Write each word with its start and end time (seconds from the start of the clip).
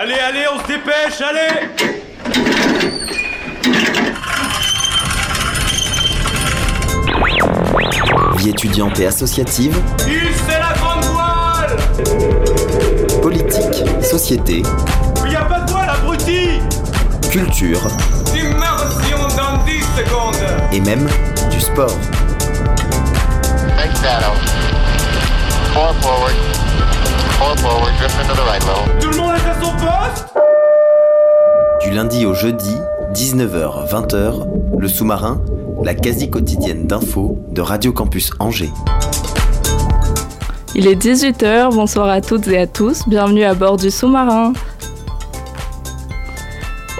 Allez, 0.00 0.14
allez, 0.14 0.44
on 0.54 0.60
se 0.60 0.66
dépêche, 0.68 1.20
allez 1.20 1.66
Vie 8.36 8.50
étudiante 8.50 9.00
et 9.00 9.06
associative, 9.08 9.76
c'est 9.98 10.60
la 10.60 10.72
grande 10.78 11.04
voile 11.06 11.76
politique, 13.20 13.84
société, 14.00 14.62
Il 15.26 15.32
y 15.32 15.36
a 15.36 15.42
pas 15.42 15.62
de 15.62 15.70
voile, 15.72 15.90
abruti 15.90 16.60
culture 17.32 17.80
Immersion 18.36 19.18
dans 19.36 19.64
10 19.64 19.80
secondes 19.96 20.36
et 20.72 20.80
même 20.80 21.08
du 21.50 21.60
sport. 21.60 21.98
Big 23.76 23.96
shadow. 24.00 24.34
Four 25.74 25.92
forward. 26.00 26.34
Four 27.38 27.56
forward. 27.58 27.92
Drift 27.98 28.16
into 28.20 28.34
the 28.34 28.46
right 28.46 28.64
low. 28.64 28.84
Tout 29.00 29.10
le 29.10 29.16
monde 29.16 29.34
est 29.34 29.48
à 29.48 29.60
son 29.60 29.77
Du 31.88 31.94
lundi 31.94 32.26
au 32.26 32.34
jeudi, 32.34 32.74
19h-20h, 33.14 34.78
le 34.78 34.88
sous-marin, 34.88 35.40
la 35.82 35.94
quasi 35.94 36.28
quotidienne 36.28 36.86
d'infos 36.86 37.38
de 37.50 37.62
Radio 37.62 37.94
Campus 37.94 38.30
Angers. 38.40 38.68
Il 40.74 40.86
est 40.86 41.02
18h, 41.02 41.74
bonsoir 41.74 42.10
à 42.10 42.20
toutes 42.20 42.46
et 42.48 42.58
à 42.58 42.66
tous, 42.66 43.08
bienvenue 43.08 43.42
à 43.42 43.54
bord 43.54 43.78
du 43.78 43.90
sous-marin. 43.90 44.52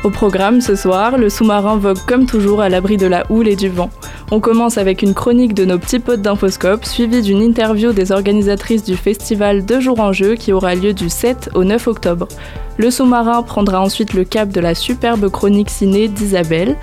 Au 0.04 0.10
programme 0.10 0.62
ce 0.62 0.74
soir, 0.74 1.18
le 1.18 1.28
sous-marin 1.28 1.76
vogue 1.76 2.00
comme 2.06 2.24
toujours 2.24 2.62
à 2.62 2.70
l'abri 2.70 2.96
de 2.96 3.06
la 3.06 3.30
houle 3.30 3.48
et 3.48 3.56
du 3.56 3.68
vent. 3.68 3.90
On 4.30 4.40
commence 4.40 4.76
avec 4.76 5.00
une 5.00 5.14
chronique 5.14 5.54
de 5.54 5.64
nos 5.64 5.78
petits 5.78 6.00
potes 6.00 6.20
d'Infoscope, 6.20 6.84
suivie 6.84 7.22
d'une 7.22 7.40
interview 7.40 7.94
des 7.94 8.12
organisatrices 8.12 8.84
du 8.84 8.94
festival 8.94 9.64
Deux 9.64 9.80
jours 9.80 10.00
en 10.00 10.12
jeu 10.12 10.34
qui 10.34 10.52
aura 10.52 10.74
lieu 10.74 10.92
du 10.92 11.08
7 11.08 11.48
au 11.54 11.64
9 11.64 11.86
octobre. 11.88 12.28
Le 12.76 12.90
sous-marin 12.90 13.42
prendra 13.42 13.80
ensuite 13.80 14.12
le 14.12 14.24
cap 14.24 14.50
de 14.50 14.60
la 14.60 14.74
superbe 14.74 15.30
chronique 15.30 15.70
ciné 15.70 16.08
d'Isabelle. 16.08 16.76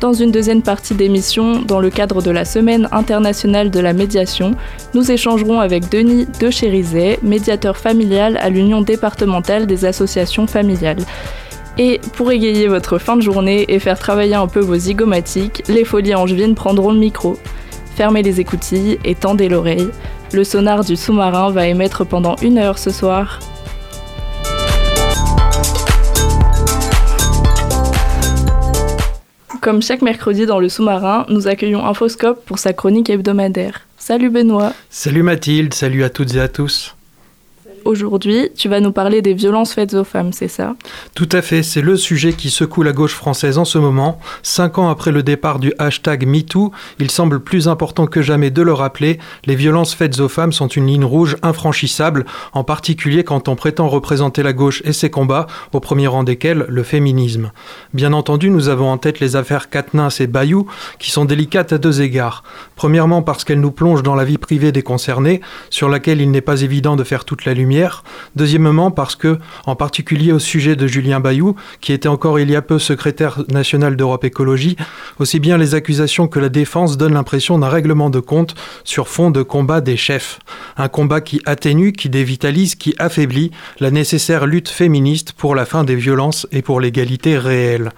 Dans 0.00 0.12
une 0.12 0.30
deuxième 0.30 0.62
partie 0.62 0.94
d'émission, 0.94 1.62
dans 1.62 1.80
le 1.80 1.90
cadre 1.90 2.22
de 2.22 2.30
la 2.30 2.44
Semaine 2.44 2.88
internationale 2.92 3.72
de 3.72 3.80
la 3.80 3.92
médiation, 3.92 4.52
nous 4.94 5.10
échangerons 5.10 5.58
avec 5.58 5.90
Denis 5.90 6.28
de 6.38 6.48
Chérizet, 6.48 7.18
médiateur 7.24 7.76
familial 7.76 8.36
à 8.36 8.50
l'Union 8.50 8.82
départementale 8.82 9.66
des 9.66 9.84
associations 9.84 10.46
familiales. 10.46 11.04
Et 11.76 12.00
pour 12.16 12.30
égayer 12.30 12.68
votre 12.68 12.98
fin 12.98 13.16
de 13.16 13.22
journée 13.22 13.64
et 13.68 13.80
faire 13.80 13.98
travailler 13.98 14.36
un 14.36 14.46
peu 14.46 14.60
vos 14.60 14.76
zygomatiques, 14.76 15.64
les 15.68 15.84
folies 15.84 16.14
angevines 16.14 16.54
prendront 16.54 16.92
le 16.92 16.98
micro. 16.98 17.36
Fermez 17.96 18.22
les 18.22 18.40
écoutilles 18.40 18.98
et 19.04 19.16
tendez 19.16 19.48
l'oreille. 19.48 19.88
Le 20.32 20.44
sonar 20.44 20.84
du 20.84 20.94
sous-marin 20.94 21.50
va 21.50 21.66
émettre 21.66 22.06
pendant 22.06 22.36
une 22.42 22.58
heure 22.58 22.78
ce 22.78 22.90
soir. 22.90 23.40
Comme 29.60 29.82
chaque 29.82 30.02
mercredi 30.02 30.46
dans 30.46 30.60
le 30.60 30.68
sous-marin, 30.68 31.26
nous 31.28 31.48
accueillons 31.48 31.84
Infoscope 31.84 32.44
pour 32.44 32.58
sa 32.58 32.72
chronique 32.72 33.10
hebdomadaire. 33.10 33.80
Salut 33.96 34.30
Benoît 34.30 34.74
Salut 34.90 35.22
Mathilde, 35.22 35.74
salut 35.74 36.04
à 36.04 36.10
toutes 36.10 36.34
et 36.34 36.40
à 36.40 36.48
tous. 36.48 36.94
Aujourd'hui, 37.84 38.48
tu 38.56 38.68
vas 38.68 38.80
nous 38.80 38.92
parler 38.92 39.20
des 39.20 39.34
violences 39.34 39.74
faites 39.74 39.92
aux 39.92 40.04
femmes, 40.04 40.32
c'est 40.32 40.48
ça? 40.48 40.74
Tout 41.14 41.28
à 41.32 41.42
fait, 41.42 41.62
c'est 41.62 41.82
le 41.82 41.96
sujet 41.96 42.32
qui 42.32 42.48
secoue 42.48 42.82
la 42.82 42.92
gauche 42.92 43.14
française 43.14 43.58
en 43.58 43.66
ce 43.66 43.76
moment. 43.76 44.18
Cinq 44.42 44.78
ans 44.78 44.88
après 44.88 45.12
le 45.12 45.22
départ 45.22 45.58
du 45.58 45.74
hashtag 45.78 46.26
MeToo, 46.26 46.72
il 46.98 47.10
semble 47.10 47.40
plus 47.40 47.68
important 47.68 48.06
que 48.06 48.22
jamais 48.22 48.50
de 48.50 48.62
le 48.62 48.72
rappeler, 48.72 49.18
les 49.44 49.54
violences 49.54 49.94
faites 49.94 50.18
aux 50.20 50.28
femmes 50.28 50.52
sont 50.52 50.66
une 50.66 50.86
ligne 50.86 51.04
rouge 51.04 51.36
infranchissable, 51.42 52.24
en 52.54 52.64
particulier 52.64 53.22
quand 53.22 53.48
on 53.48 53.56
prétend 53.56 53.88
représenter 53.88 54.42
la 54.42 54.54
gauche 54.54 54.80
et 54.86 54.94
ses 54.94 55.10
combats, 55.10 55.46
au 55.72 55.80
premier 55.80 56.06
rang 56.06 56.24
desquels 56.24 56.64
le 56.68 56.82
féminisme. 56.82 57.52
Bien 57.92 58.14
entendu, 58.14 58.48
nous 58.48 58.68
avons 58.68 58.90
en 58.90 58.96
tête 58.96 59.20
les 59.20 59.36
affaires 59.36 59.68
Katnins 59.68 60.08
et 60.20 60.26
Bayou, 60.26 60.66
qui 60.98 61.10
sont 61.10 61.26
délicates 61.26 61.74
à 61.74 61.78
deux 61.78 62.00
égards. 62.00 62.44
Premièrement 62.76 63.20
parce 63.20 63.44
qu'elles 63.44 63.60
nous 63.60 63.72
plongent 63.72 64.02
dans 64.02 64.14
la 64.14 64.24
vie 64.24 64.38
privée 64.38 64.72
des 64.72 64.82
concernés, 64.82 65.42
sur 65.68 65.90
laquelle 65.90 66.22
il 66.22 66.30
n'est 66.30 66.40
pas 66.40 66.62
évident 66.62 66.96
de 66.96 67.04
faire 67.04 67.26
toute 67.26 67.44
la 67.44 67.52
lumière. 67.52 67.73
Deuxièmement, 68.36 68.90
parce 68.90 69.16
que, 69.16 69.38
en 69.66 69.76
particulier 69.76 70.32
au 70.32 70.38
sujet 70.38 70.76
de 70.76 70.86
Julien 70.86 71.20
Bayou, 71.20 71.56
qui 71.80 71.92
était 71.92 72.08
encore 72.08 72.38
il 72.38 72.50
y 72.50 72.56
a 72.56 72.62
peu 72.62 72.78
secrétaire 72.78 73.42
national 73.48 73.96
d'Europe 73.96 74.24
Écologie, 74.24 74.76
aussi 75.18 75.40
bien 75.40 75.58
les 75.58 75.74
accusations 75.74 76.28
que 76.28 76.38
la 76.38 76.48
défense 76.48 76.96
donnent 76.96 77.14
l'impression 77.14 77.58
d'un 77.58 77.68
règlement 77.68 78.10
de 78.10 78.20
compte 78.20 78.54
sur 78.84 79.08
fond 79.08 79.30
de 79.30 79.42
combat 79.42 79.80
des 79.80 79.96
chefs. 79.96 80.38
Un 80.76 80.88
combat 80.88 81.20
qui 81.20 81.40
atténue, 81.46 81.92
qui 81.92 82.08
dévitalise, 82.08 82.74
qui 82.74 82.94
affaiblit 82.98 83.50
la 83.80 83.90
nécessaire 83.90 84.46
lutte 84.46 84.68
féministe 84.68 85.32
pour 85.32 85.54
la 85.54 85.64
fin 85.64 85.84
des 85.84 85.96
violences 85.96 86.46
et 86.52 86.62
pour 86.62 86.80
l'égalité 86.80 87.38
réelle. 87.38 87.90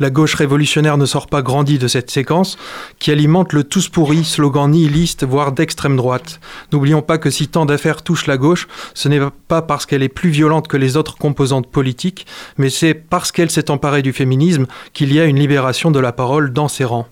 La 0.00 0.10
gauche 0.10 0.34
révolutionnaire 0.34 0.96
ne 0.96 1.06
sort 1.06 1.26
pas 1.26 1.42
grandie 1.42 1.78
de 1.78 1.88
cette 1.88 2.10
séquence, 2.10 2.56
qui 2.98 3.10
alimente 3.10 3.52
le 3.52 3.64
tous 3.64 3.88
pourri, 3.88 4.24
slogan 4.24 4.70
nihiliste, 4.70 5.24
voire 5.24 5.52
d'extrême 5.52 5.96
droite. 5.96 6.40
N'oublions 6.72 7.02
pas 7.02 7.18
que 7.18 7.30
si 7.30 7.48
tant 7.48 7.66
d'affaires 7.66 8.02
touchent 8.02 8.26
la 8.26 8.36
gauche, 8.36 8.68
ce 8.94 9.08
n'est 9.08 9.20
pas 9.48 9.62
parce 9.62 9.86
qu'elle 9.86 10.02
est 10.02 10.08
plus 10.08 10.30
violente 10.30 10.68
que 10.68 10.76
les 10.76 10.96
autres 10.96 11.16
composantes 11.16 11.68
politiques, 11.70 12.26
mais 12.58 12.70
c'est 12.70 12.94
parce 12.94 13.32
qu'elle 13.32 13.50
s'est 13.50 13.70
emparée 13.70 14.02
du 14.02 14.12
féminisme 14.12 14.66
qu'il 14.92 15.12
y 15.12 15.20
a 15.20 15.24
une 15.24 15.38
libération 15.38 15.90
de 15.90 15.98
la 15.98 16.12
parole 16.12 16.52
dans 16.52 16.68
ses 16.68 16.84
rangs. 16.84 17.08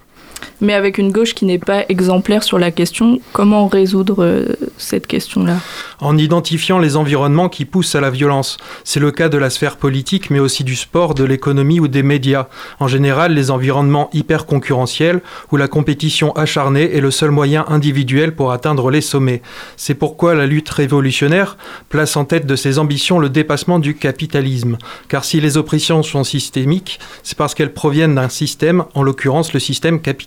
Mais 0.60 0.72
avec 0.72 0.98
une 0.98 1.12
gauche 1.12 1.34
qui 1.34 1.44
n'est 1.44 1.58
pas 1.58 1.84
exemplaire 1.88 2.42
sur 2.42 2.58
la 2.58 2.70
question, 2.70 3.20
comment 3.32 3.68
résoudre 3.68 4.24
euh, 4.24 4.46
cette 4.78 5.06
question-là? 5.06 5.56
En 6.00 6.16
identifiant 6.16 6.78
les 6.78 6.96
environnements 6.96 7.48
qui 7.48 7.64
poussent 7.64 7.94
à 7.94 8.00
la 8.00 8.10
violence. 8.10 8.56
C'est 8.84 9.00
le 9.00 9.10
cas 9.10 9.28
de 9.28 9.38
la 9.38 9.50
sphère 9.50 9.76
politique, 9.76 10.30
mais 10.30 10.38
aussi 10.38 10.64
du 10.64 10.74
sport, 10.74 11.14
de 11.14 11.24
l'économie 11.24 11.80
ou 11.80 11.88
des 11.88 12.02
médias. 12.02 12.48
En 12.80 12.88
général, 12.88 13.34
les 13.34 13.50
environnements 13.50 14.08
hyper 14.12 14.46
concurrentiels, 14.46 15.20
où 15.52 15.56
la 15.56 15.68
compétition 15.68 16.34
acharnée 16.36 16.96
est 16.96 17.00
le 17.00 17.10
seul 17.10 17.30
moyen 17.30 17.64
individuel 17.68 18.34
pour 18.34 18.52
atteindre 18.52 18.90
les 18.90 19.02
sommets. 19.02 19.42
C'est 19.76 19.94
pourquoi 19.94 20.34
la 20.34 20.46
lutte 20.46 20.70
révolutionnaire 20.70 21.56
place 21.88 22.16
en 22.16 22.24
tête 22.24 22.46
de 22.46 22.56
ses 22.56 22.78
ambitions 22.78 23.18
le 23.18 23.28
dépassement 23.28 23.78
du 23.78 23.94
capitalisme. 23.94 24.78
Car 25.08 25.24
si 25.24 25.40
les 25.40 25.56
oppressions 25.56 26.02
sont 26.02 26.24
systémiques, 26.24 26.98
c'est 27.22 27.36
parce 27.36 27.54
qu'elles 27.54 27.74
proviennent 27.74 28.14
d'un 28.14 28.28
système, 28.28 28.84
en 28.94 29.02
l'occurrence 29.02 29.52
le 29.52 29.60
système 29.60 30.00
capitaliste. 30.00 30.25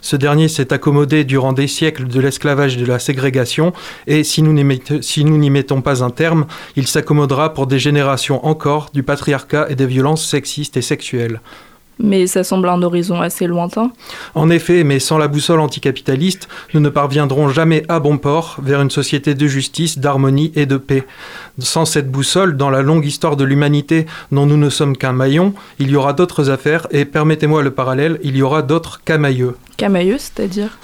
Ce 0.00 0.16
dernier 0.16 0.48
s'est 0.48 0.72
accommodé 0.72 1.24
durant 1.24 1.52
des 1.52 1.66
siècles 1.66 2.06
de 2.06 2.20
l'esclavage 2.20 2.76
et 2.76 2.80
de 2.80 2.86
la 2.86 2.98
ségrégation, 2.98 3.72
et 4.06 4.24
si 4.24 4.42
nous 4.42 4.52
n'y 4.52 5.50
mettons 5.50 5.82
pas 5.82 6.02
un 6.02 6.10
terme, 6.10 6.46
il 6.76 6.86
s'accommodera 6.86 7.54
pour 7.54 7.66
des 7.66 7.78
générations 7.78 8.44
encore 8.46 8.90
du 8.92 9.02
patriarcat 9.02 9.66
et 9.68 9.74
des 9.74 9.86
violences 9.86 10.26
sexistes 10.26 10.76
et 10.76 10.82
sexuelles. 10.82 11.40
Mais 11.98 12.26
ça 12.26 12.42
semble 12.44 12.68
un 12.68 12.82
horizon 12.82 13.20
assez 13.20 13.46
lointain. 13.46 13.92
En 14.34 14.50
effet, 14.50 14.84
mais 14.84 14.98
sans 14.98 15.18
la 15.18 15.28
boussole 15.28 15.60
anticapitaliste, 15.60 16.48
nous 16.72 16.80
ne 16.80 16.88
parviendrons 16.88 17.48
jamais 17.48 17.84
à 17.88 18.00
bon 18.00 18.18
port 18.18 18.56
vers 18.62 18.80
une 18.80 18.90
société 18.90 19.34
de 19.34 19.46
justice, 19.46 19.98
d'harmonie 19.98 20.52
et 20.56 20.66
de 20.66 20.76
paix. 20.76 21.06
Sans 21.58 21.84
cette 21.84 22.10
boussole, 22.10 22.56
dans 22.56 22.70
la 22.70 22.82
longue 22.82 23.06
histoire 23.06 23.36
de 23.36 23.44
l'humanité 23.44 24.06
dont 24.32 24.46
nous 24.46 24.56
ne 24.56 24.70
sommes 24.70 24.96
qu'un 24.96 25.12
maillon, 25.12 25.54
il 25.78 25.90
y 25.90 25.96
aura 25.96 26.12
d'autres 26.12 26.50
affaires 26.50 26.86
et, 26.90 27.04
permettez-moi 27.04 27.62
le 27.62 27.70
parallèle, 27.70 28.18
il 28.22 28.36
y 28.36 28.42
aura 28.42 28.62
d'autres 28.62 29.02
camailleux. 29.04 29.56
Camailleux, 29.76 30.18
c'est-à-dire? 30.18 30.78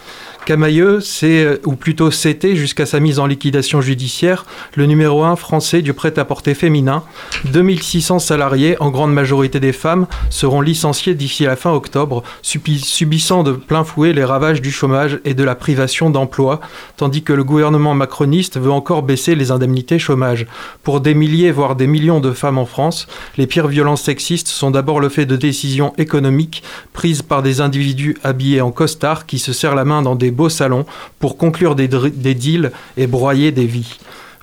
Camailleux, 0.46 1.00
c'est, 1.00 1.60
ou 1.66 1.74
plutôt 1.74 2.10
c'était, 2.10 2.56
jusqu'à 2.56 2.86
sa 2.86 2.98
mise 2.98 3.18
en 3.18 3.26
liquidation 3.26 3.80
judiciaire, 3.80 4.46
le 4.74 4.86
numéro 4.86 5.22
1 5.22 5.36
français 5.36 5.82
du 5.82 5.92
prêt-à-porter 5.92 6.54
féminin. 6.54 7.04
2600 7.44 8.18
salariés, 8.18 8.76
en 8.80 8.90
grande 8.90 9.12
majorité 9.12 9.60
des 9.60 9.72
femmes, 9.72 10.06
seront 10.30 10.60
licenciés 10.60 11.14
d'ici 11.14 11.44
la 11.44 11.56
fin 11.56 11.72
octobre, 11.72 12.22
subissant 12.42 13.42
de 13.42 13.52
plein 13.52 13.84
fouet 13.84 14.12
les 14.12 14.24
ravages 14.24 14.60
du 14.60 14.70
chômage 14.70 15.20
et 15.24 15.34
de 15.34 15.44
la 15.44 15.54
privation 15.54 16.10
d'emploi, 16.10 16.60
tandis 16.96 17.22
que 17.22 17.32
le 17.32 17.44
gouvernement 17.44 17.94
macroniste 17.94 18.58
veut 18.58 18.72
encore 18.72 19.02
baisser 19.02 19.34
les 19.34 19.50
indemnités 19.50 19.98
chômage. 19.98 20.46
Pour 20.82 21.00
des 21.00 21.14
milliers, 21.14 21.52
voire 21.52 21.76
des 21.76 21.86
millions 21.86 22.20
de 22.20 22.32
femmes 22.32 22.58
en 22.58 22.66
France, 22.66 23.06
les 23.36 23.46
pires 23.46 23.68
violences 23.68 24.02
sexistes 24.02 24.48
sont 24.48 24.70
d'abord 24.70 25.00
le 25.00 25.10
fait 25.10 25.26
de 25.26 25.36
décisions 25.36 25.92
économiques 25.98 26.62
prises 26.92 27.22
par 27.22 27.42
des 27.42 27.60
individus 27.60 28.16
habillés 28.24 28.60
en 28.60 28.72
costard 28.72 29.26
qui 29.26 29.38
se 29.38 29.52
serrent 29.52 29.74
la 29.74 29.84
main 29.84 30.02
dans 30.02 30.16
des 30.16 30.29
beaux 30.30 30.48
salons 30.48 30.86
pour 31.18 31.36
conclure 31.36 31.74
des, 31.74 31.88
deals 31.88 32.72
et 32.96 33.06
broyer 33.06 33.52
des 33.52 33.66
vies. 33.66 33.98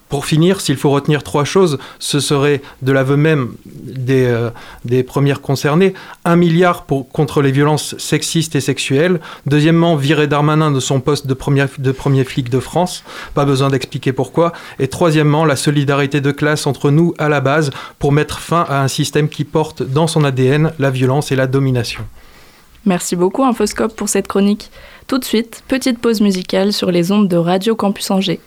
Pour 0.09 0.25
finir, 0.25 0.61
s'il 0.61 0.77
faut 0.77 0.89
retenir 0.89 1.21
trois 1.21 1.43
choses, 1.43 1.79
ce 1.99 2.21
serait 2.21 2.61
de 2.81 2.93
l'aveu 2.93 3.17
même 3.17 3.55
des, 3.65 4.25
euh, 4.25 5.03
premières 5.05 5.41
concernées, 5.41 5.93
un 6.23 6.37
milliard 6.37 6.85
pour, 6.85 7.09
contre 7.09 7.41
les 7.41 7.51
violences 7.51 7.97
sexistes 7.97 8.55
et 8.55 8.61
sexuelles. 8.61 9.19
Deuxièmement, 9.47 9.97
virer 9.97 10.27
Darmanin 10.27 10.71
de 10.71 10.79
son 10.79 11.01
poste 11.01 11.27
de 11.27 11.33
premier, 11.33 11.65
de 11.77 11.91
premier 11.91 12.23
flic 12.23 12.49
de 12.49 12.61
France, 12.61 13.03
pas 13.33 13.43
besoin 13.43 13.67
d'expliquer 13.67 14.13
pourquoi. 14.13 14.53
Et 14.79 14.87
troisièmement, 14.87 15.43
la 15.43 15.57
solidarité 15.57 16.21
de 16.21 16.31
classe 16.31 16.67
entre 16.67 16.89
nous 16.89 17.13
à 17.17 17.27
la 17.27 17.41
base 17.41 17.71
pour 17.99 18.13
mettre 18.13 18.39
fin 18.39 18.65
à 18.69 18.81
un 18.81 18.87
système 18.87 19.27
qui 19.27 19.43
porte 19.43 19.83
dans 19.83 20.07
son 20.07 20.23
ADN 20.23 20.71
la 20.79 20.89
violence 20.89 21.33
et 21.33 21.35
la 21.35 21.47
domination. 21.47 22.05
Merci 22.85 23.17
beaucoup 23.17 23.43
Infoscope 23.43 23.93
pour 23.93 24.07
cette 24.07 24.29
chronique. 24.29 24.71
Tout 25.07 25.19
de 25.19 25.23
suite, 25.23 25.63
petite 25.69 25.99
pause 25.99 26.19
musicale 26.19 26.73
sur 26.73 26.91
les 26.91 27.13
ondes 27.13 27.29
de 27.29 27.37
Radio 27.37 27.75
Campus 27.77 28.11
Angers. 28.11 28.41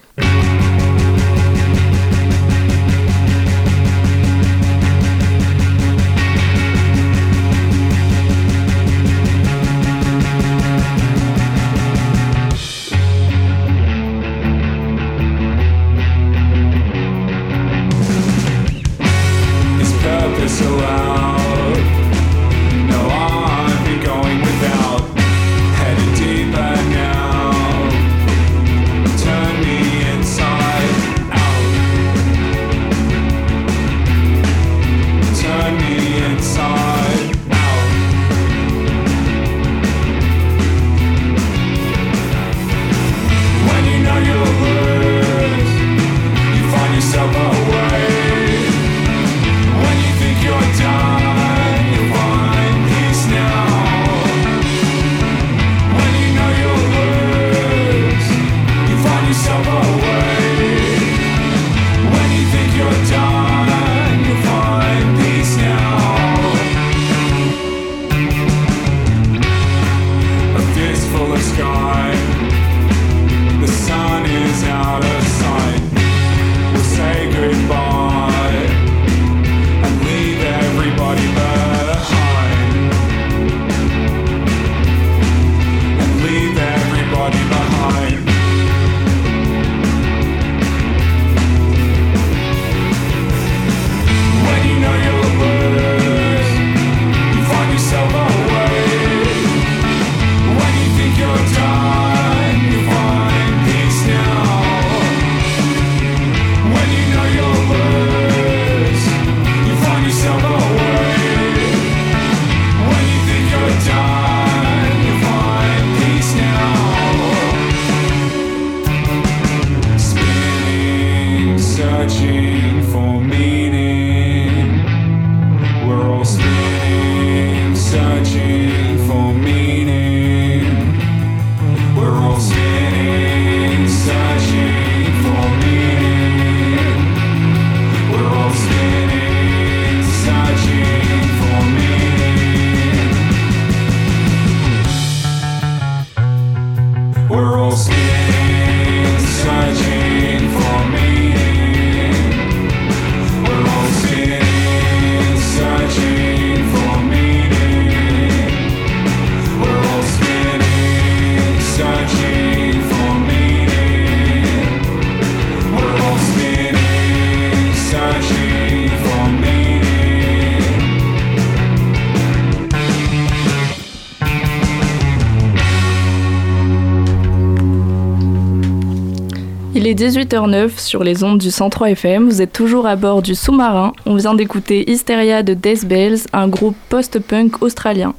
18h09 180.04 180.78
sur 180.78 181.04
les 181.04 181.24
ondes 181.24 181.36
du 181.36 181.50
103 181.50 181.90
FM. 181.90 182.26
Vous 182.26 182.40
êtes 182.40 182.54
toujours 182.54 182.86
à 182.86 182.96
bord 182.96 183.20
du 183.20 183.34
sous-marin. 183.34 183.92
On 184.06 184.14
vient 184.14 184.32
d'écouter 184.32 184.90
Hysteria 184.90 185.42
de 185.42 185.52
Death 185.52 185.84
Bells, 185.84 186.20
un 186.32 186.48
groupe 186.48 186.74
post-punk 186.88 187.60
australien. 187.62 188.14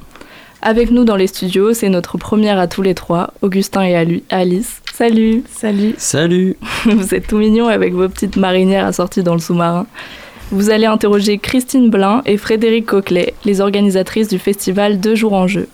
Avec 0.62 0.92
nous 0.92 1.02
dans 1.04 1.16
les 1.16 1.26
studios, 1.26 1.72
c'est 1.74 1.88
notre 1.88 2.18
première 2.18 2.60
à 2.60 2.68
tous 2.68 2.82
les 2.82 2.94
trois, 2.94 3.34
Augustin 3.42 3.82
et 3.82 3.96
Ali- 3.96 4.22
Alice. 4.30 4.80
Salut 4.94 5.42
Salut 5.50 5.96
Salut 5.98 6.54
Vous 6.84 7.16
êtes 7.16 7.26
tout 7.26 7.38
mignons 7.38 7.66
avec 7.66 7.94
vos 7.94 8.08
petites 8.08 8.36
marinières 8.36 8.86
assorties 8.86 9.24
dans 9.24 9.34
le 9.34 9.40
sous-marin. 9.40 9.86
Vous 10.52 10.70
allez 10.70 10.86
interroger 10.86 11.38
Christine 11.38 11.90
Blin 11.90 12.22
et 12.26 12.36
Frédéric 12.36 12.86
Coquelet, 12.86 13.34
les 13.44 13.60
organisatrices 13.60 14.28
du 14.28 14.38
festival 14.38 15.00
Deux 15.00 15.16
jours 15.16 15.32
en 15.32 15.48
jeu. 15.48 15.66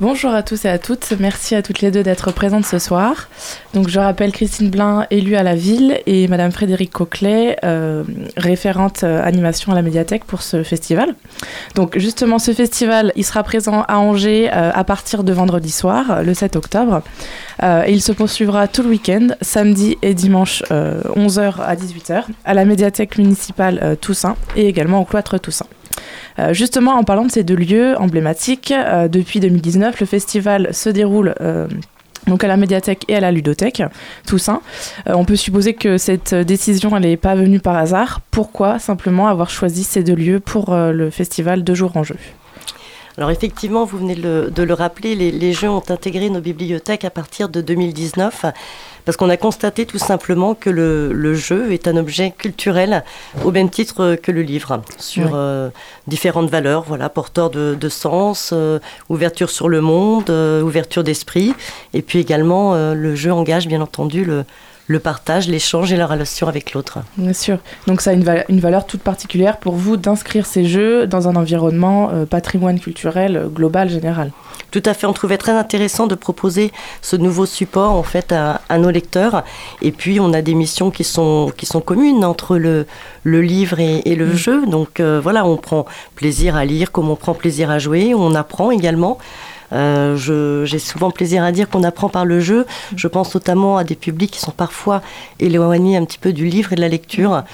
Bonjour 0.00 0.32
à 0.32 0.44
tous 0.44 0.64
et 0.64 0.68
à 0.68 0.78
toutes, 0.78 1.12
merci 1.18 1.56
à 1.56 1.62
toutes 1.62 1.80
les 1.80 1.90
deux 1.90 2.04
d'être 2.04 2.30
présentes 2.30 2.64
ce 2.64 2.78
soir. 2.78 3.28
Donc 3.74 3.88
je 3.88 3.98
rappelle 3.98 4.30
Christine 4.30 4.70
Blin, 4.70 5.08
élue 5.10 5.34
à 5.34 5.42
la 5.42 5.56
ville, 5.56 6.00
et 6.06 6.28
Madame 6.28 6.52
Frédéric 6.52 6.92
Coquelet, 6.92 7.56
euh, 7.64 8.04
référente 8.36 9.02
euh, 9.02 9.20
animation 9.24 9.72
à 9.72 9.74
la 9.74 9.82
médiathèque 9.82 10.24
pour 10.24 10.42
ce 10.42 10.62
festival. 10.62 11.16
Donc 11.74 11.98
justement 11.98 12.38
ce 12.38 12.52
festival, 12.52 13.12
il 13.16 13.24
sera 13.24 13.42
présent 13.42 13.82
à 13.88 13.98
Angers 13.98 14.48
euh, 14.52 14.70
à 14.72 14.84
partir 14.84 15.24
de 15.24 15.32
vendredi 15.32 15.72
soir, 15.72 16.22
le 16.22 16.32
7 16.32 16.54
octobre, 16.54 17.02
il 17.88 18.00
se 18.00 18.12
poursuivra 18.12 18.68
tout 18.68 18.84
le 18.84 18.90
week-end, 18.90 19.26
samedi 19.40 19.98
et 20.02 20.14
dimanche 20.14 20.62
11h 20.70 21.60
à 21.60 21.74
18h, 21.74 22.22
à 22.44 22.54
la 22.54 22.64
médiathèque 22.64 23.18
municipale 23.18 23.96
Toussaint 24.00 24.36
et 24.54 24.68
également 24.68 25.00
au 25.00 25.04
cloître 25.04 25.38
Toussaint. 25.38 25.66
Euh, 26.38 26.52
justement, 26.52 26.92
en 26.92 27.04
parlant 27.04 27.24
de 27.24 27.30
ces 27.30 27.44
deux 27.44 27.56
lieux 27.56 27.96
emblématiques, 27.98 28.72
euh, 28.72 29.08
depuis 29.08 29.40
2019, 29.40 30.00
le 30.00 30.06
festival 30.06 30.68
se 30.72 30.88
déroule 30.88 31.34
euh, 31.40 31.66
donc 32.26 32.44
à 32.44 32.48
la 32.48 32.56
médiathèque 32.56 33.04
et 33.08 33.16
à 33.16 33.20
la 33.20 33.32
ludothèque 33.32 33.82
Toussaint. 34.26 34.60
Euh, 35.08 35.14
on 35.14 35.24
peut 35.24 35.36
supposer 35.36 35.74
que 35.74 35.98
cette 35.98 36.34
décision 36.34 36.98
n'est 37.00 37.16
pas 37.16 37.34
venue 37.34 37.60
par 37.60 37.76
hasard. 37.76 38.20
Pourquoi 38.30 38.78
simplement 38.78 39.28
avoir 39.28 39.50
choisi 39.50 39.84
ces 39.84 40.02
deux 40.02 40.14
lieux 40.14 40.40
pour 40.40 40.74
le 40.74 41.10
festival 41.10 41.64
Deux 41.64 41.74
jours 41.74 41.96
en 41.96 42.04
jeu? 42.04 42.16
Alors 43.16 43.32
effectivement, 43.32 43.84
vous 43.84 43.98
venez 43.98 44.14
de 44.14 44.22
le, 44.22 44.50
de 44.50 44.62
le 44.62 44.74
rappeler, 44.74 45.16
les, 45.16 45.32
les 45.32 45.52
jeux 45.52 45.68
ont 45.68 45.82
intégré 45.88 46.30
nos 46.30 46.40
bibliothèques 46.40 47.04
à 47.04 47.10
partir 47.10 47.48
de 47.48 47.60
2019 47.60 48.44
parce 49.08 49.16
qu'on 49.16 49.30
a 49.30 49.38
constaté 49.38 49.86
tout 49.86 49.96
simplement 49.96 50.54
que 50.54 50.68
le, 50.68 51.14
le 51.14 51.32
jeu 51.32 51.72
est 51.72 51.88
un 51.88 51.96
objet 51.96 52.30
culturel 52.30 53.04
au 53.42 53.50
même 53.50 53.70
titre 53.70 54.16
que 54.16 54.30
le 54.30 54.42
livre, 54.42 54.82
sur 54.98 55.30
euh, 55.32 55.70
différentes 56.06 56.50
valeurs, 56.50 56.84
voilà, 56.86 57.08
porteur 57.08 57.48
de, 57.48 57.74
de 57.74 57.88
sens, 57.88 58.50
euh, 58.52 58.78
ouverture 59.08 59.48
sur 59.48 59.70
le 59.70 59.80
monde, 59.80 60.28
euh, 60.28 60.60
ouverture 60.60 61.04
d'esprit, 61.04 61.54
et 61.94 62.02
puis 62.02 62.18
également 62.18 62.74
euh, 62.74 62.92
le 62.92 63.14
jeu 63.14 63.32
engage 63.32 63.66
bien 63.66 63.80
entendu 63.80 64.26
le, 64.26 64.44
le 64.88 64.98
partage, 64.98 65.48
l'échange 65.48 65.92
et 65.92 65.96
la 65.96 66.06
relation 66.06 66.48
avec 66.48 66.72
l'autre. 66.72 66.98
Bien 67.16 67.34
sûr. 67.34 67.58
Donc 67.86 68.00
ça 68.00 68.10
a 68.10 68.12
une, 68.14 68.24
val- 68.24 68.44
une 68.48 68.58
valeur 68.58 68.86
toute 68.86 69.02
particulière 69.02 69.58
pour 69.58 69.74
vous 69.74 69.96
d'inscrire 69.98 70.46
ces 70.46 70.64
jeux 70.64 71.06
dans 71.06 71.28
un 71.28 71.36
environnement 71.36 72.10
euh, 72.10 72.24
patrimoine 72.24 72.80
culturel 72.80 73.36
euh, 73.36 73.48
global 73.48 73.90
général. 73.90 74.32
Tout 74.70 74.82
à 74.84 74.94
fait, 74.94 75.06
on 75.06 75.12
trouvait 75.12 75.36
très 75.38 75.52
intéressant 75.52 76.06
de 76.06 76.14
proposer 76.14 76.72
ce 77.02 77.16
nouveau 77.16 77.46
support 77.46 77.92
en 77.92 78.02
fait 78.02 78.32
à, 78.32 78.60
à 78.68 78.78
nos 78.78 78.90
lecteurs. 78.90 79.44
Et 79.82 79.92
puis 79.92 80.20
on 80.20 80.32
a 80.32 80.42
des 80.42 80.54
missions 80.54 80.90
qui 80.90 81.04
sont 81.04 81.52
qui 81.56 81.66
sont 81.66 81.80
communes 81.80 82.24
entre 82.24 82.56
le, 82.56 82.86
le 83.24 83.40
livre 83.42 83.80
et, 83.80 84.02
et 84.06 84.16
le 84.16 84.34
jeu. 84.34 84.66
Donc 84.66 85.00
euh, 85.00 85.20
voilà, 85.22 85.44
on 85.46 85.58
prend 85.58 85.84
plaisir 86.16 86.56
à 86.56 86.64
lire 86.64 86.92
comme 86.92 87.08
on 87.10 87.16
prend 87.16 87.34
plaisir 87.34 87.70
à 87.70 87.78
jouer. 87.78 88.14
On 88.14 88.34
apprend 88.34 88.70
également. 88.70 89.18
Euh, 89.72 90.64
J'ai 90.64 90.78
souvent 90.78 91.10
plaisir 91.10 91.42
à 91.42 91.52
dire 91.52 91.68
qu'on 91.68 91.84
apprend 91.84 92.08
par 92.08 92.24
le 92.24 92.40
jeu. 92.40 92.66
Je 92.96 93.08
pense 93.08 93.34
notamment 93.34 93.76
à 93.76 93.84
des 93.84 93.94
publics 93.96 94.30
qui 94.30 94.40
sont 94.40 94.50
parfois 94.50 95.02
éloignés 95.40 95.96
un 95.96 96.04
petit 96.04 96.18
peu 96.18 96.32
du 96.32 96.46
livre 96.46 96.72
et 96.72 96.76
de 96.76 96.80
la 96.80 96.88
lecture. 96.88 97.44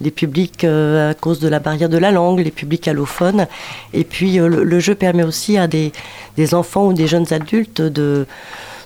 Les 0.00 0.10
publics 0.10 0.64
euh, 0.64 1.10
à 1.10 1.14
cause 1.14 1.38
de 1.40 1.48
la 1.48 1.60
barrière 1.60 1.88
de 1.88 1.98
la 1.98 2.10
langue, 2.10 2.40
les 2.40 2.50
publics 2.50 2.88
allophones. 2.88 3.46
Et 3.92 4.04
puis 4.04 4.38
euh, 4.38 4.48
le, 4.48 4.64
le 4.64 4.80
jeu 4.80 4.94
permet 4.94 5.22
aussi 5.22 5.56
à 5.56 5.66
des, 5.66 5.92
des 6.36 6.54
enfants 6.54 6.86
ou 6.86 6.92
des 6.92 7.06
jeunes 7.06 7.32
adultes 7.32 7.80
de, 7.80 8.26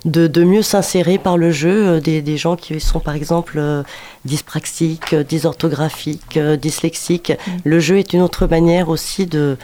de, 0.04 0.26
de 0.26 0.44
mieux 0.44 0.62
s'insérer 0.62 1.18
par 1.18 1.38
le 1.38 1.50
jeu. 1.50 2.00
Des, 2.00 2.20
des 2.22 2.36
gens 2.36 2.56
qui 2.56 2.78
sont 2.78 3.00
par 3.00 3.14
exemple 3.14 3.56
euh, 3.58 3.82
dyspraxiques, 4.26 5.14
dysorthographiques, 5.14 6.36
euh, 6.36 6.56
dyslexiques. 6.56 7.32
Le 7.64 7.80
jeu 7.80 7.98
est 7.98 8.12
une 8.12 8.22
autre 8.22 8.46
manière 8.46 8.88
aussi 8.90 9.26
de 9.26 9.56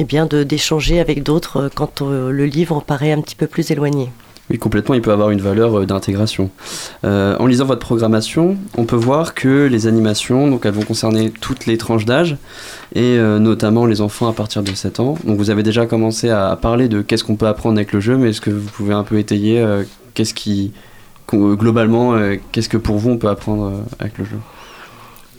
eh 0.00 0.04
bien 0.04 0.24
d'échanger 0.24 0.98
avec 0.98 1.22
d'autres 1.22 1.58
euh, 1.58 1.68
quand 1.72 2.00
euh, 2.00 2.30
le 2.30 2.46
livre 2.46 2.82
paraît 2.86 3.12
un 3.12 3.20
petit 3.20 3.34
peu 3.34 3.46
plus 3.46 3.70
éloigné. 3.70 4.08
Oui, 4.48 4.58
complètement, 4.58 4.94
il 4.94 5.02
peut 5.02 5.12
avoir 5.12 5.28
une 5.28 5.42
valeur 5.42 5.78
euh, 5.78 5.84
d'intégration. 5.84 6.50
En 7.04 7.46
lisant 7.46 7.66
votre 7.66 7.80
programmation, 7.80 8.56
on 8.78 8.86
peut 8.86 8.96
voir 8.96 9.34
que 9.34 9.66
les 9.66 9.86
animations, 9.86 10.48
donc 10.48 10.64
elles 10.64 10.72
vont 10.72 10.84
concerner 10.84 11.30
toutes 11.42 11.66
les 11.66 11.76
tranches 11.76 12.06
d'âge, 12.06 12.38
et 12.94 13.18
notamment 13.18 13.84
les 13.86 14.00
enfants 14.00 14.28
à 14.28 14.32
partir 14.32 14.62
de 14.62 14.72
7 14.72 15.00
ans. 15.00 15.16
Donc 15.24 15.36
vous 15.38 15.50
avez 15.50 15.62
déjà 15.62 15.86
commencé 15.86 16.30
à 16.30 16.56
parler 16.60 16.88
de 16.88 17.02
qu'est-ce 17.02 17.24
qu'on 17.24 17.36
peut 17.36 17.46
apprendre 17.46 17.76
avec 17.76 17.92
le 17.92 18.00
jeu, 18.00 18.16
mais 18.16 18.30
est-ce 18.30 18.40
que 18.40 18.50
vous 18.50 18.68
pouvez 18.70 18.94
un 18.94 19.04
peu 19.04 19.18
étayer 19.18 19.64
qu'est-ce 20.14 20.34
qui, 20.34 20.72
globalement, 21.32 22.14
qu'est-ce 22.52 22.68
que 22.68 22.76
pour 22.76 22.98
vous 22.98 23.10
on 23.10 23.18
peut 23.18 23.28
apprendre 23.28 23.72
avec 23.98 24.18
le 24.18 24.24
jeu? 24.24 24.38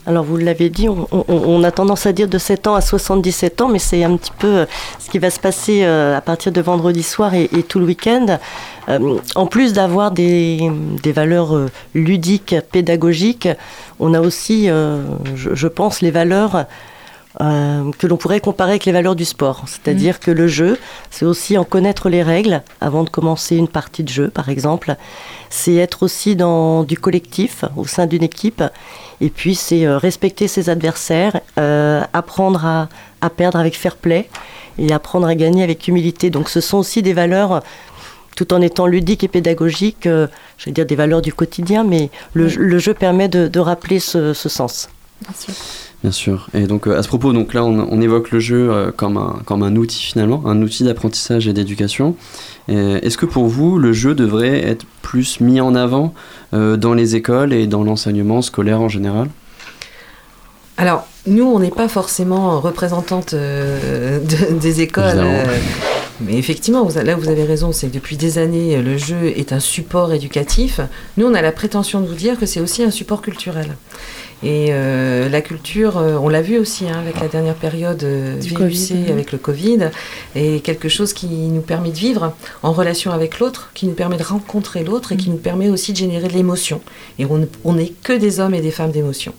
Alors 0.07 0.23
vous 0.23 0.37
l'avez 0.37 0.69
dit, 0.69 0.87
on, 0.89 1.63
a 1.63 1.71
tendance 1.71 2.07
à 2.07 2.11
dire 2.11 2.27
de 2.27 2.39
7 2.39 2.65
ans 2.65 2.73
à 2.73 2.81
77 2.81 3.61
ans, 3.61 3.69
mais 3.69 3.77
c'est 3.77 4.03
un 4.03 4.17
petit 4.17 4.31
peu 4.39 4.47
euh, 4.47 4.65
ce 4.97 5.11
qui 5.11 5.19
va 5.19 5.29
se 5.29 5.39
passer 5.39 5.83
euh, 5.83 6.17
à 6.17 6.21
partir 6.21 6.51
de 6.51 6.59
vendredi 6.59 7.03
soir 7.03 7.35
et, 7.35 7.47
tout 7.67 7.77
le 7.77 7.85
week-end. 7.85 8.39
Euh, 8.89 9.19
en 9.35 9.45
plus 9.45 9.73
d'avoir 9.73 10.09
des, 10.09 10.71
valeurs 11.05 11.55
ludiques, 11.93 12.55
pédagogiques, 12.71 13.47
on 13.99 14.15
a 14.15 14.21
aussi, 14.21 14.67
je 14.67 15.67
pense, 15.67 16.01
les 16.01 16.09
valeurs 16.09 16.65
euh, 17.39 17.91
que 17.97 18.07
l'on 18.07 18.17
pourrait 18.17 18.41
comparer 18.41 18.71
avec 18.71 18.85
les 18.85 18.91
valeurs 18.91 19.15
du 19.15 19.25
sport. 19.25 19.63
C'est-à-dire 19.67 20.19
que 20.19 20.31
le 20.31 20.47
jeu, 20.47 20.77
c'est 21.09 21.25
aussi 21.25 21.57
en 21.57 21.63
connaître 21.63 22.09
les 22.09 22.23
règles 22.23 22.61
avant 22.81 23.03
de 23.03 23.09
commencer 23.09 23.55
une 23.55 23.69
partie 23.69 24.03
de 24.03 24.09
jeu, 24.09 24.29
par 24.29 24.49
exemple. 24.49 24.95
C'est 25.49 25.75
être 25.75 26.03
aussi 26.03 26.35
dans 26.35 26.83
du 26.83 26.97
collectif, 26.97 27.63
au 27.77 27.85
sein 27.85 28.05
d'une 28.05 28.23
équipe. 28.23 28.63
Et 29.21 29.29
puis, 29.29 29.55
c'est 29.55 29.85
euh, 29.85 29.97
respecter 29.97 30.47
ses 30.47 30.69
adversaires, 30.69 31.39
euh, 31.57 32.01
apprendre 32.11 32.65
à, 32.65 32.89
à 33.21 33.29
perdre 33.29 33.59
avec 33.59 33.77
fair 33.77 33.95
play 33.95 34.29
et 34.77 34.91
apprendre 34.91 35.27
à 35.27 35.35
gagner 35.35 35.63
avec 35.63 35.87
humilité. 35.87 36.29
Donc, 36.29 36.49
ce 36.49 36.59
sont 36.59 36.77
aussi 36.79 37.01
des 37.01 37.13
valeurs, 37.13 37.61
tout 38.35 38.53
en 38.53 38.61
étant 38.61 38.87
ludiques 38.87 39.23
et 39.23 39.27
pédagogiques, 39.27 40.07
euh, 40.07 40.27
je 40.57 40.65
vais 40.65 40.71
dire 40.71 40.85
des 40.85 40.95
valeurs 40.95 41.21
du 41.21 41.33
quotidien, 41.33 41.83
mais 41.83 42.09
le, 42.33 42.47
le 42.47 42.79
jeu 42.79 42.93
permet 42.93 43.27
de, 43.27 43.47
de 43.47 43.59
rappeler 43.59 43.99
ce, 43.99 44.33
ce 44.33 44.49
sens. 44.49 44.89
Bien 45.21 45.35
sûr. 45.37 45.53
Bien 46.03 46.11
sûr. 46.11 46.47
Et 46.55 46.65
donc 46.65 46.87
euh, 46.87 46.97
à 46.97 47.03
ce 47.03 47.07
propos, 47.07 47.31
donc 47.31 47.53
là 47.53 47.63
on, 47.63 47.87
on 47.91 48.01
évoque 48.01 48.31
le 48.31 48.39
jeu 48.39 48.71
euh, 48.71 48.91
comme, 48.91 49.17
un, 49.17 49.39
comme 49.45 49.61
un 49.61 49.75
outil 49.75 50.01
finalement, 50.01 50.41
un 50.45 50.59
outil 50.63 50.83
d'apprentissage 50.83 51.47
et 51.47 51.53
d'éducation. 51.53 52.15
Est-ce 52.67 53.17
que 53.17 53.25
pour 53.25 53.47
vous 53.47 53.77
le 53.77 53.91
jeu 53.91 54.15
devrait 54.15 54.65
être 54.65 54.85
plus 55.01 55.41
mis 55.41 55.59
en 55.59 55.75
avant 55.75 56.13
euh, 56.53 56.77
dans 56.77 56.93
les 56.93 57.15
écoles 57.15 57.53
et 57.53 57.67
dans 57.67 57.83
l'enseignement 57.83 58.41
scolaire 58.41 58.79
en 58.81 58.87
général? 58.87 59.27
Alors, 60.77 61.05
nous, 61.27 61.43
on 61.43 61.59
n'est 61.59 61.69
pas 61.69 61.87
forcément 61.89 62.59
représentante 62.61 63.35
de- 63.35 64.53
des 64.59 64.81
écoles. 64.81 65.21
Mais 66.21 66.37
effectivement, 66.37 66.85
vous, 66.85 66.97
là 67.03 67.15
vous 67.15 67.29
avez 67.29 67.43
raison, 67.43 67.71
c'est 67.71 67.87
que 67.87 67.93
depuis 67.95 68.15
des 68.15 68.37
années, 68.37 68.81
le 68.81 68.95
jeu 68.97 69.33
est 69.35 69.53
un 69.53 69.59
support 69.59 70.13
éducatif. 70.13 70.79
Nous, 71.17 71.25
on 71.25 71.33
a 71.33 71.41
la 71.41 71.51
prétention 71.51 71.99
de 71.99 72.07
vous 72.07 72.15
dire 72.15 72.39
que 72.39 72.45
c'est 72.45 72.59
aussi 72.61 72.83
un 72.83 72.91
support 72.91 73.21
culturel. 73.21 73.75
Et 74.43 74.67
euh, 74.71 75.29
la 75.29 75.41
culture, 75.41 75.97
euh, 75.97 76.17
on 76.17 76.27
l'a 76.27 76.41
vu 76.41 76.57
aussi 76.57 76.87
hein, 76.87 76.99
avec 76.99 77.19
la 77.19 77.27
dernière 77.27 77.55
période 77.55 78.03
euh, 78.03 78.39
Du 78.39 78.53
Covid, 78.53 78.93
mhm. 78.93 79.11
avec 79.11 79.31
le 79.31 79.37
Covid, 79.37 79.89
est 80.35 80.63
quelque 80.63 80.89
chose 80.89 81.13
qui 81.13 81.27
nous 81.27 81.61
permet 81.61 81.91
de 81.91 81.97
vivre 81.97 82.33
en 82.63 82.71
relation 82.71 83.11
avec 83.11 83.39
l'autre, 83.39 83.69
qui 83.73 83.85
nous 83.85 83.93
permet 83.93 84.17
de 84.17 84.23
rencontrer 84.23 84.83
l'autre 84.83 85.11
et 85.11 85.17
qui 85.17 85.29
nous 85.29 85.37
permet 85.37 85.69
aussi 85.69 85.93
de 85.93 85.97
générer 85.97 86.27
de 86.27 86.33
l'émotion. 86.33 86.81
Et 87.19 87.25
on 87.25 87.47
on 87.63 87.73
n'est 87.73 87.93
que 88.03 88.13
des 88.13 88.39
hommes 88.39 88.53
et 88.53 88.61
des 88.61 88.71
femmes 88.71 88.91
d'émotion. 88.91 89.33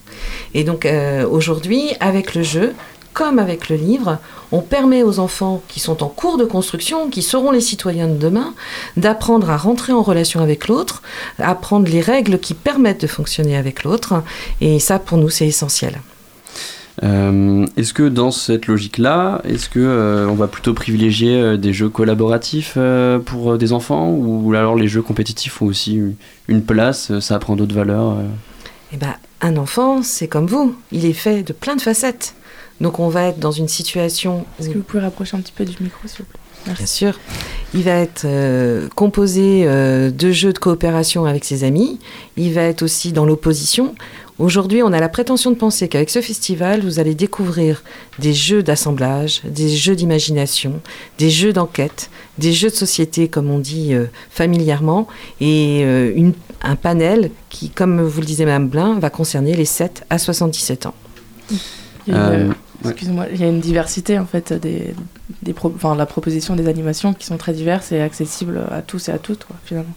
Et 0.54 0.64
donc 0.64 0.86
euh, 0.86 1.26
aujourd'hui, 1.26 1.92
avec 2.00 2.34
le 2.34 2.42
jeu, 2.42 2.74
comme 3.12 3.38
avec 3.38 3.68
le 3.68 3.76
livre, 3.76 4.18
on 4.52 4.60
permet 4.60 5.02
aux 5.02 5.18
enfants 5.18 5.62
qui 5.68 5.80
sont 5.80 6.02
en 6.02 6.08
cours 6.08 6.36
de 6.38 6.44
construction, 6.44 7.08
qui 7.10 7.22
seront 7.22 7.50
les 7.50 7.60
citoyens 7.60 8.08
de 8.08 8.16
demain, 8.16 8.54
d'apprendre 8.96 9.50
à 9.50 9.56
rentrer 9.56 9.92
en 9.92 10.02
relation 10.02 10.40
avec 10.40 10.68
l'autre, 10.68 11.02
apprendre 11.38 11.88
les 11.88 12.00
règles 12.00 12.38
qui 12.38 12.54
permettent 12.54 13.02
de 13.02 13.06
fonctionner 13.06 13.56
avec 13.56 13.84
l'autre. 13.84 14.22
Et 14.60 14.78
ça, 14.78 14.98
pour 14.98 15.18
nous, 15.18 15.28
c'est 15.30 15.46
essentiel. 15.46 16.00
Euh, 17.02 17.66
est-ce 17.78 17.94
que 17.94 18.06
dans 18.08 18.30
cette 18.30 18.66
logique-là, 18.66 19.40
est-ce 19.44 19.70
que 19.70 19.80
euh, 19.80 20.28
on 20.28 20.34
va 20.34 20.46
plutôt 20.46 20.74
privilégier 20.74 21.34
euh, 21.40 21.56
des 21.56 21.72
jeux 21.72 21.88
collaboratifs 21.88 22.76
pour 23.24 23.56
des 23.56 23.72
enfants 23.72 24.10
ou 24.10 24.52
alors 24.54 24.76
les 24.76 24.88
jeux 24.88 25.00
compétitifs 25.02 25.62
ont 25.62 25.66
aussi 25.66 25.98
une- 26.48 26.62
place, 26.62 27.18
ça 27.20 27.36
apprend 27.36 27.56
d'autres 27.56 27.74
valeurs 27.74 28.18
Eh 28.92 28.98
ben, 28.98 29.14
un 29.40 29.56
enfant, 29.56 30.02
c'est 30.02 30.28
comme 30.28 30.46
vous. 30.46 30.74
Il 30.92 31.06
est 31.06 31.14
fait 31.14 31.42
de 31.42 31.52
plein 31.54 31.76
de 31.76 31.80
facettes. 31.80 32.34
Donc 32.80 32.98
on 32.98 33.08
va 33.08 33.24
être 33.28 33.38
dans 33.38 33.52
une 33.52 33.68
situation 33.68 34.44
Est-ce 34.58 34.68
où 34.68 34.72
que 34.72 34.78
vous 34.78 34.84
pouvez 34.84 35.02
rapprocher 35.02 35.36
un 35.36 35.40
petit 35.40 35.52
peu 35.52 35.64
du 35.64 35.76
micro, 35.80 36.06
s'il 36.08 36.18
vous 36.18 36.24
plaît? 36.24 36.74
Bien 36.76 36.86
sûr. 36.86 37.18
Il 37.74 37.82
va 37.82 37.92
être 37.92 38.22
euh, 38.24 38.88
composé 38.94 39.62
euh, 39.66 40.10
de 40.10 40.30
jeux 40.30 40.52
de 40.52 40.58
coopération 40.58 41.24
avec 41.24 41.44
ses 41.44 41.64
amis. 41.64 41.98
Il 42.36 42.52
va 42.54 42.62
être 42.62 42.82
aussi 42.82 43.12
dans 43.12 43.24
l'opposition. 43.24 43.94
Aujourd'hui, 44.38 44.82
on 44.82 44.92
a 44.92 45.00
la 45.00 45.08
prétention 45.08 45.50
de 45.50 45.56
penser 45.56 45.88
qu'avec 45.88 46.08
ce 46.10 46.20
festival, 46.20 46.82
vous 46.82 46.98
allez 47.00 47.14
découvrir 47.14 47.82
des 48.18 48.32
jeux 48.32 48.62
d'assemblage, 48.62 49.42
des 49.44 49.68
jeux 49.68 49.94
d'imagination, 49.96 50.80
des 51.18 51.30
jeux 51.30 51.52
d'enquête, 51.52 52.10
des 52.38 52.52
jeux 52.52 52.70
de 52.70 52.74
société, 52.74 53.28
comme 53.28 53.50
on 53.50 53.58
dit 53.58 53.92
euh, 53.94 54.06
familièrement, 54.30 55.06
et 55.40 55.80
une- 55.82 56.32
un 56.62 56.76
panel 56.76 57.30
qui, 57.50 57.70
comme 57.70 58.00
vous 58.02 58.20
le 58.20 58.26
disait 58.26 58.44
Mme 58.44 58.68
Blin, 58.68 58.98
va 59.00 59.10
concerner 59.10 59.54
les 59.54 59.64
7 59.64 60.04
à 60.10 60.18
77 60.18 60.86
ans. 60.86 60.94
Une- 61.50 61.58
Euh, 62.08 62.48
ouais. 62.48 62.54
Excusez-moi, 62.90 63.26
il 63.32 63.40
y 63.40 63.44
a 63.44 63.48
une 63.48 63.60
diversité 63.60 64.18
en 64.18 64.26
fait 64.26 64.52
des, 64.52 64.94
des 65.42 65.52
pro- 65.52 65.72
enfin, 65.74 65.94
la 65.94 66.06
proposition 66.06 66.56
des 66.56 66.66
animations 66.68 67.14
qui 67.14 67.26
sont 67.26 67.36
très 67.36 67.52
diverses 67.52 67.92
et 67.92 68.00
accessibles 68.00 68.60
à 68.70 68.82
tous 68.82 69.08
et 69.08 69.12
à 69.12 69.18
toutes 69.18 69.44
quoi, 69.44 69.56
finalement. 69.64 69.94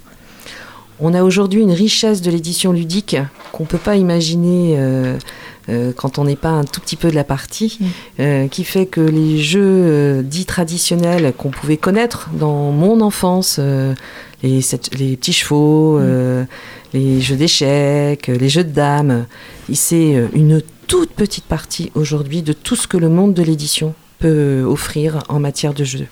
On 1.00 1.13
a 1.13 1.24
aujourd'hui 1.24 1.62
une 1.62 1.74
richesse 1.74 2.21
de 2.21 2.31
l'édition 2.31 2.71
ludique 2.71 3.17
qu'on 3.51 3.63
ne 3.63 3.67
peut 3.67 3.77
pas 3.79 3.97
imaginer 3.97 4.75
euh, 4.77 5.17
euh, 5.67 5.91
quand 5.93 6.19
on 6.19 6.24
n'est 6.24 6.38
pas 6.38 6.51
un 6.51 6.63
tout 6.63 6.79
petit 6.79 6.95
peu 6.95 7.09
de 7.09 7.15
la 7.15 7.25
partie, 7.25 7.77
Mm. 7.81 7.85
euh, 8.21 8.47
qui 8.47 8.63
fait 8.63 8.85
que 8.85 9.01
les 9.01 9.39
jeux 9.39 9.59
euh, 9.63 10.21
dits 10.21 10.45
traditionnels 10.45 11.33
qu'on 11.38 11.50
pouvait 11.50 11.75
connaître 11.77 12.29
dans 12.39 12.71
mon 12.71 13.01
enfance, 13.01 13.57
euh, 13.59 13.93
les, 14.43 14.62
sept- 14.62 14.95
les 14.97 15.17
petits 15.17 15.33
chevaux, 15.33 15.97
euh, 16.00 16.45
les 16.93 17.19
jeux 17.19 17.35
d'échecs, 17.35 18.27
les 18.27 18.47
jeux 18.47 18.63
de 18.63 18.71
dames, 18.71 19.25
c'est 19.74 20.15
euh, 20.15 20.27
une 20.33 20.62
toute 20.87 21.11
petite 21.11 21.45
partie 21.45 21.91
aujourd'hui 21.95 22.41
de 22.41 22.53
tout 22.53 22.75
ce 22.75 22.87
que 22.87 22.97
le 22.97 23.09
monde 23.09 23.33
de 23.33 23.43
l'édition 23.43 23.93
peut 24.19 24.63
offrir 24.65 25.23
en 25.29 25.39
matière 25.39 25.73
de 25.73 25.83
jeux. 25.83 26.07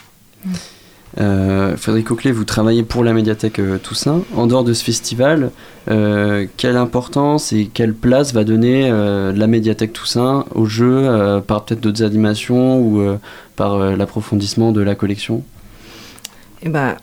Euh, 1.19 1.77
Frédéric 1.77 2.09
Auclé, 2.09 2.31
vous 2.31 2.43
travaillez 2.43 2.81
pour 2.83 3.03
la 3.03 3.13
médiathèque 3.13 3.59
euh, 3.59 3.77
Toussaint. 3.77 4.23
En 4.35 4.47
dehors 4.47 4.63
de 4.63 4.73
ce 4.73 4.83
festival, 4.83 5.51
euh, 5.89 6.47
quelle 6.57 6.75
importance 6.75 7.53
et 7.53 7.69
quelle 7.71 7.93
place 7.93 8.33
va 8.33 8.43
donner 8.43 8.89
la 8.89 9.47
médiathèque 9.47 9.93
Toussaint 9.93 10.45
au 10.55 10.65
jeu 10.65 11.41
par 11.45 11.65
peut-être 11.65 11.81
d'autres 11.81 12.03
animations 12.03 12.79
ou 12.79 13.17
par 13.55 13.77
l'approfondissement 13.95 14.71
de 14.71 14.81
la 14.81 14.95
collection? 14.95 15.43
Eh 16.63 16.69
ben, 16.69 16.95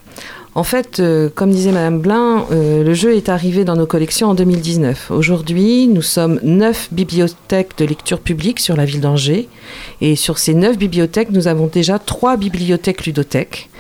en 0.57 0.65
fait, 0.65 0.99
euh, 0.99 1.29
comme 1.33 1.51
disait 1.51 1.71
Madame 1.71 2.01
Blin, 2.01 2.45
euh, 2.51 2.83
le 2.83 2.93
jeu 2.93 3.15
est 3.15 3.29
arrivé 3.29 3.65
dans 3.65 3.77
nos 3.77 3.87
collections 3.87 4.31
en 4.31 4.35
2019. 4.35 5.13
Aujourd'hui, 5.13 5.87
nous 5.87 6.03
sommes 6.03 6.41
neuf 6.43 6.89
bibliothèques 6.91 7.79
de 7.79 7.85
lecture 7.85 8.19
publique 8.19 8.59
sur 8.59 8.77
la 8.77 8.85
ville 8.85 9.01
d'Angers. 9.01 9.49
Et 10.01 10.17
sur 10.17 10.39
ces 10.39 10.55
neuf 10.55 10.77
bibliothèques, 10.77 11.31
nous 11.31 11.47
avons 11.47 11.69
déjà 11.69 12.01
trois 12.01 12.37
bibliothèques 12.37 13.07
ludothèques. 13.07 13.71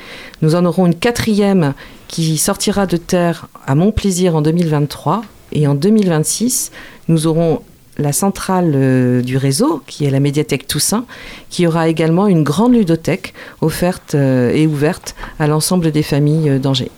Nous 0.42 0.54
en 0.54 0.64
aurons 0.64 0.86
une 0.86 0.94
quatrième 0.94 1.74
qui 2.06 2.38
sortira 2.38 2.86
de 2.86 2.96
terre 2.96 3.48
à 3.66 3.74
mon 3.74 3.90
plaisir 3.90 4.36
en 4.36 4.42
2023. 4.42 5.22
Et 5.52 5.66
en 5.66 5.74
2026, 5.74 6.70
nous 7.08 7.26
aurons 7.26 7.62
la 8.00 8.12
centrale 8.12 8.72
euh, 8.74 9.22
du 9.22 9.36
réseau, 9.36 9.82
qui 9.86 10.04
est 10.04 10.10
la 10.10 10.20
médiathèque 10.20 10.66
Toussaint, 10.66 11.04
qui 11.48 11.66
aura 11.66 11.88
également 11.88 12.26
une 12.26 12.42
grande 12.42 12.74
ludothèque 12.74 13.34
offerte 13.60 14.14
euh, 14.14 14.50
et 14.50 14.66
ouverte 14.66 15.14
à 15.38 15.46
l'ensemble 15.46 15.92
des 15.92 16.02
familles 16.02 16.50
euh, 16.50 16.58
d'Angers. 16.58 16.90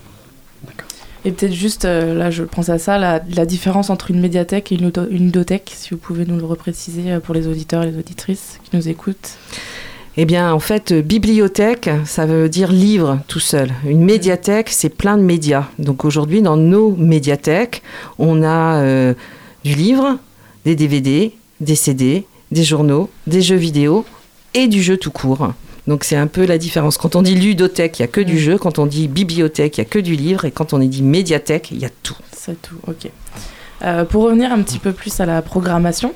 Et 1.25 1.30
peut-être 1.30 1.54
juste, 1.54 1.85
là 1.85 2.32
je 2.32 2.42
pense 2.42 2.68
à 2.68 2.78
ça, 2.78 2.99
la, 2.99 3.23
la 3.37 3.47
différence 3.47 3.90
entre 3.90 4.11
une 4.11 4.21
médiathèque 4.21 4.73
et 4.73 4.75
une, 4.75 4.90
une 5.11 5.26
ludothèque, 5.26 5.71
si 5.73 5.90
vous 5.90 5.97
pouvez 5.97 6.26
nous 6.26 6.37
le 6.37 6.44
repréciser 6.44 7.21
pour 7.23 7.32
les 7.32 7.47
auditeurs 7.47 7.85
et 7.85 7.92
les 7.92 7.97
auditrices 7.97 8.59
qui 8.64 8.76
nous 8.76 8.88
écoutent. 8.88 9.38
Eh 10.18 10.26
bien, 10.26 10.52
en 10.52 10.59
fait, 10.59 10.92
bibliothèque, 10.92 11.88
ça 12.04 12.26
veut 12.26 12.49
dire 12.50 12.71
livre 12.71 13.21
tout 13.28 13.40
seul. 13.40 13.71
Une 13.87 14.04
médiathèque, 14.04 14.68
c'est 14.68 14.90
plein 14.90 15.16
de 15.16 15.23
médias. 15.23 15.68
Donc 15.78 16.04
aujourd'hui, 16.04 16.42
dans 16.42 16.59
nos 16.59 16.90
médiathèques, 16.97 17.82
on 18.18 18.42
a 18.42 18.82
euh, 18.82 19.14
du 19.64 19.75
livre, 19.75 20.18
des 20.64 20.75
DVD, 20.76 21.33
des 21.61 21.75
CD, 21.76 22.25
des 22.50 22.64
journaux, 22.64 23.11
des 23.26 23.42
jeux 23.42 23.57
vidéo 23.57 24.04
et 24.54 24.69
du 24.69 24.83
jeu 24.83 24.97
tout 24.97 25.11
court. 25.11 25.52
Donc 25.87 26.04
c'est 26.04 26.16
un 26.16 26.28
peu 26.28 26.47
la 26.47 26.59
différence. 26.59 26.97
Quand 26.97 27.16
on 27.16 27.23
dit 27.23 27.35
ludothèque, 27.35 27.99
il 27.99 28.02
n'y 28.02 28.04
a 28.04 28.09
que 28.09 28.21
du 28.21 28.38
jeu. 28.38 28.57
Quand 28.57 28.78
on 28.78 28.87
dit 28.87 29.09
bibliothèque, 29.09 29.78
il 29.78 29.81
n'y 29.81 29.87
a 29.87 29.90
que 29.90 29.99
du 29.99 30.14
livre. 30.14 30.45
Et 30.45 30.50
quand 30.50 30.73
on 30.73 30.78
dit 30.78 31.02
médiathèque, 31.02 31.71
il 31.73 31.78
y 31.78 31.85
a 31.85 31.90
tout. 32.02 32.16
C'est 32.33 32.61
tout, 32.61 32.76
ok. 32.87 33.11
Euh, 33.85 34.04
pour 34.04 34.23
revenir 34.23 34.52
un 34.52 34.62
petit 34.62 34.78
peu 34.78 34.92
plus 34.92 35.19
à 35.19 35.26
la 35.26 35.42
programmation, 35.42 36.14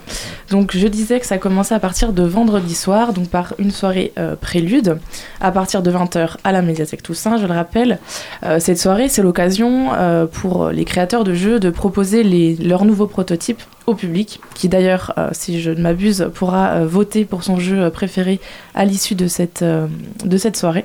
donc 0.50 0.76
je 0.76 0.86
disais 0.86 1.18
que 1.18 1.26
ça 1.26 1.36
commençait 1.36 1.74
à 1.74 1.80
partir 1.80 2.12
de 2.12 2.22
vendredi 2.22 2.76
soir, 2.76 3.12
donc 3.12 3.28
par 3.28 3.54
une 3.58 3.72
soirée 3.72 4.12
euh, 4.18 4.36
prélude, 4.36 4.98
à 5.40 5.50
partir 5.50 5.82
de 5.82 5.90
20h 5.90 6.36
à 6.44 6.52
la 6.52 6.62
médiathèque 6.62 7.02
Toussaint, 7.02 7.38
je 7.38 7.46
le 7.46 7.52
rappelle. 7.52 7.98
Euh, 8.44 8.60
cette 8.60 8.78
soirée, 8.78 9.08
c'est 9.08 9.22
l'occasion 9.22 9.90
pour 10.30 10.68
les 10.68 10.84
créateurs 10.84 11.24
de 11.24 11.34
jeux 11.34 11.58
de 11.58 11.70
proposer 11.70 12.22
les, 12.22 12.54
leurs 12.54 12.84
nouveaux 12.84 13.08
prototypes 13.08 13.62
au 13.86 13.94
public, 13.94 14.40
qui 14.54 14.68
d'ailleurs, 14.68 15.14
euh, 15.16 15.30
si 15.32 15.60
je 15.60 15.70
ne 15.70 15.80
m'abuse, 15.80 16.30
pourra 16.34 16.70
euh, 16.70 16.86
voter 16.86 17.24
pour 17.24 17.42
son 17.42 17.58
jeu 17.58 17.82
euh, 17.82 17.90
préféré 17.90 18.40
à 18.74 18.84
l'issue 18.84 19.14
de, 19.14 19.28
cette, 19.28 19.62
euh, 19.62 19.86
de 20.24 20.36
cette 20.36 20.56
soirée. 20.56 20.84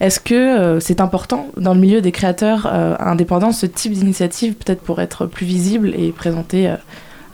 Est-ce 0.00 0.20
que 0.20 0.34
euh, 0.34 0.80
c'est 0.80 1.00
important 1.00 1.48
dans 1.56 1.74
le 1.74 1.80
milieu 1.80 2.00
des 2.00 2.12
créateurs 2.12 2.68
euh, 2.72 2.94
indépendants 3.00 3.52
ce 3.52 3.66
type 3.66 3.92
d'initiative, 3.92 4.54
peut-être 4.54 4.82
pour 4.82 5.00
être 5.00 5.26
plus 5.26 5.46
visible 5.46 5.92
et 5.96 6.12
présenter 6.12 6.68
euh, 6.68 6.76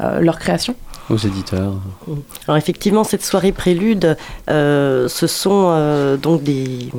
euh, 0.01 0.21
leur 0.21 0.39
création 0.39 0.75
aux 1.11 1.17
éditeurs 1.17 1.75
Alors 2.47 2.57
effectivement, 2.57 3.05
cette 3.05 3.25
soirée 3.25 3.53
prélude, 3.53 4.17
euh, 4.49 5.09
ce 5.09 5.27
sont 5.27 5.67
euh, 5.71 6.17
donc 6.17 6.43
des 6.43 6.91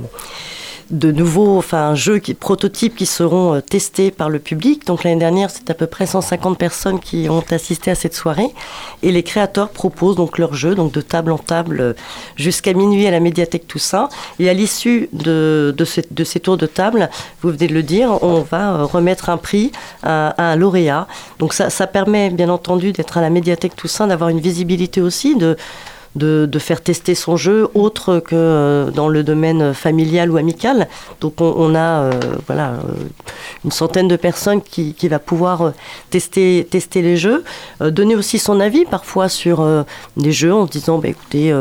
de 0.90 1.12
nouveaux 1.12 1.58
enfin, 1.58 1.96
jeux, 1.96 2.20
qui, 2.20 2.34
prototypes 2.34 2.96
qui 2.96 3.06
seront 3.06 3.56
euh, 3.56 3.62
testés 3.62 4.12
par 4.12 4.30
le 4.30 4.40
public. 4.40 4.86
Donc 4.86 5.04
l'année 5.04 5.20
dernière, 5.20 5.50
c'est 5.50 5.70
à 5.70 5.74
peu 5.74 5.88
près 5.88 6.06
150 6.06 6.58
personnes 6.58 7.00
qui 7.00 7.28
ont 7.30 7.44
assisté 7.52 7.92
à 7.92 7.96
cette 7.96 8.14
soirée. 8.14 8.50
Et 9.02 9.12
les 9.12 9.24
créateurs 9.24 9.70
proposent 9.70 10.16
donc 10.16 10.38
leurs 10.38 10.54
jeux, 10.54 10.76
donc 10.76 10.92
de 10.92 11.02
table 11.02 11.32
en 11.32 11.38
table, 11.38 11.80
euh, 11.80 11.94
jusqu'à 12.36 12.74
minuit 12.74 13.08
à 13.08 13.12
la 13.12 13.20
médiathèque 13.20 13.68
Toussaint. 13.68 14.10
Et 14.40 14.50
à 14.50 14.54
l'issue 14.54 15.10
de, 15.14 15.74
de, 15.78 15.86
de 16.12 16.24
ces 16.24 16.40
tours 16.40 16.58
de 16.58 16.66
table, 16.66 17.10
vous 17.42 17.50
venez 17.52 17.68
de 17.68 17.74
le 17.74 17.84
dire, 17.84 18.24
on 18.24 18.42
va 18.42 18.74
euh, 18.74 18.84
remettre 18.86 19.30
un 19.30 19.38
prix 19.38 19.72
à, 20.04 20.30
à 20.30 20.52
un 20.52 20.56
lauréat. 20.56 21.08
Donc 21.40 21.54
ça, 21.54 21.70
ça 21.70 21.88
permet 21.88 22.30
bien 22.30 22.50
entendu 22.50 22.92
d'être 22.92 23.18
à 23.18 23.22
la 23.22 23.30
médiathèque 23.30 23.76
Toussaint, 23.76 24.08
d'avoir 24.08 24.30
une 24.30 24.40
visibilité 24.40 25.02
aussi, 25.02 25.36
de, 25.36 25.58
de, 26.16 26.60
faire 26.60 26.82
tester 26.82 27.16
son 27.16 27.36
jeu 27.36 27.68
autre 27.74 28.20
que 28.20 28.36
euh, 28.36 28.92
dans 28.92 29.10
le 29.10 29.24
domaine 29.24 29.74
familial 29.74 30.32
ou 30.32 30.38
amical. 30.38 30.88
Donc 31.20 31.42
on, 31.42 31.76
a 31.76 31.80
euh, 31.80 32.12
voilà, 32.48 32.70
euh, 32.70 32.94
une 33.66 33.72
centaine 33.72 34.08
de 34.08 34.16
personnes 34.16 34.62
qui, 34.62 34.94
qui 34.94 35.08
va 35.08 35.20
pouvoir 35.20 35.74
tester, 36.10 36.68
tester 36.70 37.02
les 37.02 37.18
jeux, 37.18 37.44
donner 37.82 38.16
aussi 38.16 38.40
son 38.40 38.60
avis 38.60 38.86
parfois 38.86 39.30
sur 39.30 39.66
des 40.18 40.32
jeux 40.32 40.54
en 40.54 40.68
se 40.68 40.72
disant 40.72 41.00
bah, 41.00 41.10
écoutez, 41.10 41.54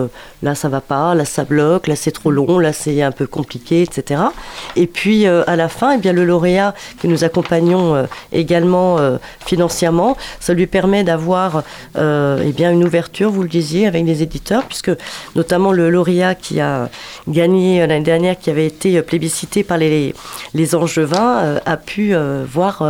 là 0.43 0.55
ça 0.55 0.69
va 0.69 0.81
pas, 0.81 1.15
là 1.15 1.25
ça 1.25 1.45
bloque, 1.45 1.87
là 1.87 1.97
c'est 1.97 2.11
trop 2.11 2.31
long, 2.31 2.59
là 2.59 2.73
c'est 2.73 3.03
un 3.03 3.13
peu 3.13 3.27
compliqué, 3.27 3.83
etc. 3.83 4.21
Et 4.77 4.87
puis 4.87 5.27
à 5.27 5.57
la 5.57 5.69
fin, 5.69 5.93
eh 5.93 5.99
bien, 5.99 6.13
le 6.13 6.25
lauréat 6.25 6.75
que 7.01 7.07
nous 7.07 7.25
accompagnons 7.25 8.07
également 8.33 8.99
financièrement, 9.45 10.17
ça 10.41 10.55
lui 10.55 10.67
permet 10.67 11.05
d'avoir 11.05 11.63
eh 11.97 12.53
bien, 12.55 12.73
une 12.73 12.85
ouverture, 12.85 13.31
vous 13.31 13.43
le 13.43 13.49
disiez, 13.49 13.87
avec 13.87 14.05
des 14.05 14.23
éditeurs 14.23 14.42
puisque 14.69 14.91
notamment 15.37 15.73
le 15.73 15.91
lauréat 15.91 16.35
qui 16.35 16.61
a 16.61 16.91
gagné 17.29 17.87
l'année 17.87 18.05
dernière, 18.05 18.39
qui 18.39 18.51
avait 18.51 18.67
été 18.67 18.99
euh, 18.99 19.03
plébiscité 19.03 19.63
par 19.63 19.79
les, 19.79 20.15
les 20.55 20.75
Angevins, 20.75 21.39
euh, 21.43 21.59
a 21.65 21.77
pu 21.77 22.15
euh, 22.15 22.45
voir 22.47 22.83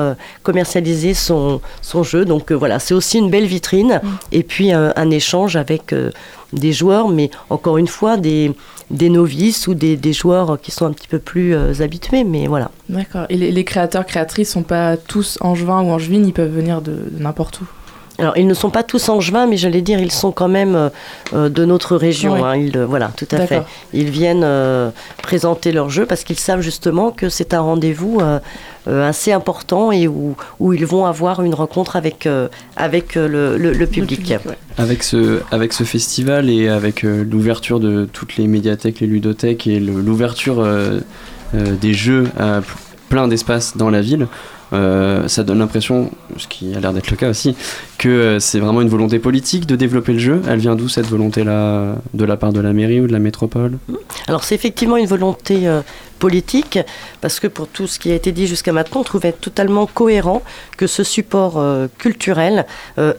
commercialiser 0.43 1.15
son, 1.15 1.61
son 1.81 2.03
jeu. 2.03 2.25
Donc 2.25 2.53
voilà, 2.53 2.79
c'est 2.79 2.95
aussi 2.95 3.19
une 3.19 3.31
belle 3.31 3.47
vitrine, 3.47 4.01
et 4.31 4.43
puis 4.43 4.73
un 4.73 5.11
échange 5.11 5.57
avec 5.57 5.95
des 6.53 6.73
joueurs, 6.73 7.09
mais 7.09 7.31
encore 7.51 7.79
une 7.79 7.87
fois, 7.87 8.17
des, 8.17 8.53
des 8.91 9.09
novices 9.09 9.67
ou 9.69 9.75
des, 9.75 9.97
des 9.97 10.13
joueurs 10.13 10.61
qui 10.61 10.71
sont 10.71 10.87
un 10.87 10.93
petit 10.93 11.09
peu 11.09 11.19
plus 11.19 11.55
euh, 11.55 11.73
habitués, 11.81 12.25
mais 12.25 12.47
voilà. 12.47 12.71
D'accord. 12.89 13.27
Et 13.29 13.37
les, 13.37 13.51
les 13.51 13.65
créateurs, 13.65 14.05
créatrices 14.07 14.53
sont 14.53 14.63
pas 14.63 14.97
tous 14.97 15.39
angevins 15.41 15.83
ou 15.83 15.91
angevines, 15.91 16.27
ils 16.27 16.33
peuvent 16.33 16.53
venir 16.53 16.83
de, 16.83 16.93
de 16.93 17.23
n'importe 17.23 17.61
où? 17.61 17.65
Alors, 18.19 18.37
ils 18.37 18.47
ne 18.47 18.55
sont 18.55 18.71
pas 18.71 18.83
tous 18.83 19.09
angevins, 19.09 19.47
mais 19.47 19.57
j'allais 19.57 19.81
dire, 19.81 19.99
ils 19.99 20.13
sont 20.13 20.33
quand 20.33 20.49
même 20.49 20.75
euh, 20.77 20.89
euh, 21.35 21.49
de 21.49 21.65
notre 21.65 21.97
région. 21.97 22.45
Hein. 22.45 22.57
Ils, 22.57 22.77
euh, 22.77 22.85
voilà, 22.87 23.11
tout 23.17 23.27
à 23.33 23.47
fait. 23.47 23.63
Ils 23.95 24.11
viennent 24.11 24.45
euh, 24.45 24.91
présenter 25.23 25.73
leur 25.73 25.89
jeu 25.91 26.05
parce 26.07 26.23
qu'ils 26.23 26.39
savent 26.39 26.61
justement 26.61 27.11
que 27.11 27.29
c'est 27.29 27.55
un 27.55 27.61
rendez-vous 27.61 28.21
assez 28.87 29.31
important 29.33 29.93
et 29.93 30.09
où, 30.09 30.37
où 30.59 30.73
ils 30.73 30.85
vont 30.85 31.07
avoir 31.07 31.41
une 31.43 31.55
rencontre 31.55 31.95
avec, 31.97 32.27
euh, 32.27 32.49
avec 32.77 33.17
euh, 33.17 33.29
le, 33.29 33.57
le- 33.57 33.73
le 33.73 33.87
public. 33.87 34.19
public, 34.21 34.39
ouais. 34.47 34.59
Avec 34.77 35.05
ce, 35.05 35.41
avec 35.53 35.73
ce 35.73 35.85
festival 35.85 36.51
et 36.51 36.69
avec 36.69 37.05
euh, 37.05 37.25
l'ouverture 37.25 37.79
de 37.79 38.09
toutes 38.13 38.37
les 38.37 38.47
médiathèques, 38.49 38.99
les 39.01 39.07
ludothèques 39.07 39.67
et 39.69 39.79
l'ouverture 39.79 40.59
euh, 40.61 40.99
euh, 41.55 41.77
des 41.81 41.95
jeux 41.95 42.27
à 42.39 42.61
plein 43.09 43.29
d'espaces 43.29 43.77
dans 43.77 43.89
la 43.91 44.01
ville, 44.01 44.27
euh, 44.73 45.29
ça 45.29 45.45
donne 45.45 45.59
l'impression, 45.59 46.11
ce 46.39 46.49
qui 46.49 46.75
a 46.75 46.81
l'air 46.81 46.93
d'être 46.95 47.11
le 47.11 47.17
cas 47.19 47.29
aussi, 47.29 47.55
que 48.03 48.09
euh, 48.09 48.41
c'est 48.41 48.59
vraiment 48.59 48.81
une 48.81 48.89
volonté 48.89 49.21
politique 49.21 49.65
de 49.65 49.77
développer 49.77 50.13
le 50.13 50.19
jeu. 50.19 50.43
Elle 50.49 50.59
vient 50.59 50.75
d'où 50.75 50.89
cette 50.89 51.07
volonté-là 51.07 51.99
De 52.15 52.25
la 52.25 52.37
part 52.37 52.53
de 52.53 52.61
la 52.61 52.73
mairie 52.73 53.01
ou 53.01 53.07
de 53.07 53.13
la 53.13 53.21
métropole? 53.21 53.79
Alors 54.27 54.43
c'est 54.43 54.57
effectivement 54.57 54.97
une 54.97 55.07
volonté 55.07 55.69
euh, 55.69 55.83
politique, 56.19 56.81
parce 57.21 57.39
que 57.39 57.47
pour 57.47 57.69
tout 57.69 57.87
ce 57.87 58.01
qui 58.01 58.11
a 58.11 58.15
été 58.17 58.33
dit 58.33 58.49
jusqu'à 58.49 58.73
maintenant, 58.73 59.03
on 59.03 59.05
trouvait 59.05 59.31
totalement 59.31 59.87
cohérent 59.87 60.43
que 60.77 60.89
ce 60.89 61.05
support 61.05 61.59
euh, 61.59 61.87
culturel 61.99 62.67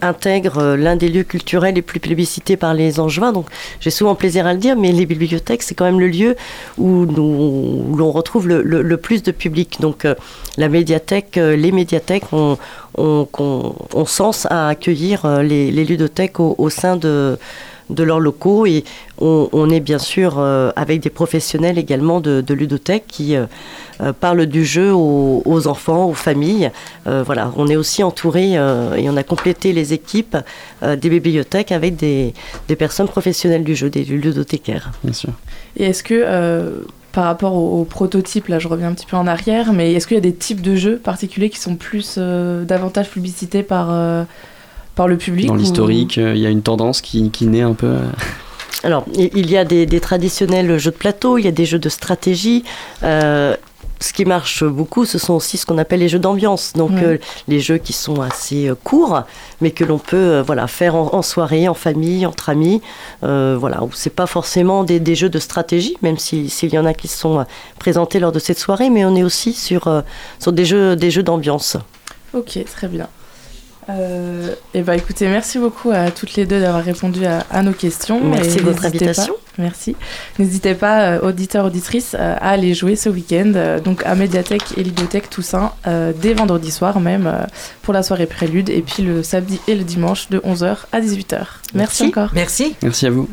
intègre 0.01 0.75
l'un 0.75 0.97
des 0.97 1.07
lieux 1.07 1.23
culturels 1.23 1.75
les 1.75 1.81
plus 1.81 2.01
plébiscités 2.01 2.57
par 2.57 2.73
les 2.73 2.99
Angevins. 2.99 3.31
Donc 3.31 3.47
j'ai 3.79 3.89
souvent 3.89 4.15
plaisir 4.15 4.45
à 4.45 4.53
le 4.53 4.59
dire, 4.59 4.75
mais 4.75 4.91
les 4.91 5.05
bibliothèques, 5.05 5.63
c'est 5.63 5.75
quand 5.75 5.85
même 5.85 5.99
le 5.99 6.07
lieu 6.07 6.35
où, 6.77 7.05
l'on 7.05 8.11
retrouve 8.11 8.47
le, 8.47 8.97
plus 8.97 9.23
de 9.23 9.31
public. 9.31 9.77
Donc 9.79 10.05
la 10.57 10.69
médiathèque, 10.69 11.35
les 11.35 11.71
médiathèques 11.71 12.31
ont, 12.33 12.57
ont- 12.97 13.27
ont- 13.39 13.75
ont 13.93 14.05
sens 14.05 14.47
à 14.49 14.67
accueillir 14.69 15.25
euh, 15.25 15.41
les, 15.43 15.71
les 15.71 15.85
ludothèques 15.85 16.39
au, 16.39 16.55
au 16.57 16.69
sein 16.69 16.95
de 16.97 17.37
de 17.89 18.01
leurs 18.01 18.21
locaux 18.21 18.65
et 18.65 18.85
on, 19.19 19.49
on 19.51 19.69
est 19.69 19.81
bien 19.81 19.99
sûr 19.99 20.35
euh, 20.39 20.71
avec 20.77 21.01
des 21.01 21.09
professionnels 21.09 21.77
également 21.77 22.21
de, 22.21 22.39
de 22.39 22.53
ludothèque 22.53 23.03
qui 23.07 23.35
euh, 23.35 23.45
parlent 24.21 24.45
du 24.45 24.63
jeu 24.63 24.93
aux, 24.93 25.43
aux 25.45 25.67
enfants, 25.67 26.05
aux 26.05 26.13
familles. 26.13 26.71
Euh, 27.07 27.23
voilà, 27.25 27.51
on 27.57 27.67
est 27.67 27.75
aussi 27.75 28.01
entouré 28.01 28.53
et 28.53 29.09
on 29.09 29.17
a 29.17 29.23
complété 29.23 29.73
les 29.73 29.91
équipes 29.93 30.37
des 30.81 31.09
bibliothèques 31.09 31.73
avec 31.73 31.97
des, 31.97 32.33
des 32.69 32.75
personnes 32.77 33.09
professionnelles 33.09 33.65
du 33.65 33.75
jeu, 33.75 33.89
des 33.89 34.05
ludothécaires. 34.05 34.91
Bien 35.03 35.13
sûr. 35.13 35.29
Et 35.77 35.83
est-ce 35.83 36.03
que, 36.03 36.15
euh, 36.25 36.71
par 37.13 37.25
rapport 37.25 37.53
au, 37.53 37.79
au 37.79 37.83
prototype, 37.85 38.47
là 38.49 38.59
je 38.59 38.67
reviens 38.67 38.89
un 38.89 38.93
petit 38.93 39.05
peu 39.05 39.15
en 39.15 39.27
arrière, 39.27 39.71
mais 39.71 39.93
est-ce 39.93 40.07
qu'il 40.07 40.15
y 40.15 40.17
a 40.17 40.21
des 40.21 40.33
types 40.33 40.61
de 40.61 40.75
jeux 40.75 40.97
particuliers 40.97 41.49
qui 41.49 41.59
sont 41.59 41.75
plus, 41.75 42.15
euh, 42.17 42.65
davantage 42.65 43.09
publicités 43.09 43.63
par, 43.63 43.87
euh, 43.91 44.23
par 44.95 45.07
le 45.07 45.15
public 45.17 45.45
Dans 45.47 45.53
ou- 45.53 45.57
l'historique, 45.57 46.17
euh, 46.17 46.33
il 46.35 46.41
y 46.41 46.45
a 46.45 46.49
une 46.49 46.63
tendance 46.63 46.99
qui, 47.01 47.29
qui 47.29 47.45
naît 47.47 47.61
un 47.61 47.73
peu. 47.73 47.95
Alors, 48.83 49.05
il 49.15 49.29
il 49.35 49.49
y 49.49 49.55
a 49.57 49.63
des, 49.63 49.85
des 49.85 49.99
traditionnels 50.01 50.77
jeux 50.77 50.91
de 50.91 50.95
plateau, 50.97 51.37
il 51.37 51.45
y 51.45 51.47
a 51.47 51.51
des 51.51 51.65
jeux 51.65 51.79
de 51.79 51.87
stratégie. 51.87 52.63
Ce 54.03 54.11
qui 54.13 54.25
marche 54.25 54.63
beaucoup, 54.65 55.05
ce 55.05 55.17
sont 55.17 55.33
aussi 55.33 55.57
ce 55.57 55.65
qu'on 55.65 55.77
appelle 55.77 56.01
les 56.01 56.09
jeux 56.09 56.19
d'ambiance. 56.19 56.73
Donc, 56.73 56.91
Ouais. 56.91 57.03
euh, 57.03 57.17
les 57.47 57.59
jeux 57.61 57.77
qui 57.77 57.93
sont 57.93 58.21
assez 58.21 58.67
euh, 58.67 58.75
courts, 58.83 59.21
mais 59.61 59.71
que 59.71 59.83
l'on 59.85 59.97
peut 59.97 60.17
euh, 60.17 60.43
voilà, 60.43 60.67
faire 60.67 60.95
en, 60.95 61.13
en 61.13 61.21
soirée, 61.21 61.67
en 61.69 61.73
famille, 61.73 62.25
entre 62.25 62.49
amis. 62.49 62.81
Voilà, 63.21 63.83
où 63.83 63.89
c'est 63.93 64.09
pas 64.09 64.27
forcément 64.27 64.83
des, 64.83 64.99
des 64.99 65.15
jeux 65.15 65.29
de 65.29 65.39
stratégie, 65.39 65.95
même 66.01 66.17
si- 66.17 66.49
s'il 66.49 66.73
y 66.73 66.77
en 66.77 66.85
a 66.85 66.93
qui 66.93 67.07
sont 67.07 67.45
présentés 67.79 68.19
lors 68.19 68.31
de 68.33 68.39
cette 68.39 68.59
soirée, 68.59 68.89
mais 68.89 69.05
on 69.05 69.15
est 69.15 69.23
aussi 69.23 69.53
sur, 69.53 70.03
sur 70.39 70.51
des 70.51 70.65
jeux, 70.65 70.95
des 70.97 71.09
jeux 71.09 71.23
d'ambiance. 71.23 71.77
Ok, 72.33 72.59
très 72.75 72.87
bien. 72.87 73.07
Euh, 73.89 74.53
et 74.73 74.81
bah 74.81 74.95
écoutez, 74.95 75.27
merci 75.27 75.59
beaucoup 75.59 75.91
à 75.91 76.09
toutes 76.11 76.35
les 76.35 76.45
deux 76.45 76.59
d'avoir 76.61 76.83
répondu 76.83 77.25
à, 77.25 77.45
à 77.51 77.61
nos 77.63 77.71
questions. 77.73 78.21
Merci 78.23 78.57
de 78.57 78.61
votre 78.63 78.85
invitation. 78.85 79.33
pas- 79.33 79.39
merci. 79.61 79.95
N'hésitez 80.39 80.73
pas, 80.73 81.01
euh, 81.01 81.19
auditeurs, 81.27 81.65
auditrices, 81.65 82.15
euh, 82.17 82.35
à 82.39 82.49
aller 82.51 82.73
jouer 82.73 82.95
ce 82.95 83.09
week-end, 83.09 83.51
euh, 83.55 83.79
donc 83.79 84.05
à 84.05 84.15
Médiathèque 84.15 84.63
et 84.77 84.83
Bibliothèque 84.83 85.29
Toussaint, 85.29 85.73
euh, 85.87 86.11
dès 86.19 86.33
vendredi 86.33 86.71
soir 86.71 86.99
même, 86.99 87.27
euh, 87.27 87.43
pour 87.81 87.93
la 87.93 88.03
soirée 88.03 88.25
prélude, 88.25 88.69
et 88.69 88.81
puis 88.81 89.03
le 89.03 89.21
samedi 89.23 89.59
et 89.67 89.75
le 89.75 89.83
dimanche 89.83 90.29
de 90.29 90.39
11h 90.39 90.85
à 90.91 91.01
18h. 91.01 91.37
Merci, 91.39 91.47
Merci. 91.75 92.03
encore. 92.05 92.29
Merci. 92.33 92.75
Merci 92.81 93.05
à 93.07 93.09
vous. 93.09 93.27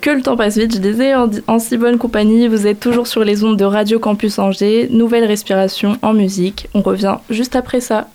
Que 0.00 0.10
le 0.10 0.22
temps 0.22 0.36
passe 0.36 0.56
vite, 0.56 0.74
je 0.74 0.78
disais, 0.80 1.14
en, 1.14 1.28
en 1.46 1.58
si 1.58 1.76
bonne 1.76 1.98
compagnie, 1.98 2.48
vous 2.48 2.66
êtes 2.66 2.80
toujours 2.80 3.06
sur 3.06 3.22
les 3.22 3.44
ondes 3.44 3.58
de 3.58 3.64
Radio 3.66 3.98
Campus 3.98 4.38
Angers, 4.38 4.88
nouvelle 4.90 5.24
respiration 5.24 5.98
en 6.00 6.14
musique. 6.14 6.68
On 6.72 6.80
revient 6.80 7.16
juste 7.28 7.54
après 7.54 7.80
ça. 7.80 8.08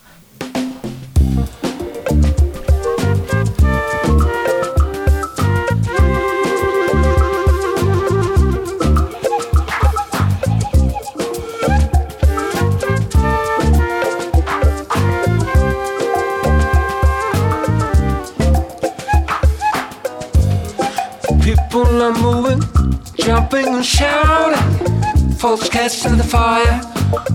Shouting. 23.86 25.32
Folks 25.36 25.70
catching 25.70 26.18
the 26.18 26.24
fire. 26.24 26.82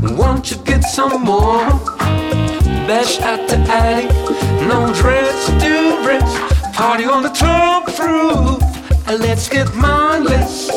Won't 0.02 0.50
you 0.50 0.56
get 0.64 0.82
some 0.82 1.22
more? 1.22 1.64
Bash 2.88 3.20
at 3.20 3.48
the 3.48 3.56
attic, 3.70 4.10
no 4.66 4.92
dress, 4.92 5.46
do 5.62 6.06
rest. 6.06 6.74
Party 6.74 7.04
on 7.04 7.22
the 7.22 7.28
top 7.28 7.86
roof, 7.98 8.60
let's 9.06 9.48
get 9.48 9.72
mindless. 9.76 10.68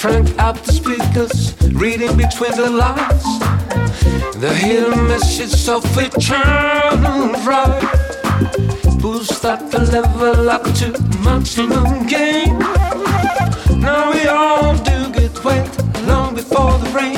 Crank 0.00 0.38
up 0.38 0.56
the 0.64 0.72
speakers, 0.72 1.54
reading 1.72 2.16
between 2.16 2.56
the 2.56 2.70
lines. 2.70 3.53
The 4.38 4.52
hidden 4.54 5.08
message 5.08 5.68
of 5.68 5.84
eternal 5.96 7.32
right. 7.44 7.82
Boost 9.00 9.44
up 9.44 9.70
the 9.70 9.80
level 9.92 10.50
up 10.50 10.64
to 10.80 10.92
maximum 11.24 12.06
gain. 12.06 12.58
Now 13.80 14.12
we 14.12 14.26
all 14.26 14.76
do 14.78 15.10
get 15.12 15.44
wet 15.44 15.68
long 16.06 16.34
before 16.34 16.78
the 16.78 16.90
rain. 16.90 17.13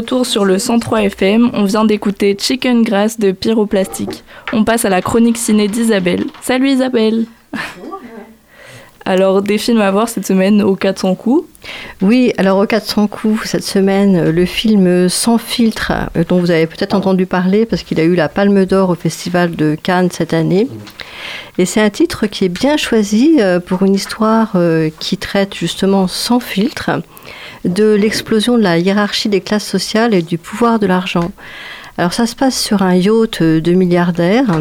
Retour 0.00 0.24
sur 0.24 0.46
le 0.46 0.58
103 0.58 1.02
FM, 1.02 1.50
on 1.52 1.64
vient 1.64 1.84
d'écouter 1.84 2.34
Chicken 2.40 2.82
Grass 2.84 3.18
de 3.18 3.32
Pyroplastique. 3.32 4.24
On 4.54 4.64
passe 4.64 4.86
à 4.86 4.88
la 4.88 5.02
chronique 5.02 5.36
ciné 5.36 5.68
d'Isabelle. 5.68 6.24
Salut 6.40 6.70
Isabelle 6.70 7.26
Alors, 9.04 9.42
des 9.42 9.58
films 9.58 9.82
à 9.82 9.90
voir 9.90 10.08
cette 10.08 10.26
semaine 10.26 10.62
au 10.62 10.74
400 10.74 11.16
coups. 11.16 11.46
Oui, 12.00 12.32
alors 12.38 12.56
au 12.56 12.64
400 12.64 13.08
coups, 13.08 13.46
cette 13.46 13.62
semaine, 13.62 14.30
le 14.30 14.46
film 14.46 15.10
Sans 15.10 15.36
filtre, 15.36 15.92
euh, 16.16 16.24
dont 16.26 16.38
vous 16.38 16.50
avez 16.50 16.66
peut-être 16.66 16.94
entendu 16.94 17.26
parler 17.26 17.66
parce 17.66 17.82
qu'il 17.82 18.00
a 18.00 18.04
eu 18.04 18.14
la 18.14 18.30
Palme 18.30 18.64
d'Or 18.64 18.88
au 18.88 18.94
Festival 18.94 19.54
de 19.54 19.76
Cannes 19.82 20.08
cette 20.10 20.32
année. 20.32 20.66
Et 21.58 21.66
c'est 21.66 21.82
un 21.82 21.90
titre 21.90 22.26
qui 22.26 22.46
est 22.46 22.48
bien 22.48 22.78
choisi 22.78 23.36
euh, 23.40 23.60
pour 23.60 23.82
une 23.82 23.94
histoire 23.94 24.52
euh, 24.54 24.88
qui 24.98 25.18
traite 25.18 25.54
justement 25.54 26.08
sans 26.08 26.40
filtre 26.40 27.02
de 27.64 27.92
l'explosion 27.94 28.56
de 28.56 28.62
la 28.62 28.78
hiérarchie 28.78 29.28
des 29.28 29.40
classes 29.40 29.66
sociales 29.66 30.14
et 30.14 30.22
du 30.22 30.38
pouvoir 30.38 30.78
de 30.78 30.86
l'argent. 30.86 31.30
Alors 31.98 32.12
ça 32.12 32.26
se 32.26 32.34
passe 32.34 32.58
sur 32.58 32.82
un 32.82 32.94
yacht 32.94 33.42
de 33.42 33.72
milliardaires. 33.72 34.58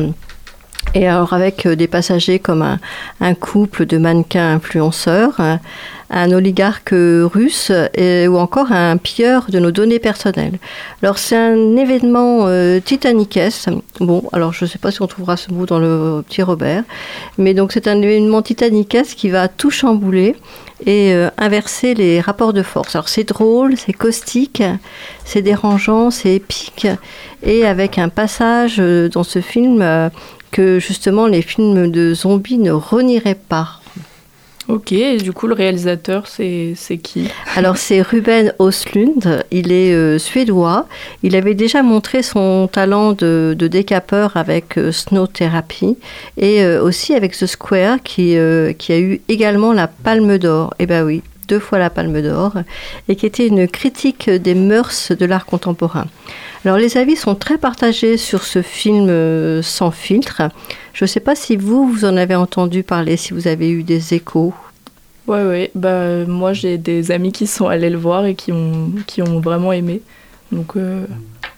Et 0.95 1.07
alors 1.07 1.33
avec 1.33 1.65
euh, 1.65 1.75
des 1.75 1.87
passagers 1.87 2.39
comme 2.39 2.77
un, 3.21 3.33
couple 3.35 3.85
de 3.85 3.97
mannequins 3.97 4.55
influenceurs, 4.55 5.39
un, 5.39 5.59
un 6.09 6.31
oligarque 6.31 6.93
russe 6.93 7.71
ou 7.71 8.37
encore 8.37 8.71
un 8.71 8.97
pilleur 8.97 9.45
de 9.49 9.59
nos 9.59 9.69
données 9.71 9.99
personnelles. 9.99 10.57
Alors 11.03 11.19
c'est 11.19 11.37
un 11.37 11.75
événement 11.75 12.47
euh. 12.47 12.79
Bon, 13.99 14.23
alors 14.33 14.53
je 14.53 14.65
ne 14.65 14.69
sais 14.69 14.79
pas 14.79 14.91
si 14.91 15.01
on 15.01 15.07
trouvera 15.07 15.37
ce 15.37 15.51
mot 15.51 15.67
dans 15.67 15.79
le 15.79 16.23
petit 16.27 16.41
Robert, 16.41 16.83
mais 17.37 17.53
donc 17.53 17.71
c'est 17.71 17.87
un 17.87 18.01
événement 18.01 18.41
titanicesque 18.41 19.15
qui 19.15 19.29
va 19.29 19.47
tout 19.47 19.69
chambouler 19.69 20.35
et 20.85 21.13
euh, 21.13 21.29
inverser 21.37 21.93
les 21.93 22.21
rapports 22.21 22.53
de 22.53 22.63
force. 22.63 22.95
Alors 22.95 23.09
c'est 23.09 23.25
drôle, 23.25 23.77
c'est 23.77 23.93
caustique, 23.93 24.63
c'est 25.25 25.41
dérangeant, 25.41 26.11
c'est 26.11 26.35
épique, 26.35 26.87
et 27.43 27.65
avec 27.65 27.97
un 27.97 28.09
passage 28.09 28.77
euh, 28.79 29.09
dans 29.09 29.23
ce 29.23 29.41
film 29.41 29.81
euh, 29.81 30.09
que 30.51 30.79
justement 30.79 31.27
les 31.27 31.41
films 31.41 31.91
de 31.91 32.13
zombies 32.13 32.57
ne 32.57 32.71
renieraient 32.71 33.35
pas. 33.35 33.79
Ok, 34.67 34.91
et 34.91 35.17
du 35.17 35.33
coup, 35.33 35.47
le 35.47 35.55
réalisateur, 35.55 36.27
c'est 36.27 36.73
c'est 36.75 36.99
qui? 36.99 37.27
Alors 37.55 37.77
c'est 37.77 38.03
Ruben 38.03 38.53
Östlund, 38.59 39.43
il 39.49 39.71
est 39.71 39.95
euh, 39.95 40.19
suédois. 40.19 40.85
Il 41.23 41.35
avait 41.35 41.55
déjà 41.55 41.81
montré 41.81 42.21
son 42.21 42.69
talent 42.71 43.13
de, 43.13 43.55
de 43.57 43.67
décapeur 43.67 44.37
avec 44.37 44.77
euh, 44.77 44.91
Snow 44.91 45.25
Therapy 45.25 45.97
et 46.37 46.61
euh, 46.61 46.83
aussi 46.83 47.15
avec 47.15 47.35
The 47.35 47.47
Square 47.47 48.03
qui, 48.03 48.37
qui 48.77 48.93
a 48.93 48.99
eu 48.99 49.21
également 49.27 49.73
la 49.73 49.87
Palme 49.87 50.37
d'Or. 50.37 50.75
Eh 50.77 50.85
ben 50.85 51.03
oui, 51.03 51.23
deux 51.49 51.59
fois 51.59 51.79
la 51.79 51.89
Palme 51.89 52.21
d'Or 52.21 52.53
et 53.09 53.15
qui 53.15 53.25
était 53.25 53.47
une 53.47 53.67
critique 53.67 54.29
des 54.29 54.55
mœurs 54.55 55.11
de 55.11 55.25
l'art 55.25 55.45
contemporain. 55.45 56.05
Alors 56.63 56.77
les 56.77 56.95
avis 56.97 57.15
sont 57.15 57.35
très 57.35 57.57
partagés 57.57 58.17
sur 58.17 58.43
ce 58.43 58.61
film 58.61 59.07
euh, 59.09 59.61
sans 59.61 59.91
filtre. 59.91 60.43
Je 60.93 61.05
ne 61.05 61.07
sais 61.07 61.19
pas 61.19 61.35
si 61.35 61.57
vous, 61.57 61.89
vous 61.89 62.05
en 62.05 62.15
avez 62.15 62.35
entendu 62.35 62.83
parler, 62.83 63.17
si 63.17 63.33
vous 63.33 63.47
avez 63.47 63.69
eu 63.69 63.83
des 63.83 64.13
échos. 64.13 64.53
Ouais, 65.27 65.43
ouais. 65.43 65.71
Bah, 65.75 66.25
moi, 66.25 66.53
j'ai 66.53 66.77
des 66.77 67.11
amis 67.11 67.31
qui 67.31 67.45
sont 67.45 67.67
allés 67.67 67.89
le 67.89 67.97
voir 67.97 68.25
et 68.25 68.35
qui 68.35 68.51
ont, 68.51 68.91
qui 69.05 69.21
ont 69.21 69.39
vraiment 69.39 69.71
aimé. 69.71 70.01
Donc, 70.51 70.75
euh, 70.75 71.05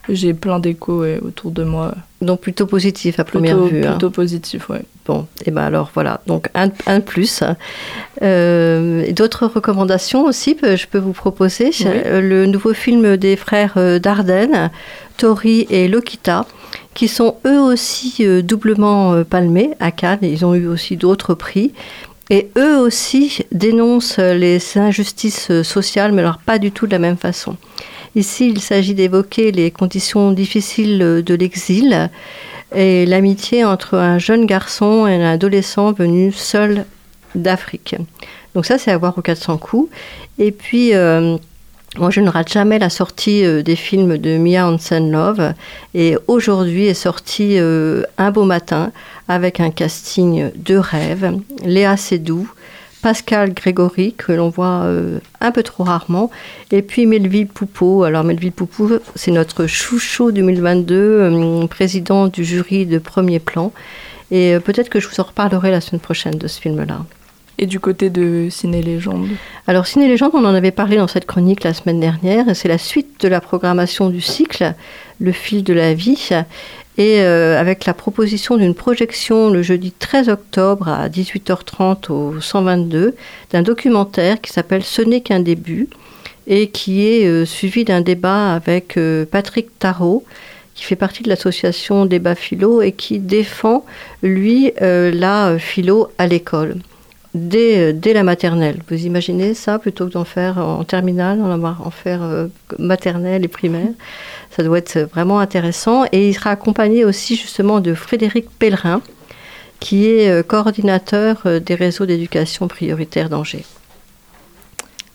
j'ai 0.08 0.34
plein 0.34 0.58
d'échos 0.58 1.00
ouais, 1.02 1.18
autour 1.22 1.50
de 1.52 1.64
moi. 1.64 1.94
Donc 2.20 2.40
plutôt 2.40 2.66
positif 2.66 3.18
à 3.20 3.24
première 3.24 3.56
Plutôt, 3.56 3.68
vue. 3.74 3.84
hein. 3.84 3.90
plutôt 3.92 4.10
positif, 4.10 4.68
ouais. 4.68 4.82
Bon, 5.06 5.26
et 5.44 5.50
ben 5.50 5.62
alors 5.62 5.90
voilà, 5.94 6.20
donc 6.26 6.48
un, 6.54 6.70
un 6.86 6.98
de 7.00 7.04
plus. 7.04 7.42
Euh, 8.22 9.10
D'autres 9.12 9.46
recommandations 9.46 10.24
aussi, 10.24 10.56
je 10.62 10.86
peux 10.86 10.98
vous 10.98 11.12
proposer. 11.12 11.70
Oui. 11.80 11.86
Euh, 11.86 12.20
Le 12.20 12.46
nouveau 12.46 12.74
film 12.74 13.16
des 13.16 13.36
frères 13.36 13.74
euh, 13.76 13.98
Dardenne, 13.98 14.70
Tori 15.16 15.66
et 15.70 15.88
Lokita, 15.88 16.46
qui 16.94 17.08
sont 17.08 17.36
eux 17.46 17.58
aussi 17.60 18.24
doublement 18.42 19.24
palmés 19.24 19.70
à 19.80 19.90
Cannes. 19.90 20.18
Ils 20.22 20.44
ont 20.44 20.54
eu 20.54 20.66
aussi 20.66 20.96
d'autres 20.96 21.34
prix. 21.34 21.72
Et 22.30 22.48
eux 22.56 22.78
aussi 22.78 23.40
dénoncent 23.50 24.18
les 24.18 24.58
injustices 24.78 25.62
sociales, 25.62 26.12
mais 26.12 26.22
alors 26.22 26.38
pas 26.38 26.58
du 26.58 26.70
tout 26.70 26.86
de 26.86 26.92
la 26.92 26.98
même 26.98 27.16
façon. 27.18 27.56
Ici, 28.14 28.50
il 28.50 28.60
s'agit 28.60 28.94
d'évoquer 28.94 29.52
les 29.52 29.70
conditions 29.70 30.32
difficiles 30.32 30.98
de 31.24 31.34
l'exil 31.34 32.10
et 32.74 33.06
l'amitié 33.06 33.64
entre 33.64 33.96
un 33.96 34.18
jeune 34.18 34.46
garçon 34.46 35.06
et 35.06 35.14
un 35.14 35.32
adolescent 35.32 35.92
venu 35.92 36.32
seul 36.32 36.84
d'Afrique. 37.34 37.96
Donc 38.54 38.66
ça, 38.66 38.78
c'est 38.78 38.90
à 38.90 38.98
voir 38.98 39.16
au 39.16 39.22
400 39.22 39.56
coups. 39.58 39.90
Et 40.38 40.52
puis, 40.52 40.94
euh, 40.94 41.36
moi, 41.98 42.10
je 42.10 42.20
ne 42.20 42.30
rate 42.30 42.50
jamais 42.50 42.78
la 42.78 42.90
sortie 42.90 43.44
euh, 43.44 43.62
des 43.62 43.76
films 43.76 44.18
de 44.18 44.36
Mia 44.36 44.66
Hansen-Love. 44.66 45.52
Et 45.94 46.16
aujourd'hui 46.26 46.86
est 46.86 46.94
sorti 46.94 47.58
euh, 47.58 48.02
Un 48.18 48.30
beau 48.30 48.44
matin 48.44 48.92
avec 49.28 49.60
un 49.60 49.70
casting 49.70 50.50
de 50.54 50.76
rêve. 50.76 51.38
Léa 51.64 51.96
Seydoux, 51.96 52.48
Pascal 53.02 53.52
Grégory, 53.52 54.14
que 54.16 54.32
l'on 54.32 54.48
voit 54.48 54.82
euh, 54.84 55.18
un 55.40 55.50
peu 55.50 55.64
trop 55.64 55.82
rarement, 55.82 56.30
et 56.70 56.82
puis 56.82 57.04
Melville 57.04 57.48
Poupeau. 57.48 58.04
Alors 58.04 58.22
Melville 58.22 58.52
Poupeau, 58.52 58.88
c'est 59.16 59.32
notre 59.32 59.66
chouchou 59.66 60.30
2022, 60.30 60.94
euh, 60.94 61.66
président 61.66 62.28
du 62.28 62.44
jury 62.44 62.86
de 62.86 62.98
premier 62.98 63.40
plan. 63.40 63.72
Et 64.30 64.54
euh, 64.54 64.60
peut-être 64.60 64.88
que 64.88 65.00
je 65.00 65.08
vous 65.08 65.20
en 65.20 65.24
reparlerai 65.24 65.72
la 65.72 65.80
semaine 65.80 66.00
prochaine 66.00 66.34
de 66.34 66.46
ce 66.46 66.60
film-là. 66.60 67.04
Et 67.58 67.66
du 67.66 67.80
côté 67.80 68.08
de 68.08 68.48
Ciné 68.50 68.82
Légende? 68.82 69.28
Alors, 69.66 69.86
Ciné 69.86 70.08
Légende, 70.08 70.30
on 70.34 70.44
en 70.44 70.54
avait 70.54 70.70
parlé 70.70 70.96
dans 70.96 71.06
cette 71.06 71.26
chronique 71.26 71.64
la 71.64 71.74
semaine 71.74 72.00
dernière, 72.00 72.48
et 72.48 72.54
c'est 72.54 72.68
la 72.68 72.78
suite 72.78 73.20
de 73.20 73.28
la 73.28 73.40
programmation 73.40 74.08
du 74.08 74.20
cycle, 74.20 74.74
Le 75.20 75.32
fil 75.32 75.62
de 75.62 75.74
la 75.74 75.92
vie, 75.92 76.30
et 76.98 77.20
euh, 77.20 77.58
avec 77.58 77.86
la 77.86 77.94
proposition 77.94 78.56
d'une 78.56 78.74
projection 78.74 79.48
le 79.48 79.62
jeudi 79.62 79.92
13 79.92 80.28
octobre 80.28 80.88
à 80.88 81.08
18h30 81.08 82.12
au 82.12 82.40
122 82.40 83.14
d'un 83.50 83.62
documentaire 83.62 84.40
qui 84.40 84.52
s'appelle 84.52 84.82
Ce 84.84 85.00
n'est 85.00 85.22
qu'un 85.22 85.40
début, 85.40 85.88
et 86.46 86.68
qui 86.68 87.06
est 87.06 87.26
euh, 87.26 87.44
suivi 87.46 87.84
d'un 87.84 88.00
débat 88.00 88.52
avec 88.52 88.96
euh, 88.96 89.24
Patrick 89.24 89.78
Tarot, 89.78 90.24
qui 90.74 90.84
fait 90.84 90.96
partie 90.96 91.22
de 91.22 91.28
l'association 91.28 92.04
Débat 92.06 92.34
Philo 92.34 92.82
et 92.82 92.92
qui 92.92 93.18
défend, 93.18 93.84
lui, 94.22 94.72
la 94.80 95.58
philo 95.58 96.10
à 96.16 96.26
l'école 96.26 96.76
dès, 97.34 97.78
euh, 97.78 97.92
dès 97.94 98.12
la 98.12 98.22
maternelle. 98.22 98.78
Vous 98.88 99.04
imaginez 99.06 99.54
ça 99.54 99.78
plutôt 99.78 100.06
que 100.06 100.12
d'en 100.12 100.24
faire 100.24 100.58
en 100.58 100.84
terminale, 100.84 101.40
en, 101.40 101.50
avoir- 101.50 101.86
en 101.86 101.90
faire 101.90 102.22
euh, 102.22 102.48
maternelle 102.78 103.44
et 103.44 103.48
primaire 103.48 103.88
Ça 104.56 104.62
doit 104.62 104.78
être 104.78 104.98
vraiment 105.12 105.38
intéressant. 105.40 106.04
Et 106.12 106.28
il 106.28 106.34
sera 106.34 106.50
accompagné 106.50 107.04
aussi 107.04 107.36
justement 107.36 107.80
de 107.80 107.94
Frédéric 107.94 108.46
Pellerin, 108.58 109.00
qui 109.80 110.06
est 110.06 110.28
euh, 110.30 110.42
coordinateur 110.42 111.42
des 111.60 111.74
réseaux 111.74 112.06
d'éducation 112.06 112.68
prioritaire 112.68 113.28
d'Angers. 113.28 113.64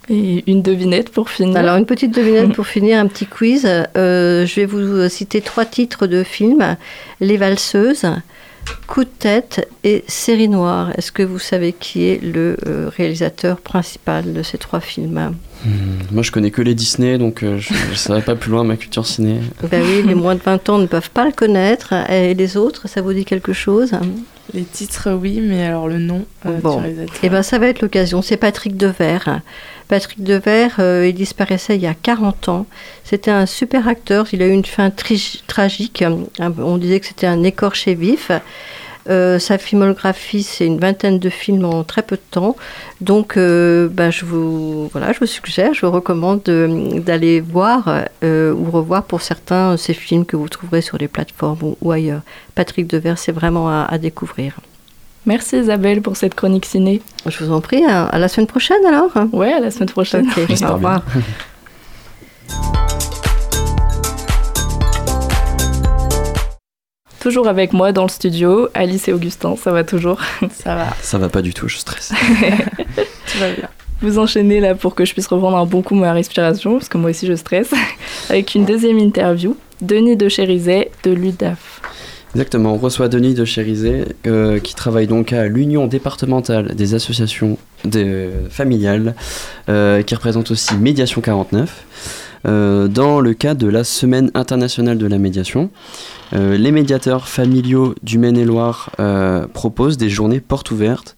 Et 0.09 0.49
une 0.49 0.61
devinette 0.61 1.09
pour 1.09 1.29
finir. 1.29 1.57
Alors, 1.57 1.75
une 1.75 1.85
petite 1.85 2.15
devinette 2.15 2.53
pour 2.53 2.65
finir, 2.75 2.97
un 2.99 3.07
petit 3.07 3.25
quiz. 3.25 3.67
Euh, 3.67 4.45
je 4.45 4.55
vais 4.55 4.65
vous 4.65 5.09
citer 5.09 5.41
trois 5.41 5.65
titres 5.65 6.07
de 6.07 6.23
films 6.23 6.77
Les 7.19 7.35
Valseuses, 7.35 8.05
Coup 8.87 9.03
de 9.03 9.09
tête 9.09 9.67
et 9.83 10.03
Série 10.07 10.47
Noire. 10.49 10.91
Est-ce 10.97 11.11
que 11.11 11.23
vous 11.23 11.39
savez 11.39 11.73
qui 11.73 12.05
est 12.07 12.21
le 12.23 12.57
euh, 12.65 12.89
réalisateur 12.95 13.57
principal 13.59 14.33
de 14.33 14.43
ces 14.43 14.57
trois 14.57 14.79
films? 14.79 15.33
Hmm, 15.65 15.69
Moi, 16.11 16.23
je 16.23 16.31
connais 16.31 16.51
que 16.51 16.61
les 16.61 16.75
Disney, 16.75 17.17
donc 17.17 17.43
euh, 17.43 17.57
je 17.57 17.73
ne 17.73 17.95
savais 17.95 18.21
pas 18.21 18.35
plus 18.35 18.51
loin 18.51 18.63
ma 18.63 18.77
culture 18.77 19.05
ciné. 19.05 19.39
Ben 19.69 19.81
oui, 19.83 20.03
les 20.05 20.15
moins 20.15 20.35
de 20.35 20.41
20 20.41 20.69
ans 20.69 20.77
ne 20.79 20.85
peuvent 20.87 21.09
pas 21.11 21.25
le 21.25 21.31
connaître. 21.31 21.93
Et 22.11 22.33
les 22.33 22.57
autres, 22.57 22.87
ça 22.87 23.01
vous 23.01 23.13
dit 23.13 23.25
quelque 23.25 23.53
chose? 23.53 23.91
Les 24.53 24.63
titres, 24.63 25.11
oui, 25.11 25.41
mais 25.43 25.65
alors 25.65 25.87
le 25.89 25.99
nom 25.99 26.25
euh, 26.45 26.59
Bon. 26.61 26.77
du 26.77 26.81
réalisateur. 26.83 27.15
Eh 27.23 27.29
ben, 27.29 27.43
ça 27.43 27.59
va 27.59 27.67
être 27.67 27.81
l'occasion. 27.81 28.21
C'est 28.21 28.37
Patrick 28.37 28.77
Devers. 28.77 29.41
Patrick 29.87 30.21
Devers, 30.23 30.75
euh, 30.79 31.07
il 31.07 31.13
disparaissait 31.13 31.75
il 31.75 31.81
y 31.81 31.87
a 31.87 31.93
40 31.93 32.49
ans. 32.49 32.65
C'était 33.03 33.31
un 33.31 33.45
super 33.45 33.87
acteur. 33.87 34.27
Il 34.33 34.41
a 34.41 34.47
eu 34.47 34.51
une 34.51 34.65
fin 34.65 34.89
tragique. 34.89 36.03
On 36.59 36.77
disait 36.77 36.99
que 36.99 37.05
c'était 37.05 37.27
un 37.27 37.43
écorché 37.43 37.95
vif. 37.95 38.31
Euh, 39.09 39.39
sa 39.39 39.57
filmographie, 39.57 40.43
c'est 40.43 40.65
une 40.65 40.79
vingtaine 40.79 41.17
de 41.17 41.29
films 41.29 41.63
en 41.63 41.85
très 41.85 42.01
peu 42.03 42.17
de 42.17 42.21
temps. 42.29 42.57
Donc, 42.99 43.37
euh, 43.37 43.87
ben, 43.89 44.11
je, 44.11 44.25
vous, 44.25 44.89
voilà, 44.89 45.13
je 45.13 45.19
vous 45.19 45.25
suggère, 45.25 45.73
je 45.73 45.85
vous 45.85 45.91
recommande 45.93 46.43
de- 46.43 46.99
d'aller 46.99 47.39
voir 47.39 47.87
ou 48.21 48.69
revoir 48.69 49.03
pour 49.03 49.21
certains 49.21 49.77
ces 49.77 49.93
films 49.93 50.25
que 50.25 50.35
vous 50.35 50.49
trouverez 50.49 50.81
sur 50.81 50.97
les 50.97 51.07
plateformes 51.07 51.75
ou, 51.79 51.91
ailleurs. 51.91 52.21
Patrick 52.55 52.87
Devers, 52.87 53.17
c'est 53.17 53.31
vraiment 53.31 53.69
à 53.69 53.97
découvrir. 53.97 54.59
Merci 55.27 55.57
Isabelle 55.57 56.01
pour 56.01 56.15
cette 56.15 56.35
chronique 56.35 56.65
ciné. 56.65 57.01
Je 57.25 57.43
vous 57.43 57.51
en 57.51 57.59
prie, 57.59 57.83
à, 57.83 58.05
à 58.05 58.17
la 58.17 58.29
semaine 58.29 58.47
prochaine 58.47 58.83
alors. 58.87 59.11
Ouais, 59.33 59.51
à 59.51 59.59
la 59.59 59.71
semaine 59.71 59.89
prochaine. 59.89 60.25
Au 60.37 60.73
revoir. 60.73 61.03
Toujours 67.19 67.49
avec 67.49 67.73
moi 67.73 67.91
dans 67.91 68.03
le 68.03 68.09
studio, 68.09 68.69
Alice 68.73 69.09
et 69.09 69.13
Augustin, 69.13 69.57
ça 69.57 69.73
va 69.73 69.83
toujours? 69.83 70.21
Ça 70.53 70.75
va, 70.75 70.87
Ça 71.01 71.17
va 71.17 71.27
pas 71.27 71.41
du 71.41 71.53
tout, 71.53 71.67
je 71.67 71.75
stresse. 71.75 72.13
tout 72.95 73.37
va 73.39 73.51
bien. 73.51 73.67
Vous 74.01 74.19
enchaînez 74.19 74.61
là 74.61 74.75
pour 74.75 74.95
que 74.95 75.03
je 75.03 75.11
puisse 75.11 75.27
reprendre 75.27 75.57
un 75.57 75.65
bon 75.65 75.81
coup 75.81 75.95
ma 75.95 76.13
respiration, 76.13 76.73
parce 76.77 76.87
que 76.87 76.97
moi 76.97 77.09
aussi 77.09 77.27
je 77.27 77.33
stresse, 77.33 77.73
avec 78.29 78.55
une 78.55 78.63
deuxième 78.63 78.97
interview. 78.97 79.57
Denis 79.81 80.15
de 80.15 80.29
Chérizet 80.29 80.89
de 81.03 81.11
l'UDAF. 81.11 81.81
Exactement, 82.35 82.73
on 82.73 82.77
reçoit 82.77 83.07
Denis 83.07 83.33
de 83.33 83.45
Chérizet, 83.45 84.15
euh, 84.27 84.59
qui 84.59 84.75
travaille 84.75 85.07
donc 85.07 85.33
à 85.33 85.47
l'Union 85.47 85.87
départementale 85.87 86.75
des 86.75 86.93
associations 86.93 87.57
de- 87.85 88.29
familiales, 88.49 89.15
euh, 89.69 90.03
qui 90.03 90.13
représente 90.13 90.51
aussi 90.51 90.75
Médiation 90.75 91.21
49. 91.21 91.85
euh, 92.45 92.87
dans 92.87 93.19
le 93.19 93.33
cadre 93.33 93.59
de 93.65 93.67
la 93.67 93.83
Semaine 93.83 94.29
internationale 94.35 94.97
de 94.99 95.07
la 95.07 95.17
médiation, 95.17 95.71
euh, 96.33 96.55
les 96.55 96.71
médiateurs 96.71 97.27
familiaux 97.27 97.95
du 98.03 98.19
Maine-et-Loire 98.19 98.91
euh, 98.99 99.47
proposent 99.47 99.97
des 99.97 100.09
journées 100.09 100.39
portes 100.39 100.69
ouvertes. 100.69 101.15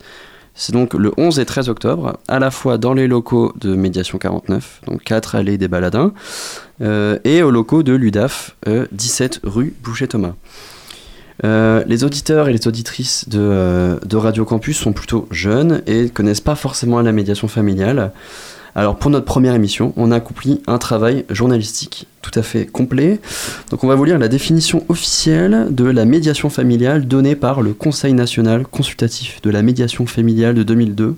C'est 0.56 0.72
donc 0.72 0.94
le 0.94 1.12
11 1.18 1.38
et 1.40 1.46
13 1.46 1.68
octobre, 1.70 2.18
à 2.30 2.40
la 2.40 2.50
fois 2.52 2.78
dans 2.78 2.94
les 2.94 3.08
locaux 3.08 3.52
de 3.60 3.76
Médiation 3.76 4.18
49, 4.18 4.82
donc 4.88 5.04
4 5.04 5.36
allées 5.36 5.58
des 5.58 5.68
Baladins, 5.68 6.14
euh, 6.82 7.20
et 7.26 7.44
aux 7.44 7.52
locaux 7.52 7.84
de 7.84 7.94
l'UDAF, 7.94 8.56
euh, 8.68 8.86
17 8.94 9.42
rue 9.44 9.74
Boucher-Thomas. 9.84 10.34
Euh, 11.46 11.84
les 11.88 12.04
auditeurs 12.04 12.50
et 12.50 12.54
les 12.54 12.68
auditrices 12.68 13.30
de, 13.30 13.40
euh, 13.40 14.00
de 14.06 14.18
Radio 14.18 14.46
Campus 14.46 14.78
sont 14.78 14.94
plutôt 14.94 15.28
jeunes 15.32 15.82
et 15.88 16.04
ne 16.04 16.08
connaissent 16.10 16.42
pas 16.42 16.56
forcément 16.56 17.02
la 17.02 17.12
médiation 17.12 17.48
familiale. 17.48 18.12
Alors 18.76 18.98
pour 18.98 19.10
notre 19.10 19.26
première 19.26 19.56
émission, 19.56 19.94
on 19.98 20.12
a 20.12 20.18
accompli 20.18 20.62
un 20.68 20.78
travail 20.78 21.26
journalistique 21.30 22.08
tout 22.22 22.32
à 22.36 22.44
fait 22.44 22.66
complet. 22.66 23.20
Donc 23.72 23.84
on 23.84 23.88
va 23.88 23.96
vous 23.96 24.06
lire 24.06 24.20
la 24.20 24.28
définition 24.28 24.84
officielle 24.90 25.68
de 25.72 25.86
la 25.86 26.06
médiation 26.06 26.50
familiale 26.50 27.08
donnée 27.08 27.36
par 27.36 27.62
le 27.62 27.74
Conseil 27.74 28.14
national 28.14 28.68
consultatif 28.68 29.42
de 29.42 29.50
la 29.50 29.64
médiation 29.64 30.06
familiale 30.06 30.56
de 30.56 30.64
2002. 30.64 31.16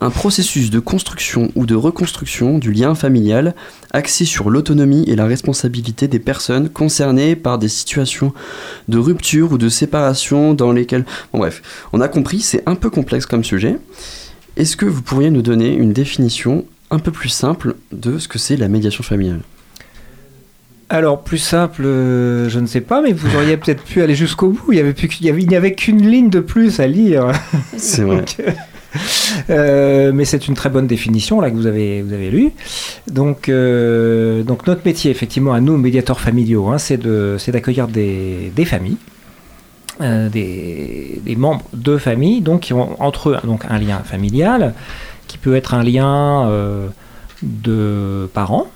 Un 0.00 0.10
processus 0.10 0.70
de 0.70 0.80
construction 0.80 1.50
ou 1.54 1.66
de 1.66 1.74
reconstruction 1.74 2.58
du 2.58 2.72
lien 2.72 2.94
familial 2.94 3.54
axé 3.92 4.24
sur 4.24 4.50
l'autonomie 4.50 5.04
et 5.06 5.16
la 5.16 5.26
responsabilité 5.26 6.08
des 6.08 6.18
personnes 6.18 6.68
concernées 6.68 7.36
par 7.36 7.58
des 7.58 7.68
situations 7.68 8.32
de 8.88 8.98
rupture 8.98 9.52
ou 9.52 9.58
de 9.58 9.68
séparation 9.68 10.54
dans 10.54 10.72
lesquelles... 10.72 11.04
Bon 11.32 11.38
bref, 11.38 11.62
on 11.92 12.00
a 12.00 12.08
compris, 12.08 12.40
c'est 12.40 12.62
un 12.66 12.74
peu 12.74 12.90
complexe 12.90 13.26
comme 13.26 13.44
sujet. 13.44 13.76
Est-ce 14.56 14.76
que 14.76 14.86
vous 14.86 15.02
pourriez 15.02 15.30
nous 15.30 15.42
donner 15.42 15.74
une 15.74 15.92
définition 15.92 16.66
un 16.90 16.98
peu 16.98 17.10
plus 17.10 17.30
simple 17.30 17.76
de 17.90 18.18
ce 18.18 18.28
que 18.28 18.38
c'est 18.38 18.56
la 18.56 18.68
médiation 18.68 19.02
familiale? 19.02 19.40
Alors, 20.92 21.22
plus 21.22 21.38
simple, 21.38 21.86
euh, 21.86 22.50
je 22.50 22.60
ne 22.60 22.66
sais 22.66 22.82
pas, 22.82 23.00
mais 23.00 23.14
vous 23.14 23.34
auriez 23.34 23.56
peut-être 23.58 23.82
pu 23.82 24.02
aller 24.02 24.14
jusqu'au 24.14 24.48
bout. 24.48 24.72
Il 24.72 24.94
n'y 25.20 25.56
avait, 25.56 25.74
qu'une 25.74 26.06
ligne 26.06 26.28
de 26.28 26.40
plus 26.40 26.80
à 26.80 26.86
lire. 26.86 27.32
C'est 27.78 28.02
vrai. 28.02 28.16
Donc, 28.18 28.36
euh, 28.40 28.50
mais 29.48 30.24
c'est 30.24 30.46
une 30.48 30.54
très 30.54 30.68
bonne 30.70 30.86
définition 30.86 31.40
là 31.40 31.50
que 31.50 31.56
vous 31.56 31.66
avez, 31.66 32.02
vous 32.02 32.12
avez 32.12 32.30
lue. 32.30 32.52
Donc, 33.10 33.48
euh, 33.48 34.42
donc 34.42 34.66
notre 34.66 34.82
métier, 34.84 35.10
effectivement, 35.10 35.52
à 35.52 35.60
nous, 35.60 35.76
médiateurs 35.76 36.20
familiaux, 36.20 36.68
hein, 36.68 36.78
c'est 36.78 36.98
d'accueillir 37.50 37.88
des, 37.88 38.52
des 38.54 38.64
familles. 38.64 38.96
euh, 40.00 40.28
des, 40.28 41.20
des 41.24 41.36
membres 41.36 41.64
de 41.74 41.96
famille, 41.98 42.40
donc 42.40 42.60
qui 42.60 42.72
ont 42.72 43.00
entre 43.00 43.30
eux 43.30 43.36
donc 43.44 43.64
un 43.68 43.78
lien 43.78 43.98
familial, 44.00 44.74
qui 45.26 45.38
peut 45.38 45.54
être 45.54 45.74
un 45.74 45.82
lien 45.82 46.48
euh, 46.48 46.88
de 47.42 48.28
parents. 48.32 48.66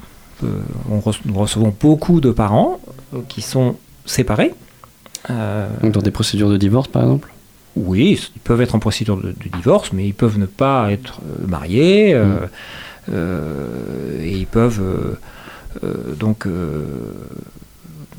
Euh, 0.45 0.49
on 0.91 1.01
nous 1.25 1.35
recevons 1.39 1.75
beaucoup 1.81 2.21
de 2.21 2.31
parents 2.31 2.81
euh, 3.15 3.19
qui 3.29 3.41
sont 3.43 3.77
séparés. 4.05 4.53
Euh, 5.31 5.69
Donc 5.83 5.93
dans 5.93 6.03
des 6.03 6.11
procédures 6.11 6.51
de 6.51 6.57
divorce 6.57 6.89
par 6.89 7.03
exemple? 7.03 7.33
Oui, 7.77 8.19
ils 8.35 8.41
peuvent 8.41 8.61
être 8.63 8.75
en 8.75 8.79
procédure 8.79 9.17
de, 9.19 9.29
de 9.29 9.49
divorce, 9.55 9.93
mais 9.93 10.07
ils 10.07 10.15
peuvent 10.15 10.39
ne 10.39 10.47
pas 10.47 10.91
être 10.91 11.21
euh, 11.21 11.47
mariés, 11.47 12.15
euh, 12.15 12.25
Mm. 12.25 12.49
euh, 13.13 14.25
et 14.25 14.33
ils 14.39 14.47
peuvent 14.47 14.81
euh, 14.83 16.15
donc 16.19 16.47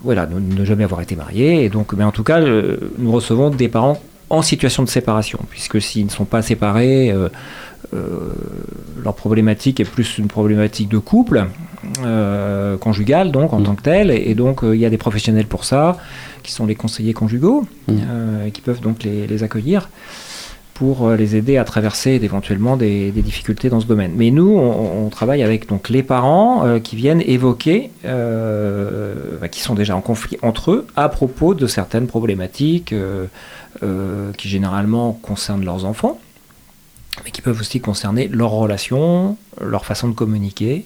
voilà, 0.03 0.27
ne, 0.27 0.39
ne 0.39 0.63
jamais 0.63 0.83
avoir 0.83 1.01
été 1.01 1.15
mariés. 1.15 1.65
Et 1.65 1.69
donc, 1.69 1.93
mais 1.93 2.03
en 2.03 2.11
tout 2.11 2.23
cas, 2.23 2.39
nous 2.39 3.11
recevons 3.11 3.49
des 3.49 3.67
parents 3.67 3.99
en 4.29 4.41
situation 4.41 4.83
de 4.83 4.89
séparation, 4.89 5.39
puisque 5.49 5.81
s'ils 5.81 6.05
ne 6.05 6.11
sont 6.11 6.25
pas 6.25 6.41
séparés, 6.41 7.13
leur 7.91 9.15
problématique 9.15 9.79
est 9.79 9.85
plus 9.89 10.17
une 10.19 10.27
problématique 10.27 10.89
de 10.89 10.99
couple, 10.99 11.47
euh, 12.03 12.77
conjugale 12.77 13.31
donc 13.31 13.53
en 13.53 13.59
Mm. 13.59 13.63
tant 13.63 13.75
que 13.75 13.81
telle, 13.81 14.11
et, 14.11 14.23
et 14.29 14.35
donc 14.35 14.63
euh, 14.63 14.75
il 14.75 14.81
y 14.81 14.85
a 14.85 14.89
des 14.89 14.97
professionnels 14.97 15.47
pour 15.47 15.63
ça, 15.65 15.97
qui 16.43 16.51
sont 16.51 16.65
les 16.65 16.75
conseillers 16.75 17.13
conjugaux, 17.13 17.65
Mm. 17.87 17.93
euh, 18.09 18.45
et 18.47 18.51
qui 18.51 18.61
peuvent 18.61 18.81
donc 18.81 19.03
les, 19.03 19.27
les 19.27 19.43
accueillir 19.43 19.89
pour 20.73 21.07
euh, 21.07 21.15
les 21.15 21.35
aider 21.35 21.57
à 21.57 21.63
traverser 21.63 22.19
éventuellement 22.21 22.77
des, 22.77 23.09
des 23.11 23.23
difficultés 23.23 23.67
dans 23.69 23.79
ce 23.79 23.87
domaine. 23.87 24.11
Mais 24.15 24.29
nous, 24.29 24.49
on, 24.51 25.05
on 25.05 25.09
travaille 25.09 25.41
avec 25.41 25.67
donc 25.67 25.89
les 25.89 26.03
parents 26.03 26.65
euh, 26.67 26.79
qui 26.79 26.95
viennent 26.95 27.21
évoquer, 27.25 27.89
euh, 28.05 29.15
bah, 29.41 29.47
qui 29.47 29.59
sont 29.61 29.73
déjà 29.73 29.95
en 29.95 30.01
conflit 30.01 30.37
entre 30.43 30.71
eux, 30.71 30.87
à 30.95 31.09
propos 31.09 31.55
de 31.55 31.65
certaines 31.65 32.05
problématiques 32.05 32.93
euh, 32.93 33.25
qui 34.37 34.49
généralement 34.49 35.13
concernent 35.13 35.65
leurs 35.65 35.85
enfants, 35.85 36.19
mais 37.25 37.31
qui 37.31 37.41
peuvent 37.41 37.59
aussi 37.59 37.79
concerner 37.79 38.27
leurs 38.27 38.51
relations, 38.51 39.35
leur 39.59 39.83
façon 39.85 40.07
de 40.07 40.13
communiquer. 40.13 40.85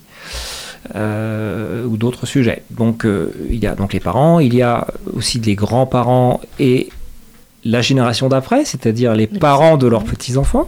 Euh, 0.96 1.86
ou 1.86 1.98
d'autres 1.98 2.26
sujets. 2.26 2.64
Donc 2.72 3.06
euh, 3.06 3.32
il 3.50 3.60
y 3.60 3.68
a 3.68 3.76
donc 3.76 3.94
les 3.94 4.00
parents, 4.00 4.40
il 4.40 4.56
y 4.56 4.62
a 4.62 4.88
aussi 5.14 5.40
les 5.40 5.56
grands-parents 5.56 6.42
et 6.60 6.90
la 7.64 7.82
génération 7.82 8.28
d'après, 8.28 8.66
c'est-à-dire 8.66 9.14
les 9.14 9.28
parents 9.28 9.78
de 9.78 9.88
leurs 9.88 10.04
petits-enfants, 10.04 10.68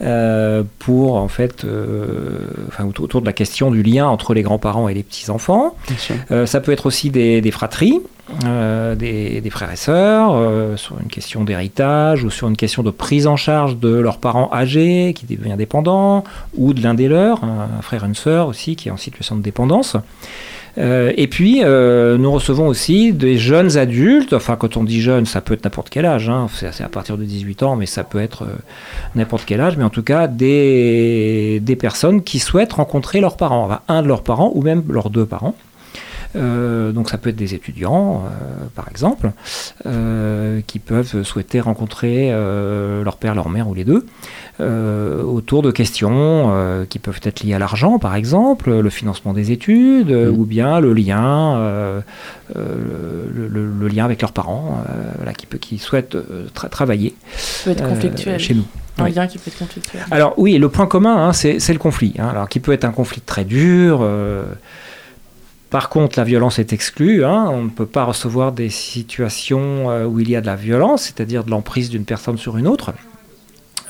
euh, 0.00 0.62
pour 0.78 1.16
en 1.16 1.28
fait, 1.28 1.64
euh, 1.64 2.48
enfin, 2.68 2.84
autour, 2.84 3.20
de 3.20 3.26
la 3.26 3.32
question 3.32 3.70
du 3.70 3.82
lien 3.82 4.06
entre 4.06 4.34
les 4.34 4.42
grands-parents 4.42 4.88
et 4.88 4.94
les 4.94 5.02
petits-enfants. 5.02 5.76
Euh, 6.30 6.46
ça 6.46 6.60
peut 6.60 6.72
être 6.72 6.86
aussi 6.86 7.10
des, 7.10 7.40
des 7.40 7.50
fratries, 7.50 8.00
euh, 8.46 8.94
des, 8.94 9.50
frères 9.50 9.70
et 9.70 9.76
sœurs, 9.76 10.30
euh, 10.32 10.78
sur 10.78 10.98
une 10.98 11.08
question 11.08 11.44
d'héritage 11.44 12.24
ou 12.24 12.30
sur 12.30 12.48
une 12.48 12.56
question 12.56 12.82
de 12.82 12.90
prise 12.90 13.26
en 13.26 13.36
charge 13.36 13.76
de 13.76 13.90
leurs 13.90 14.16
parents 14.16 14.48
âgés 14.50 15.12
qui 15.14 15.26
deviennent 15.26 15.58
dépendants, 15.58 16.24
ou 16.56 16.72
de 16.72 16.82
l'un 16.82 16.94
des 16.94 17.06
leurs, 17.06 17.44
un, 17.44 17.82
frère 17.82 18.02
et 18.02 18.06
une 18.06 18.14
sœur 18.14 18.48
aussi 18.48 18.76
qui 18.76 18.88
est 18.88 18.90
en 18.90 18.96
situation 18.96 19.36
de 19.36 19.42
dépendance. 19.42 19.96
Euh, 20.78 21.12
et 21.18 21.26
puis, 21.26 21.60
nous 21.60 22.32
recevons 22.32 22.66
aussi 22.66 23.12
des 23.12 23.36
jeunes 23.36 23.76
adultes, 23.76 24.32
enfin 24.32 24.56
quand 24.56 24.78
on 24.78 24.84
dit 24.84 25.02
jeunes, 25.02 25.26
ça 25.26 25.42
peut 25.42 25.52
être 25.52 25.64
n'importe 25.64 25.90
quel 25.90 26.06
âge, 26.06 26.30
hein, 26.30 26.46
c'est 26.50 26.82
à 26.82 26.88
partir 26.88 27.18
de 27.18 27.24
18 27.24 27.62
ans, 27.62 27.76
mais 27.76 27.86
ça 27.86 28.04
peut 28.04 28.20
être 28.20 28.46
n'importe 29.14 29.44
quel 29.44 29.60
âge, 29.60 29.76
mais 29.76 29.84
en 29.84 29.90
tout 29.90 30.02
cas 30.02 30.28
des, 30.28 31.60
des 31.60 31.76
personnes 31.76 32.22
qui 32.22 32.38
souhaitent 32.38 32.72
rencontrer 32.72 33.20
leurs 33.20 33.36
parents, 33.36 33.68
un 33.86 34.02
de 34.02 34.08
leurs 34.08 34.22
parents 34.22 34.50
ou 34.54 34.62
même 34.62 34.82
leurs 34.88 35.10
deux 35.10 35.26
parents. 35.26 35.54
Euh, 36.36 36.92
donc 36.92 37.10
ça 37.10 37.18
peut 37.18 37.30
être 37.30 37.36
des 37.36 37.54
étudiants, 37.54 38.22
par 38.74 38.88
exemple, 38.88 39.30
qui 40.66 40.78
peuvent 40.78 41.22
souhaiter 41.22 41.60
rencontrer 41.60 42.30
leur 42.30 43.16
père, 43.16 43.34
leur 43.34 43.48
mère 43.48 43.68
ou 43.68 43.74
les 43.74 43.84
deux. 43.84 44.06
autour 44.60 45.62
de 45.62 45.70
questions 45.70 46.84
qui 46.88 46.98
peuvent 46.98 47.20
être 47.22 47.42
liées 47.42 47.54
à 47.54 47.58
l'argent, 47.58 47.98
par 47.98 48.14
exemple, 48.14 48.70
le 48.72 48.90
financement 48.90 49.32
des 49.32 49.50
études, 49.52 50.10
Mmh. 50.10 50.38
ou 50.38 50.44
bien 50.44 50.80
le 50.80 50.92
lien, 50.92 51.58
le, 52.54 53.48
le- 53.48 53.70
le 53.80 53.88
lien 53.88 54.04
avec 54.04 54.20
leurs 54.22 54.32
parents, 54.32 54.82
voilà, 55.16 55.32
qui, 55.32 55.46
peut, 55.46 55.58
qui 55.58 55.78
souhaitent 55.78 56.16
tra- 56.54 56.68
travailler 56.68 57.14
peut 57.64 57.70
être 57.70 57.82
euh, 57.84 57.88
conflictuel. 57.88 58.38
chez 58.40 58.54
nous. 58.54 58.64
Un 58.98 59.04
Oui. 59.04 59.12
lien 59.12 59.26
qui 59.26 59.38
peut 59.38 59.48
être 59.48 59.58
conflictuel. 59.58 60.02
Alors 60.10 60.34
oui, 60.36 60.56
le 60.58 60.68
point 60.68 60.86
commun, 60.86 61.16
hein, 61.28 61.32
c'est 61.32 61.58
c'est 61.58 61.72
le 61.72 61.78
conflit. 61.80 62.14
hein. 62.18 62.28
alors 62.28 62.48
qui 62.48 62.60
peut 62.60 62.72
être 62.72 62.84
un 62.84 62.92
conflit 62.92 63.20
très 63.20 63.44
dur. 63.44 64.06
Par 65.74 65.88
contre, 65.88 66.20
la 66.20 66.24
violence 66.24 66.60
est 66.60 66.72
exclue. 66.72 67.24
hein. 67.24 67.48
on 67.50 67.64
ne 67.64 67.68
peut 67.68 67.84
pas 67.84 68.04
recevoir 68.04 68.52
des 68.52 68.68
situations 68.68 69.90
euh, 69.90 70.04
où 70.04 70.20
il 70.20 70.30
y 70.30 70.36
a 70.36 70.40
de 70.40 70.46
la 70.46 70.54
violence, 70.54 71.02
c'est-à-dire 71.02 71.42
de 71.42 71.50
l'emprise 71.50 71.90
d'une 71.90 72.04
personne 72.04 72.38
sur 72.38 72.56
une 72.56 72.68
autre, 72.68 72.92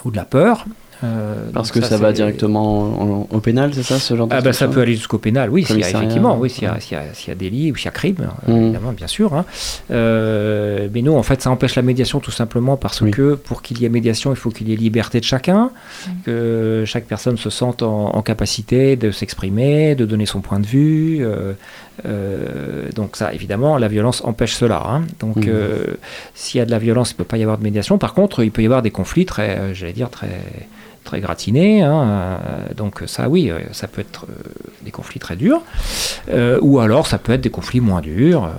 ou 0.02 0.10
de 0.10 0.16
la 0.16 0.24
peur. 0.24 0.64
Euh, 1.04 1.50
Parce 1.52 1.70
que 1.70 1.80
ça, 1.82 1.98
va 1.98 2.12
directement 2.12 2.82
en- 2.82 3.28
au 3.30 3.40
pénal, 3.40 3.72
c'est 3.74 3.82
ça, 3.82 3.98
ce 3.98 4.16
genre 4.16 4.26
de 4.26 4.32
ah 4.32 4.36
bah, 4.38 4.44
ça 4.44 4.52
situation 4.52 4.72
peut 4.74 4.80
aller 4.80 4.94
jusqu'au 4.94 5.18
pénal, 5.18 5.50
oui, 5.50 5.64
s'il 5.64 5.76
y 5.76 5.78
a, 5.78 5.82
Commissariat. 5.82 5.98
effectivement, 6.06 6.38
oui, 6.38 6.48
s'il 6.48 6.64
y, 6.64 6.66
a- 6.66 6.78
y 6.78 7.30
y 7.32 7.34
délit 7.36 7.72
ou 7.72 7.76
s'il 7.76 7.84
y 7.84 7.88
a 7.88 7.90
crime, 7.90 8.16
euh, 8.20 8.50
Mhm. 8.52 8.62
évidemment, 8.64 8.92
bien 8.92 9.06
sûr. 9.06 9.34
hein. 9.34 9.44
Euh, 9.90 10.88
mais 10.92 11.02
nous, 11.02 11.12
en 11.14 11.22
fait, 11.22 11.42
ça 11.42 11.50
empêche 11.50 11.74
la 11.74 11.82
médiation 11.82 12.20
tout 12.20 12.30
simplement 12.30 12.76
parce 12.76 13.00
que 13.10 13.34
pour 13.34 13.60
qu'il 13.62 13.80
y 13.80 13.84
ait 13.84 13.88
médiation, 13.88 14.30
il 14.32 14.36
faut 14.36 14.50
qu'il 14.50 14.68
y 14.68 14.72
ait 14.72 14.76
liberté 14.76 15.20
de 15.20 15.24
chacun, 15.24 15.70
que 16.24 16.84
chaque 16.86 17.04
personne 17.04 17.36
se 17.36 17.50
sente 17.50 17.82
en, 17.82 18.14
en 18.14 18.22
capacité 18.22 18.96
de 18.96 19.10
s'exprimer, 19.10 19.94
de 19.94 20.04
donner 20.06 20.26
son 20.26 20.40
point 20.40 20.60
de 20.60 20.66
vue. 20.66 21.18
euh, 21.24 21.52
euh, 22.06 22.90
donc 22.94 23.16
ça, 23.16 23.32
évidemment, 23.32 23.78
la 23.78 23.88
violence 23.88 24.22
empêche 24.24 24.54
cela. 24.54 24.82
hein. 24.86 25.02
Donc 25.20 25.46
euh, 25.46 25.84
s'il 26.34 26.58
y 26.58 26.62
a 26.62 26.66
de 26.66 26.70
la 26.70 26.78
violence, 26.78 27.10
il 27.10 27.14
ne 27.14 27.18
peut 27.18 27.24
pas 27.24 27.36
y 27.36 27.42
avoir 27.42 27.58
de 27.58 27.62
médiation. 27.62 27.98
Par 27.98 28.14
contre, 28.14 28.42
il 28.42 28.50
peut 28.50 28.62
y 28.62 28.66
avoir 28.66 28.82
des 28.82 28.90
conflits 28.90 29.26
très, 29.26 29.58
euh, 29.58 29.74
j'allais 29.74 29.92
dire, 29.92 30.10
très 30.10 30.28
très 31.04 31.20
gratinés. 31.20 31.82
hein. 31.82 32.08
Euh, 32.08 32.74
donc 32.76 33.02
ça, 33.06 33.28
oui, 33.28 33.50
euh, 33.50 33.60
ça 33.72 33.86
peut 33.86 34.00
être 34.00 34.26
euh, 34.28 34.34
des 34.82 34.90
conflits 34.90 35.20
très 35.20 35.36
durs. 35.36 35.62
Ou 36.60 36.80
alors, 36.80 37.06
ça 37.06 37.18
peut 37.18 37.32
être 37.32 37.42
des 37.42 37.50
conflits 37.50 37.80
moins 37.80 38.00
durs, 38.00 38.50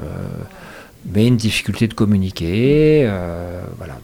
mais 1.12 1.28
une 1.28 1.38
difficulté 1.38 1.88
de 1.88 1.94
communiquer. 1.94 3.10
voilà. 3.78 3.96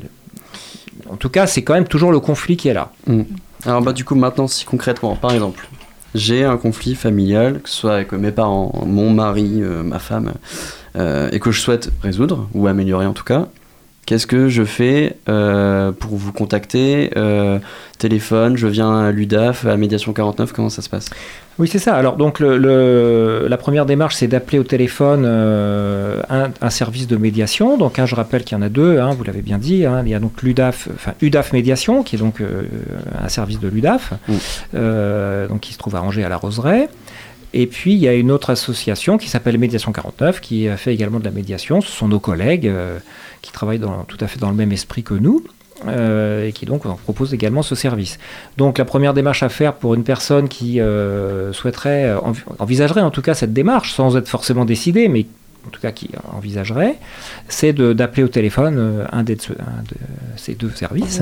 En 1.10 1.15
tout 1.15 1.30
cas, 1.30 1.47
c'est 1.47 1.62
quand 1.62 1.73
même 1.73 1.88
toujours 1.88 2.12
le 2.12 2.19
conflit 2.19 2.58
qui 2.58 2.67
est 2.67 2.73
là. 2.73 2.91
Mm. 3.08 3.21
Alors 3.65 3.82
bah 3.84 3.93
du 3.93 4.04
coup 4.04 4.15
maintenant 4.15 4.47
si 4.47 4.65
concrètement 4.65 5.15
par 5.15 5.34
exemple 5.34 5.69
j'ai 6.15 6.43
un 6.43 6.58
conflit 6.58 6.95
familial 6.95 7.62
que 7.62 7.69
ce 7.69 7.75
soit 7.75 7.93
avec 7.93 8.12
mes 8.12 8.32
parents, 8.32 8.84
mon 8.88 9.12
mari, 9.12 9.62
ma 9.84 9.99
femme 9.99 10.34
et 10.95 11.39
que 11.39 11.51
je 11.51 11.62
souhaite 11.62 11.91
résoudre 12.01 12.49
ou 12.56 12.65
améliorer 12.65 13.06
en 13.06 13.13
tout 13.13 13.23
cas 13.23 13.49
qu'est-ce 14.12 14.28
que 14.28 14.50
je 14.50 14.65
fais 14.65 15.15
euh, 15.30 15.93
pour 15.93 16.17
vous 16.17 16.34
contacter 16.34 17.12
euh, 17.15 17.60
téléphone 17.97 18.58
je 18.58 18.67
viens 18.67 19.00
à 19.00 19.10
l'UDAF 19.12 19.65
à 19.65 19.78
médiation 19.78 20.12
49 20.12 20.52
comment 20.52 20.67
ça 20.67 20.82
se 20.82 20.89
passe? 20.89 21.10
Oui, 21.60 21.67
c'est 21.69 21.80
ça. 21.80 21.95
Alors, 21.95 22.15
donc, 22.17 22.39
le, 22.39 22.58
le- 22.58 23.45
la 23.47 23.58
première 23.58 23.86
démarche, 23.86 24.15
c'est 24.15 24.28
d'appeler 24.28 24.58
au 24.58 24.63
téléphone 24.63 25.24
euh, 25.26 26.21
un, 26.30 26.50
un 26.60 26.69
service 26.69 27.08
de 27.08 27.15
médiation. 27.17 27.78
Donc, 27.78 28.00
hein, 28.00 28.06
je 28.06 28.15
rappelle 28.15 28.43
qu'il 28.43 28.58
y 28.58 28.60
en 28.60 28.63
a 28.63 28.69
deux, 28.69 29.00
hein, 29.00 29.12
vous 29.15 29.24
l'avez 29.24 29.41
bien 29.41 29.58
dit. 29.60 29.86
hein. 29.86 30.02
il 30.06 30.10
y 30.10 30.15
a 30.15 30.19
donc 30.19 30.41
l'UDAF, 30.41 30.88
enfin, 30.95 31.13
UDAF 31.21 31.54
Médiation, 31.54 32.04
qui 32.04 32.15
est 32.15 32.19
donc 32.19 32.41
un 32.41 33.28
service 33.30 33.60
de 33.60 33.67
l'UDAF, 33.67 34.13
euh, 34.74 35.47
donc 35.47 35.60
qui 35.62 35.74
se 35.74 35.78
trouve 35.78 35.95
à 35.95 36.02
Angers 36.02 36.24
à 36.24 36.30
la 36.30 36.38
Roseraie. 36.38 36.89
Et 37.53 37.67
puis, 37.67 37.93
il 37.93 37.99
y 37.99 38.07
a 38.07 38.13
une 38.13 38.31
autre 38.31 38.49
association 38.49 39.17
qui 39.17 39.27
s'appelle 39.29 39.57
Médiation 39.57 39.91
49, 39.91 40.39
qui 40.41 40.67
fait 40.77 40.93
également 40.93 41.19
de 41.19 41.25
la 41.25 41.31
médiation. 41.31 41.81
Ce 41.81 41.91
sont 41.91 42.07
nos 42.07 42.19
collègues 42.19 42.67
euh, 42.67 42.97
qui 43.41 43.51
travaillent 43.51 43.81
tout 44.07 44.17
à 44.21 44.27
fait 44.27 44.39
dans 44.39 44.49
le 44.49 44.55
même 44.55 44.71
esprit 44.71 45.03
que 45.03 45.13
nous. 45.13 45.43
euh, 45.87 46.47
et 46.47 46.51
qui 46.51 46.65
donc 46.67 46.83
propose 47.03 47.33
également 47.33 47.63
ce 47.63 47.73
service. 47.73 48.19
Donc 48.55 48.77
la 48.77 48.85
première 48.85 49.13
démarche 49.15 49.41
à 49.41 49.49
faire 49.49 49.73
pour 49.73 49.95
une 49.95 50.03
personne 50.03 50.47
qui 50.47 50.79
euh, 50.79 51.51
souhaiterait, 51.53 52.13
envi- 52.13 52.43
envisagerait 52.59 53.01
en 53.01 53.09
tout 53.09 53.23
cas 53.23 53.33
cette 53.33 53.51
démarche, 53.51 53.93
sans 53.95 54.15
être 54.15 54.27
forcément 54.29 54.63
décidée, 54.63 55.07
mais 55.07 55.25
en 55.67 55.69
tout 55.69 55.82
cas 55.82 55.91
qui 55.91 56.10
envisagerait, 56.32 56.97
c'est 57.47 57.74
d'appeler 57.74 58.24
au 58.24 58.28
téléphone 58.28 58.76
euh, 58.78 59.06
un, 59.12 59.24
des, 59.24 59.38
un 59.60 59.84
de 59.84 59.95
ces 60.36 60.56
deux 60.56 60.71
services. 60.71 61.21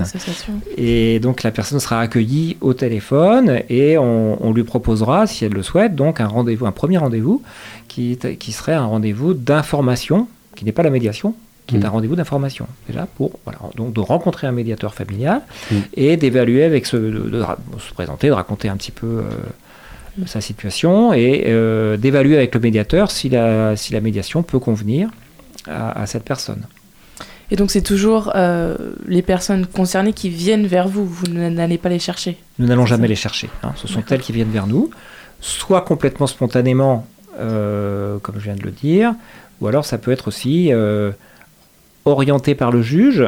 Et 0.78 1.20
donc 1.20 1.44
la 1.44 1.52
personne 1.52 1.80
sera 1.80 2.00
accueillie 2.00 2.58
au 2.62 2.74
téléphone 2.74 3.62
et 3.70 3.98
on, 3.98 4.44
on 4.46 4.54
lui 4.54 4.64
proposera, 4.64 5.28
si 5.28 5.46
elle 5.46 5.54
le 5.54 5.64
souhaite, 5.64 5.96
donc 5.96 6.22
un 6.22 6.28
rendez-vous, 6.28 6.66
un 6.66 6.72
premier 6.72 6.98
rendez-vous 6.98 7.42
qui, 7.88 8.18
qui 8.40 8.52
serait 8.52 8.74
un 8.74 8.86
rendez-vous 8.86 9.34
d'information, 9.34 10.28
qui 10.56 10.66
n'est 10.66 10.72
pas 10.72 10.84
la 10.84 10.90
médiation, 10.90 11.36
qui 11.68 11.78
est 11.78 11.86
un 11.86 11.90
rendez-vous 11.90 12.16
d'information 12.16 12.66
déjà 12.88 13.06
pour 13.16 13.32
voilà, 13.44 13.60
donc 13.76 13.94
de 13.94 14.00
rencontrer 14.00 14.48
un 14.48 14.52
médiateur 14.52 14.96
familial 14.96 15.42
et 15.94 16.18
d'évaluer 16.18 16.64
avec 16.64 16.88
ce, 16.88 16.98
de, 16.98 17.44
se 17.78 17.94
présenter, 17.94 18.28
de 18.28 18.34
raconter 18.34 18.70
un 18.70 18.78
petit 18.78 18.92
peu 18.92 19.06
euh, 19.06 19.24
sa 20.26 20.42
situation 20.42 21.14
et 21.14 21.44
euh, 21.48 21.98
d'évaluer 21.98 22.36
avec 22.38 22.54
le 22.56 22.62
médiateur 22.62 23.12
si 23.12 23.30
la, 23.30 23.76
si 23.76 23.94
la 23.94 24.02
médiation 24.02 24.44
peut 24.44 24.60
convenir 24.60 25.10
à, 25.68 26.02
à 26.02 26.06
cette 26.06 26.24
personne. 26.24 26.66
Et 27.52 27.56
donc 27.56 27.72
c'est 27.72 27.82
toujours 27.82 28.32
euh, 28.36 28.76
les 29.08 29.22
personnes 29.24 29.66
concernées 29.66 30.14
qui 30.14 30.30
viennent 30.30 30.68
vers 30.68 30.88
vous, 30.88 31.06
vous 31.06 31.28
n'allez 31.28 31.78
pas 31.78 31.90
les 31.90 32.00
chercher. 32.00 32.38
Nous 32.60 32.68
n'allons 32.68 32.86
jamais 32.86 33.08
les 33.08 33.16
chercher. 33.16 33.50
hein. 33.64 33.74
Ce 33.76 33.88
sont 33.88 34.04
elles 34.12 34.22
qui 34.22 34.32
viennent 34.32 34.52
vers 34.52 34.68
nous, 34.68 34.92
soit 35.42 35.82
complètement 35.82 36.28
spontanément, 36.28 37.08
euh, 37.40 38.20
comme 38.20 38.36
je 38.38 38.44
viens 38.44 38.56
de 38.56 38.62
le 38.64 38.72
dire, 38.72 39.14
ou 39.62 39.68
alors 39.68 39.84
ça 39.86 39.98
peut 39.98 40.12
être 40.12 40.28
aussi 40.28 40.72
orienté 42.06 42.56
par 42.56 42.72
le 42.72 42.82
juge, 42.82 43.24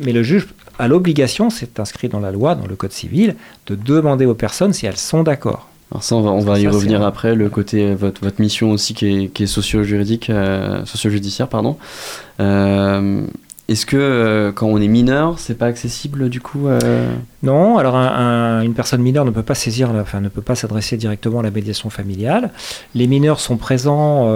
mais 0.00 0.12
le 0.12 0.22
juge 0.22 0.46
a 0.78 0.86
l'obligation, 0.86 1.50
c'est 1.50 1.80
inscrit 1.80 2.08
dans 2.08 2.20
la 2.20 2.30
loi, 2.30 2.54
dans 2.54 2.66
le 2.66 2.76
code 2.76 2.92
civil, 2.92 3.34
de 3.66 3.74
demander 3.74 4.26
aux 4.26 4.34
personnes 4.34 4.72
si 4.72 4.86
elles 4.86 4.96
sont 4.96 5.22
d'accord. 5.24 5.68
Alors 5.90 6.02
ça, 6.02 6.16
on 6.16 6.20
va, 6.20 6.30
on 6.30 6.40
va 6.40 6.58
y 6.58 6.64
Ça, 6.64 6.70
revenir 6.70 7.02
après, 7.02 7.34
le 7.34 7.48
côté, 7.48 7.82
euh, 7.90 7.94
votre, 7.94 8.20
votre 8.22 8.40
mission 8.40 8.70
aussi 8.72 8.92
qui 8.94 9.06
est, 9.24 9.28
qui 9.28 9.44
est 9.44 9.46
socio-juridique, 9.46 10.28
euh, 10.30 10.84
socio-judiciaire, 10.84 11.48
pardon. 11.48 11.78
Euh, 12.40 13.22
Est-ce 13.68 13.86
que 13.86 13.96
euh, 13.96 14.52
quand 14.52 14.66
on 14.66 14.78
est 14.80 14.88
mineur, 14.88 15.38
c'est 15.38 15.56
pas 15.56 15.66
accessible 15.66 16.28
du 16.28 16.40
coup 16.40 16.68
Non, 17.42 17.78
alors 17.78 17.96
un- 17.96 18.06
un- 18.06 18.62
une 18.62 18.74
personne 18.74 19.00
mineure 19.02 19.24
ne 19.24 19.30
peut 19.30 19.42
pas 19.42 19.54
saisir, 19.54 19.92
la- 19.92 20.02
enfin 20.02 20.20
ne 20.20 20.28
peut 20.28 20.42
pas 20.42 20.54
s'adresser 20.54 20.96
directement 20.96 21.40
à 21.40 21.42
la 21.42 21.50
médiation 21.50 21.88
familiale. 21.90 22.50
Les 22.94 23.06
mineurs 23.06 23.40
sont 23.40 23.56
présents, 23.56 24.26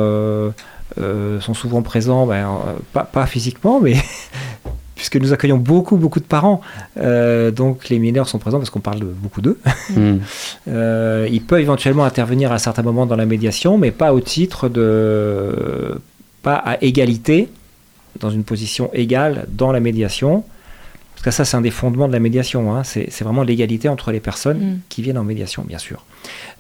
sont 0.96 1.54
souvent 1.54 1.82
présents, 1.82 2.26
ben, 2.26 2.46
pas, 2.92 3.04
pas 3.04 3.26
physiquement, 3.26 3.80
mais 3.80 3.94
puisque 4.94 5.16
nous 5.16 5.32
accueillons 5.32 5.58
beaucoup 5.58 5.96
beaucoup 5.96 6.20
de 6.20 6.24
parents, 6.24 6.60
euh, 6.98 7.50
donc 7.50 7.88
les 7.88 7.98
mineurs 7.98 8.28
sont 8.28 8.38
présents 8.38 8.58
parce 8.58 8.70
qu'on 8.70 8.80
parle 8.80 9.00
de 9.00 9.06
beaucoup 9.06 9.40
d'eux. 9.40 9.58
Hmm. 9.90 10.18
Euh, 10.68 11.28
il 11.30 11.42
peut 11.42 11.60
éventuellement 11.60 12.04
intervenir 12.04 12.52
à 12.52 12.54
un 12.54 12.58
certain 12.58 12.82
moment 12.82 13.04
dans 13.04 13.16
la 13.16 13.26
médiation, 13.26 13.78
mais 13.78 13.90
pas 13.90 14.14
au 14.14 14.20
titre 14.20 14.68
de, 14.68 15.98
pas 16.42 16.54
à 16.54 16.82
égalité, 16.82 17.48
dans 18.20 18.30
une 18.30 18.44
position 18.44 18.90
égale 18.92 19.46
dans 19.50 19.72
la 19.72 19.80
médiation. 19.80 20.44
Parce 21.24 21.36
que 21.36 21.44
ça, 21.44 21.44
c'est 21.44 21.56
un 21.56 21.60
des 21.60 21.70
fondements 21.70 22.08
de 22.08 22.12
la 22.12 22.18
médiation. 22.18 22.74
hein. 22.74 22.82
C'est 22.84 23.20
vraiment 23.22 23.44
l'égalité 23.44 23.88
entre 23.88 24.10
les 24.10 24.18
personnes 24.20 24.58
Mm. 24.58 24.78
qui 24.88 25.02
viennent 25.02 25.18
en 25.18 25.24
médiation, 25.24 25.62
bien 25.66 25.78
sûr. 25.78 26.04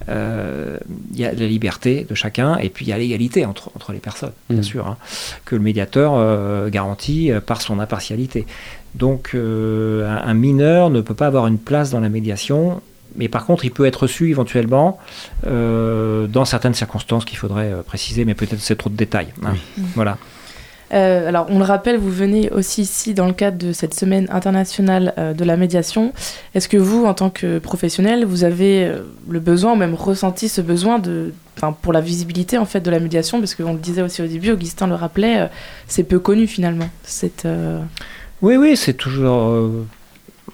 Euh, 0.08 0.78
Il 1.12 1.18
y 1.20 1.24
a 1.24 1.32
la 1.32 1.46
liberté 1.46 2.06
de 2.08 2.14
chacun 2.14 2.56
et 2.58 2.68
puis 2.68 2.84
il 2.86 2.88
y 2.88 2.92
a 2.92 2.98
l'égalité 2.98 3.44
entre, 3.44 3.70
entre 3.76 3.92
les 3.92 3.98
personnes, 3.98 4.32
bien 4.48 4.60
Mm. 4.60 4.62
sûr, 4.62 4.86
hein, 4.86 4.96
que 5.44 5.56
le 5.56 5.62
médiateur 5.62 6.12
euh, 6.16 6.68
garantit 6.70 7.32
euh, 7.32 7.40
par 7.40 7.60
son 7.60 7.80
impartialité. 7.80 8.46
Donc, 8.94 9.30
euh, 9.34 10.08
un, 10.08 10.28
un 10.28 10.34
mineur 10.34 10.90
ne 10.90 11.00
peut 11.00 11.14
pas 11.14 11.26
avoir 11.26 11.46
une 11.48 11.58
place 11.58 11.90
dans 11.90 12.00
la 12.00 12.08
médiation, 12.08 12.80
mais 13.16 13.28
par 13.28 13.44
contre, 13.46 13.64
il 13.64 13.70
peut 13.72 13.84
être 13.86 14.04
reçu 14.04 14.30
éventuellement 14.30 14.98
euh, 15.46 16.26
dans 16.28 16.44
certaines 16.44 16.74
circonstances 16.74 17.24
qu'il 17.24 17.38
faudrait 17.38 17.72
euh, 17.72 17.82
préciser, 17.82 18.24
mais 18.24 18.34
peut-être 18.34 18.60
c'est 18.60 18.76
trop 18.76 18.90
de 18.90 18.96
détails. 18.96 19.32
hein. 19.44 19.54
Voilà. 19.96 20.18
Euh, 20.92 21.28
alors, 21.28 21.46
on 21.48 21.58
le 21.58 21.64
rappelle, 21.64 21.96
vous 21.96 22.10
venez 22.10 22.50
aussi 22.50 22.82
ici 22.82 23.14
dans 23.14 23.26
le 23.26 23.32
cadre 23.32 23.56
de 23.58 23.72
cette 23.72 23.94
semaine 23.94 24.26
internationale 24.30 25.14
euh, 25.18 25.32
de 25.32 25.44
la 25.44 25.56
médiation. 25.56 26.12
Est-ce 26.54 26.68
que 26.68 26.76
vous, 26.76 27.04
en 27.04 27.14
tant 27.14 27.30
que 27.30 27.58
professionnel, 27.58 28.24
vous 28.24 28.44
avez 28.44 28.84
euh, 28.84 28.98
le 29.28 29.40
besoin, 29.40 29.72
ou 29.72 29.76
même 29.76 29.94
ressenti 29.94 30.48
ce 30.48 30.60
besoin 30.60 30.98
de, 30.98 31.32
pour 31.80 31.92
la 31.92 32.00
visibilité 32.00 32.58
en 32.58 32.66
fait 32.66 32.80
de 32.80 32.90
la 32.90 33.00
médiation, 33.00 33.38
parce 33.38 33.54
qu'on 33.54 33.72
le 33.72 33.78
disait 33.78 34.02
aussi 34.02 34.22
au 34.22 34.26
début, 34.26 34.50
Augustin 34.50 34.86
le 34.86 34.94
rappelait, 34.94 35.48
c'est 35.86 36.02
peu 36.02 36.18
connu 36.18 36.46
finalement. 36.46 36.88
Cette, 37.04 37.46
Oui, 38.42 38.56
oui, 38.56 38.76
c'est 38.76 38.94
toujours. 38.94 39.70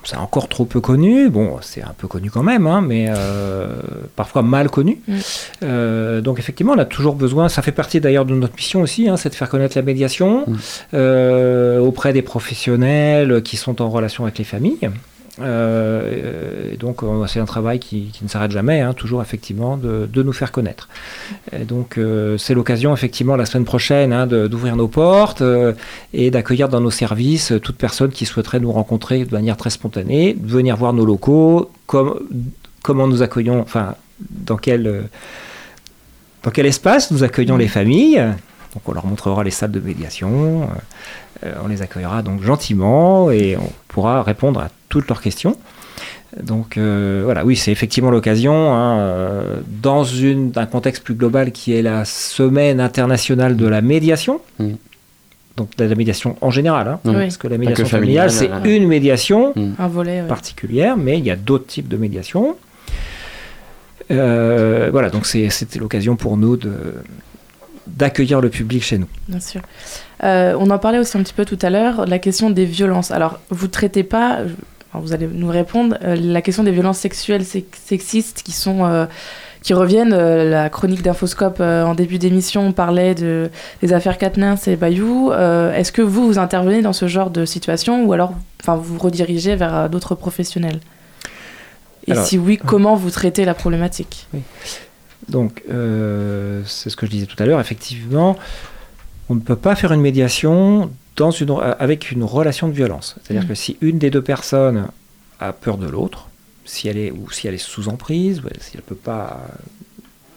C'est 0.04 0.16
encore 0.16 0.48
trop 0.48 0.64
peu 0.64 0.80
connu. 0.80 1.28
Bon, 1.28 1.58
c'est 1.60 1.82
un 1.82 1.94
peu 1.96 2.08
connu 2.08 2.30
quand 2.30 2.42
même, 2.42 2.66
hein, 2.66 2.80
mais 2.80 3.06
euh, 3.08 3.68
parfois 4.16 4.42
mal 4.42 4.70
connu. 4.70 5.00
Mm. 5.06 5.14
Euh, 5.62 6.20
donc, 6.20 6.38
effectivement, 6.38 6.72
on 6.72 6.78
a 6.78 6.84
toujours 6.84 7.14
besoin. 7.14 7.48
Ça 7.48 7.62
fait 7.62 7.72
partie 7.72 8.00
d'ailleurs 8.00 8.24
de 8.24 8.34
notre 8.34 8.54
mission 8.54 8.80
aussi, 8.80 9.08
hein, 9.08 9.16
c'est 9.16 9.30
de 9.30 9.34
faire 9.34 9.48
connaître 9.48 9.76
la 9.76 9.82
médiation 9.82 10.46
euh, 10.94 11.78
auprès 11.78 12.12
des 12.12 12.22
professionnels 12.22 13.42
qui 13.42 13.56
sont 13.56 13.82
en 13.82 13.88
relation 13.88 14.24
avec 14.24 14.38
les 14.38 14.44
familles. 14.44 14.90
Euh, 15.40 16.72
et 16.72 16.76
donc 16.76 17.02
euh, 17.02 17.26
c'est 17.26 17.40
un 17.40 17.44
travail 17.44 17.78
qui, 17.78 18.06
qui 18.12 18.24
ne 18.24 18.28
s'arrête 18.28 18.50
jamais, 18.50 18.80
hein, 18.80 18.92
toujours 18.92 19.22
effectivement 19.22 19.76
de, 19.76 20.08
de, 20.12 20.22
nous 20.22 20.32
faire 20.32 20.52
connaître. 20.52 20.88
Et 21.52 21.64
donc 21.64 21.98
euh, 21.98 22.38
c'est 22.38 22.54
l'occasion 22.54 22.92
effectivement 22.92 23.36
la 23.36 23.46
semaine 23.46 23.64
prochaine 23.64 24.12
hein, 24.12 24.26
d'ouvrir 24.26 24.76
nos 24.76 24.88
portes 24.88 25.42
euh, 25.42 25.72
et 26.12 26.30
d'accueillir 26.30 26.68
dans 26.68 26.80
nos 26.80 26.90
services 26.90 27.52
toute 27.62 27.76
personne 27.76 28.10
qui 28.10 28.26
souhaiterait 28.26 28.60
nous 28.60 28.72
rencontrer 28.72 29.24
de 29.24 29.32
manière 29.32 29.56
très 29.56 29.70
spontanée, 29.70 30.34
de 30.34 30.50
venir 30.50 30.76
voir 30.76 30.92
nos 30.92 31.04
locaux, 31.04 31.70
comme, 31.86 32.20
comment 32.82 33.06
nous 33.06 33.22
accueillons, 33.22 33.60
enfin 33.60 33.94
dans 34.30 34.56
quel, 34.56 35.08
dans 36.42 36.50
quel 36.50 36.66
espace 36.66 37.10
nous 37.10 37.22
accueillons 37.22 37.56
les 37.56 37.68
familles. 37.68 38.22
Donc 38.74 38.82
on 38.86 38.92
leur 38.92 39.06
montrera 39.06 39.42
les 39.44 39.50
salles 39.50 39.70
de 39.70 39.80
médiation, 39.80 40.62
euh, 40.62 40.66
on 41.62 41.68
les 41.68 41.82
accueillera 41.82 42.22
donc 42.22 42.42
gentiment 42.42 43.30
et 43.30 43.56
on 43.56 43.70
pourra 43.88 44.22
répondre 44.22 44.60
à 44.60 44.68
toutes 44.88 45.08
leurs 45.08 45.20
questions. 45.20 45.56
Donc 46.42 46.76
euh, 46.76 47.22
voilà, 47.24 47.44
oui, 47.44 47.56
c'est 47.56 47.72
effectivement 47.72 48.10
l'occasion, 48.10 48.74
hein, 48.74 48.98
euh, 48.98 49.56
dans 49.82 50.04
une, 50.04 50.52
un 50.56 50.66
contexte 50.66 51.02
plus 51.02 51.14
global 51.14 51.52
qui 51.52 51.74
est 51.74 51.82
la 51.82 52.04
semaine 52.04 52.80
internationale 52.80 53.56
de 53.56 53.66
la 53.66 53.80
médiation, 53.80 54.40
Mm. 54.58 54.72
donc 55.56 55.74
de 55.76 55.84
la 55.84 55.94
médiation 55.94 56.36
en 56.42 56.50
général, 56.50 56.86
hein, 56.88 57.00
Oui. 57.06 57.14
parce 57.14 57.38
que 57.38 57.48
la 57.48 57.56
médiation 57.58 57.84
que 57.84 57.90
familiale, 57.90 58.30
c'est 58.30 58.50
une 58.64 58.86
médiation 58.86 59.52
Mm. 59.56 59.72
Un 59.78 59.88
volet. 59.88 60.20
ouais. 60.22 60.26
particulière, 60.28 60.96
mais 60.98 61.18
il 61.18 61.24
y 61.24 61.30
a 61.30 61.36
d'autres 61.36 61.66
types 61.66 61.88
de 61.88 61.96
médiation. 61.96 62.56
Euh, 64.10 64.88
voilà, 64.90 65.10
donc 65.10 65.26
c'est- 65.26 65.50
c'était 65.50 65.78
l'occasion 65.78 66.16
pour 66.16 66.36
nous 66.36 66.56
de 66.56 66.72
d'accueillir 67.96 68.40
le 68.40 68.48
public 68.50 68.82
chez 68.82 68.98
nous. 68.98 69.08
Bien 69.28 69.40
sûr. 69.40 69.60
Euh, 70.24 70.54
on 70.58 70.70
en 70.70 70.78
parlait 70.78 70.98
aussi 70.98 71.16
un 71.16 71.22
petit 71.22 71.34
peu 71.34 71.44
tout 71.44 71.58
à 71.62 71.70
l'heure, 71.70 72.06
la 72.06 72.18
question 72.18 72.50
des 72.50 72.64
violences. 72.64 73.10
Alors, 73.10 73.38
vous 73.50 73.68
traitez 73.68 74.02
pas, 74.04 74.38
alors 74.92 75.02
vous 75.04 75.12
allez 75.12 75.28
nous 75.32 75.48
répondre, 75.48 75.96
euh, 76.04 76.16
la 76.16 76.42
question 76.42 76.62
des 76.64 76.72
violences 76.72 76.98
sexuelles, 76.98 77.44
sex- 77.44 77.66
sexistes 77.84 78.42
qui 78.42 78.52
sont. 78.52 78.84
euh, 78.84 79.06
qui 79.60 79.74
reviennent, 79.74 80.12
Euh, 80.14 80.48
la 80.48 80.70
chronique 80.70 81.02
d'Infoscope 81.02 81.58
euh, 81.60 81.84
en 81.84 81.94
début 81.96 82.18
d'émission 82.18 82.72
parlait 82.72 83.16
de, 83.16 83.50
des 83.82 83.92
affaires 83.92 84.16
Katnins 84.16 84.54
et 84.68 84.76
Bayou. 84.76 85.32
Euh, 85.32 85.74
Est-ce 85.74 85.90
que 85.90 86.00
vous, 86.00 86.26
vous 86.28 86.38
intervenez 86.38 86.80
dans 86.80 86.92
ce 86.92 87.08
genre 87.08 87.28
de 87.30 87.44
situation 87.44 88.04
ou 88.04 88.12
alors 88.12 88.34
vous 88.66 88.82
vous 88.94 88.98
redirigez 88.98 89.56
vers 89.56 89.74
euh, 89.74 89.88
d'autres 89.88 90.14
professionnels? 90.14 90.78
Et 92.06 92.12
Alors, 92.12 92.24
si 92.24 92.38
oui, 92.38 92.56
comment 92.56 92.94
vous 92.94 93.10
traitez 93.10 93.44
la 93.44 93.52
problématique? 93.54 94.28
Donc, 95.28 95.62
euh, 95.70 96.62
c'est 96.66 96.90
ce 96.90 96.96
que 96.96 97.06
je 97.06 97.10
disais 97.10 97.26
tout 97.26 97.40
à 97.42 97.46
l'heure, 97.46 97.60
effectivement, 97.60 98.36
on 99.28 99.34
ne 99.34 99.40
peut 99.40 99.56
pas 99.56 99.74
faire 99.74 99.92
une 99.92 100.00
médiation 100.00 100.90
dans 101.16 101.30
une, 101.30 101.50
avec 101.78 102.10
une 102.12 102.24
relation 102.24 102.68
de 102.68 102.72
violence. 102.72 103.16
C'est-à-dire 103.22 103.42
Mhm. 103.42 103.48
que 103.48 103.54
si 103.54 103.76
une 103.80 103.98
des 103.98 104.10
deux 104.10 104.22
personnes 104.22 104.88
a 105.40 105.52
peur 105.52 105.76
de 105.76 105.86
l'autre, 105.86 106.28
si 106.64 106.88
elle 106.88 106.96
est, 106.98 107.10
ou 107.10 107.30
si 107.30 107.46
elle 107.48 107.54
est 107.54 107.58
sous 107.58 107.88
emprise, 107.88 108.40
ou 108.40 108.48
si 108.60 108.72
elle 108.74 108.80
ne 108.80 108.86
peut 108.88 108.94
pas 108.94 109.40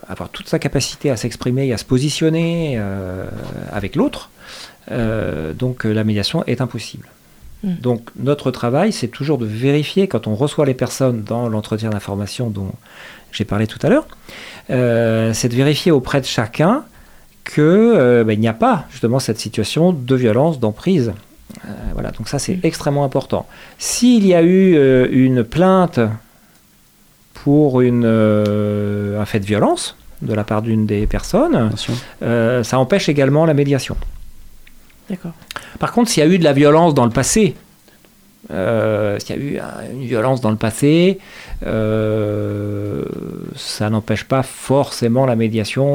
avoir 0.08 0.30
toute 0.30 0.48
sa 0.50 0.60
capacité 0.60 1.10
à 1.10 1.16
s'exprimer 1.18 1.68
et 1.68 1.74
à 1.74 1.78
se 1.78 1.86
positionner 1.86 2.76
euh, 2.78 3.28
avec 3.72 3.96
l'autre, 3.96 4.30
euh, 4.92 5.54
donc 5.54 5.84
la 5.86 6.04
médiation 6.04 6.44
est 6.48 6.60
impossible. 6.60 7.08
Mhm. 7.64 7.76
Donc 7.76 8.10
notre 8.20 8.50
travail, 8.52 8.92
c'est 8.92 9.08
toujours 9.08 9.38
de 9.38 9.46
vérifier 9.46 10.08
quand 10.08 10.28
on 10.28 10.36
reçoit 10.36 10.66
les 10.66 10.74
personnes 10.74 11.24
dans 11.24 11.48
l'entretien 11.48 11.92
d'information 11.92 12.50
dont 12.50 12.72
j'ai 13.32 13.46
parlé 13.46 13.68
tout 13.68 13.80
à 13.82 13.90
l'heure, 13.90 14.08
euh, 14.70 15.34
c'est 15.34 15.50
de 15.50 15.56
vérifier 15.56 15.92
auprès 15.92 16.22
de 16.22 16.26
chacun 16.26 16.84
que 17.44 17.62
euh, 17.62 18.24
ben, 18.24 18.40
n'y 18.40 18.48
a 18.48 18.54
pas 18.54 18.86
justement 18.92 19.20
cette 19.20 19.40
situation 19.40 19.92
de 19.94 20.16
violence, 20.16 20.60
d'emprise. 20.60 21.14
Euh, 21.66 21.70
voilà, 21.94 22.12
donc 22.12 22.30
ça 22.30 22.40
c'est 22.40 22.60
extrêmement 22.64 23.04
important. 23.04 23.48
S'il 23.78 24.26
y 24.26 24.34
a 24.34 24.44
eu 24.44 24.76
une 25.12 25.44
plainte 25.44 26.00
pour 27.34 27.82
une, 27.82 28.06
un 28.06 29.26
fait 29.26 29.40
de 29.40 29.46
violence 29.46 29.96
de 30.22 30.34
la 30.34 30.44
part 30.44 30.62
d'une 30.62 30.86
des 30.86 31.08
personnes, 31.08 31.72
ça 32.22 32.80
empêche 32.80 33.10
également 33.10 33.46
la 33.46 33.54
médiation. 33.54 33.98
D'accord. 35.10 35.34
Par 35.80 35.92
contre, 35.92 36.10
s'il 36.10 36.24
y 36.24 36.26
a 36.26 36.30
eu 36.30 36.38
de 36.38 36.44
la 36.44 36.54
violence 36.54 36.94
dans 36.94 37.06
le 37.06 37.12
passé, 37.12 37.56
euh, 38.50 39.20
s'il 39.20 39.36
y 39.36 39.40
a 39.40 39.42
eu 39.42 39.58
un- 39.60 39.92
une 39.94 40.06
violence 40.06 40.42
dans 40.42 40.50
le 40.50 40.56
passé, 40.58 41.20
euh, 41.66 43.04
ça 43.56 43.90
n'empêche 43.90 44.24
pas 44.24 44.44
forcément 44.44 45.26
la 45.26 45.36
médiation. 45.36 45.86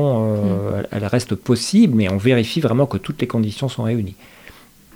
euh, 0.44 0.82
elle, 0.92 1.02
elle 1.02 1.06
reste 1.06 1.34
possible, 1.34 1.94
mais 1.96 2.10
on 2.10 2.16
vérifie 2.18 2.60
vraiment 2.60 2.86
que 2.86 2.98
toutes 2.98 3.20
les 3.20 3.26
conditions 3.26 3.68
sont 3.68 3.82
réunies. 3.82 4.14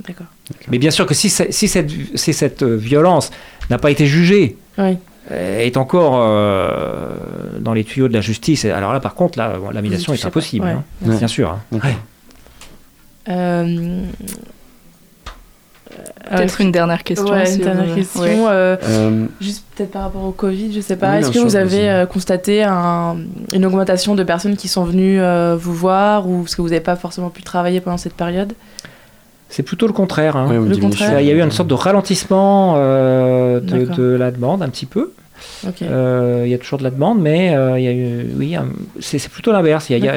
D'accord. 0.06 0.26
Mais 0.70 0.78
bien 0.78 0.90
sûr 0.90 1.04
que 1.06 1.12
si, 1.14 1.28
si 1.28 1.68
cette, 1.68 1.90
si 2.14 2.32
cette 2.32 2.62
violence 2.62 3.30
n'a 3.68 3.78
pas 3.78 3.90
été 3.90 4.06
jugée, 4.06 4.56
Oui. 4.78 4.96
euh, 5.30 5.58
est 5.60 5.76
encore 5.76 6.20
euh, 6.22 7.10
dans 7.60 7.74
les 7.74 7.84
tuyaux 7.84 8.08
de 8.08 8.14
la 8.14 8.22
justice, 8.22 8.64
alors 8.64 8.92
là, 8.94 9.00
par 9.00 9.14
contre, 9.14 9.38
là, 9.38 9.52
la 9.72 9.82
médiation 9.82 10.14
est 10.14 10.24
impossible. 10.24 10.64
Ouais. 10.64 10.70
hein. 10.72 10.84
Ouais. 11.04 11.16
Bien 11.18 11.28
sûr. 11.28 11.50
hein. 11.50 11.60
Euh, 16.32 16.36
Peut-être 16.36 16.60
une 16.60 16.70
dernière 16.70 17.02
question. 17.02 17.28
Ouais, 17.30 17.52
une 17.52 17.60
dernière 17.62 17.94
question. 17.94 18.20
Ouais. 18.22 18.36
euh, 18.50 18.76
Euh, 18.88 19.26
Juste 19.40 19.64
peut-être 19.74 19.90
par 19.90 20.02
rapport 20.02 20.22
au 20.24 20.30
Covid, 20.30 20.72
je 20.72 20.80
sais 20.80 20.96
pas. 20.96 21.10
Oui, 21.12 21.16
Est-ce 21.18 21.30
que 21.32 21.38
vous 21.40 21.56
avez 21.56 22.04
constaté 22.12 22.62
un- 22.62 23.16
une 23.52 23.66
augmentation 23.66 24.14
de 24.14 24.22
personnes 24.22 24.56
qui 24.56 24.68
sont 24.68 24.84
venues 24.84 25.20
euh, 25.20 25.56
vous 25.58 25.74
voir 25.74 26.28
ou 26.28 26.42
parce 26.42 26.54
que 26.54 26.62
vous 26.62 26.68
n'avez 26.68 26.80
pas 26.80 26.96
forcément 26.96 27.30
pu 27.30 27.42
travailler 27.42 27.80
pendant 27.80 27.96
cette 27.96 28.14
période? 28.14 28.52
C'est 29.48 29.64
plutôt 29.64 29.88
le 29.88 29.92
contraire. 29.92 30.36
hein. 30.36 30.52
Le. 30.52 30.76
Il 31.20 31.26
y 31.26 31.30
a 31.30 31.34
eu 31.34 31.42
une 31.42 31.50
sorte 31.50 31.68
de 31.68 31.74
ralentissement 31.74 32.74
euh, 32.76 33.58
de, 33.58 34.16
la 34.16 34.30
demande 34.30 34.62
un 34.62 34.68
petit 34.68 34.86
peu. 34.86 35.12
Euh, 35.82 36.42
il 36.44 36.50
y 36.50 36.54
a 36.54 36.58
toujours 36.58 36.78
de 36.78 36.84
la 36.84 36.90
demande, 36.90 37.20
mais 37.20 37.56
euh, 37.56 37.78
il 37.78 37.84
y 37.84 37.88
a 37.88 37.92
eu, 37.92 38.26
oui, 38.38 38.54
un- 38.54 38.68
c'est 39.00 39.18
c'est 39.18 39.30
plutôt 39.30 39.50
l'inverse. 39.52 39.90
Il 39.90 40.04
y 40.04 40.08
a- 40.08 40.14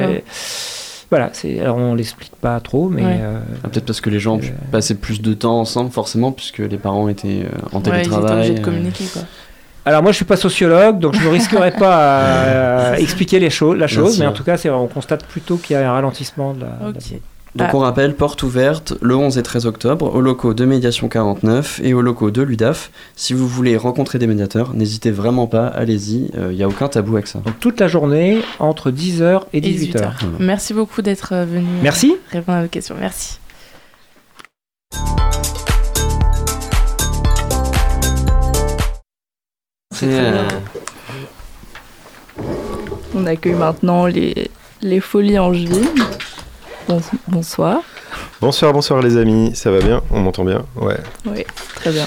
voilà, 1.10 1.30
c'est, 1.32 1.60
alors 1.60 1.76
on 1.76 1.94
l'explique 1.94 2.32
pas 2.40 2.58
trop, 2.60 2.88
mais 2.88 3.04
Ouais. 3.04 3.18
euh, 3.20 3.38
Ah, 3.62 3.68
Peut-être 3.68 3.86
parce 3.86 4.00
que 4.00 4.10
les 4.10 4.18
gens 4.20 4.38
Euh, 4.38 4.42
passaient 4.72 4.94
plus 4.96 5.20
de 5.22 5.34
temps 5.34 5.60
ensemble, 5.60 5.90
forcément, 5.90 6.32
puisque 6.32 6.58
les 6.58 6.76
parents 6.78 7.08
étaient 7.08 7.44
euh, 7.44 7.58
en 7.72 7.78
Ouais, 7.78 7.82
ils 7.84 7.88
étaient 7.88 7.90
télétravail. 8.02 8.36
obligés 8.38 8.54
de 8.54 8.60
communiquer 8.64 9.04
quoi. 9.12 9.22
alors 9.84 10.02
moi 10.02 10.12
je 10.12 10.16
suis 10.16 10.24
pas 10.24 10.36
sociologue, 10.36 10.98
donc 10.98 11.14
je 11.14 11.24
ne 11.26 11.32
risquerai 11.32 11.70
pas 11.72 12.90
à 12.92 12.98
expliquer 12.98 13.38
les 13.38 13.50
choses, 13.50 13.76
la 13.78 13.86
chose, 13.86 14.18
mais 14.18 14.26
en 14.26 14.32
tout 14.32 14.44
cas, 14.44 14.56
c'est, 14.56 14.70
on 14.70 14.86
constate 14.88 15.24
plutôt 15.26 15.56
qu'il 15.56 15.74
y 15.74 15.78
a 15.78 15.88
un 15.88 15.92
ralentissement 15.92 16.54
de 16.54 16.60
la. 16.62 16.90
de 16.90 16.94
la. 16.94 17.00
Donc 17.56 17.68
Ah. 17.70 17.76
on 17.76 17.78
rappelle, 17.78 18.16
porte 18.16 18.42
ouverte 18.42 18.94
le 19.00 19.14
11 19.14 19.38
et 19.38 19.42
13 19.44 19.66
octobre 19.66 20.12
aux 20.12 20.20
locaux 20.20 20.54
de 20.54 20.64
Médiation 20.64 21.08
49 21.08 21.80
et 21.84 21.94
aux 21.94 22.02
locaux 22.02 22.32
de 22.32 22.42
l'UDAF. 22.42 22.90
Si 23.14 23.32
vous 23.32 23.46
voulez 23.46 23.76
rencontrer 23.76 24.18
des 24.18 24.26
médiateurs, 24.26 24.74
n'hésitez 24.74 25.12
vraiment 25.12 25.46
pas, 25.46 25.66
allez-y, 25.68 26.30
il 26.36 26.56
n'y 26.56 26.62
a 26.64 26.68
aucun 26.68 26.88
tabou 26.88 27.14
avec 27.14 27.28
ça. 27.28 27.38
Donc 27.40 27.60
toute 27.60 27.78
la 27.78 27.86
journée 27.86 28.40
entre 28.58 28.90
10h 28.90 29.42
et 29.52 29.58
Et 29.58 29.60
18h. 29.60 29.78
18 29.78 29.96
heures. 30.00 30.16
Merci 30.40 30.74
beaucoup 30.74 31.00
d'être 31.00 31.32
euh, 31.32 31.44
venu 31.44 31.64
euh, 31.64 31.82
Merci. 31.82 32.16
répondre 32.32 32.58
à 32.58 32.62
nos 32.62 32.68
questions. 32.68 32.96
Merci. 32.98 33.38
Euh, 40.02 40.48
On 43.14 43.26
accueille 43.26 43.54
maintenant 43.54 44.06
les, 44.06 44.50
les 44.82 45.00
folies 45.00 45.38
angevines. 45.38 45.88
Bon- 46.88 47.00
bonsoir. 47.28 47.80
Bonsoir, 48.40 48.72
bonsoir 48.72 49.00
les 49.00 49.16
amis, 49.16 49.52
ça 49.54 49.70
va 49.70 49.80
bien? 49.80 50.02
On 50.10 50.20
m'entend 50.20 50.44
bien? 50.44 50.64
Ouais. 50.76 50.98
Oui, 51.26 51.44
très 51.76 51.90
bien. 51.90 52.06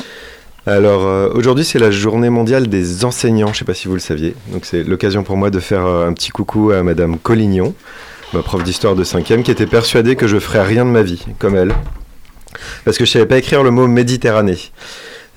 Alors 0.66 1.06
euh, 1.06 1.30
aujourd'hui 1.34 1.64
c'est 1.64 1.80
la 1.80 1.92
journée 1.92 2.30
mondiale 2.30 2.68
des 2.68 3.06
enseignants, 3.06 3.54
je 3.54 3.60
sais 3.60 3.66
pas 3.66 3.74
si 3.74 3.88
vous 3.88 3.94
le 3.94 4.00
saviez. 4.02 4.36
Donc 4.50 4.66
c'est 4.66 4.84
l'occasion 4.84 5.24
pour 5.24 5.38
moi 5.38 5.50
de 5.50 5.60
faire 5.60 5.86
euh, 5.86 6.08
un 6.08 6.14
petit 6.14 6.30
coucou 6.30 6.72
à 6.72 6.84
Madame 6.84 7.18
Collignon, 7.18 7.74
ma 8.34 8.44
prof 8.44 8.64
d'histoire 8.64 8.96
de 8.96 9.04
5e, 9.04 9.44
qui 9.44 9.52
était 9.52 9.66
persuadée 9.66 10.16
que 10.18 10.28
je 10.28 10.38
ferais 10.40 10.64
rien 10.64 10.86
de 10.86 10.92
ma 10.92 11.04
vie, 11.04 11.26
comme 11.40 11.56
elle. 11.56 11.74
Parce 12.86 12.98
que 12.98 13.06
je 13.06 13.12
savais 13.12 13.26
pas 13.26 13.38
écrire 13.38 13.64
le 13.64 13.72
mot 13.72 13.88
Méditerranée. 13.88 14.60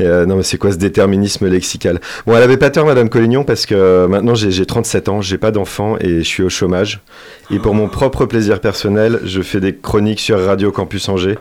Euh, 0.01 0.27
non 0.27 0.37
mais 0.37 0.43
c'est 0.43 0.59
quoi 0.59 0.73
ce 0.73 0.77
déterminisme 0.77 1.47
lexical? 1.49 2.01
Bon 2.27 2.37
elle 2.37 2.43
avait 2.43 2.57
pas 2.57 2.71
tort 2.71 2.87
Madame 2.87 3.09
Collignon 3.09 3.45
parce 3.45 3.67
que 3.67 3.75
euh, 3.75 4.09
maintenant 4.09 4.35
j'ai 4.35 4.51
j'ai 4.51 4.67
37 4.67 5.09
ans, 5.09 5.21
j'ai 5.21 5.39
pas 5.39 5.51
d'enfant 5.51 5.97
et 6.01 6.19
je 6.19 6.29
suis 6.29 6.43
au 6.43 6.49
chômage. 6.49 7.01
Et 7.51 7.59
pour 7.59 7.75
mon 7.75 7.89
propre 7.89 8.27
plaisir 8.27 8.61
personnel, 8.61 9.21
je 9.25 9.43
fais 9.43 9.61
des 9.61 9.75
chroniques 9.75 10.21
sur 10.21 10.39
Radio 10.45 10.71
Campus 10.71 11.09
Angers. 11.09 11.39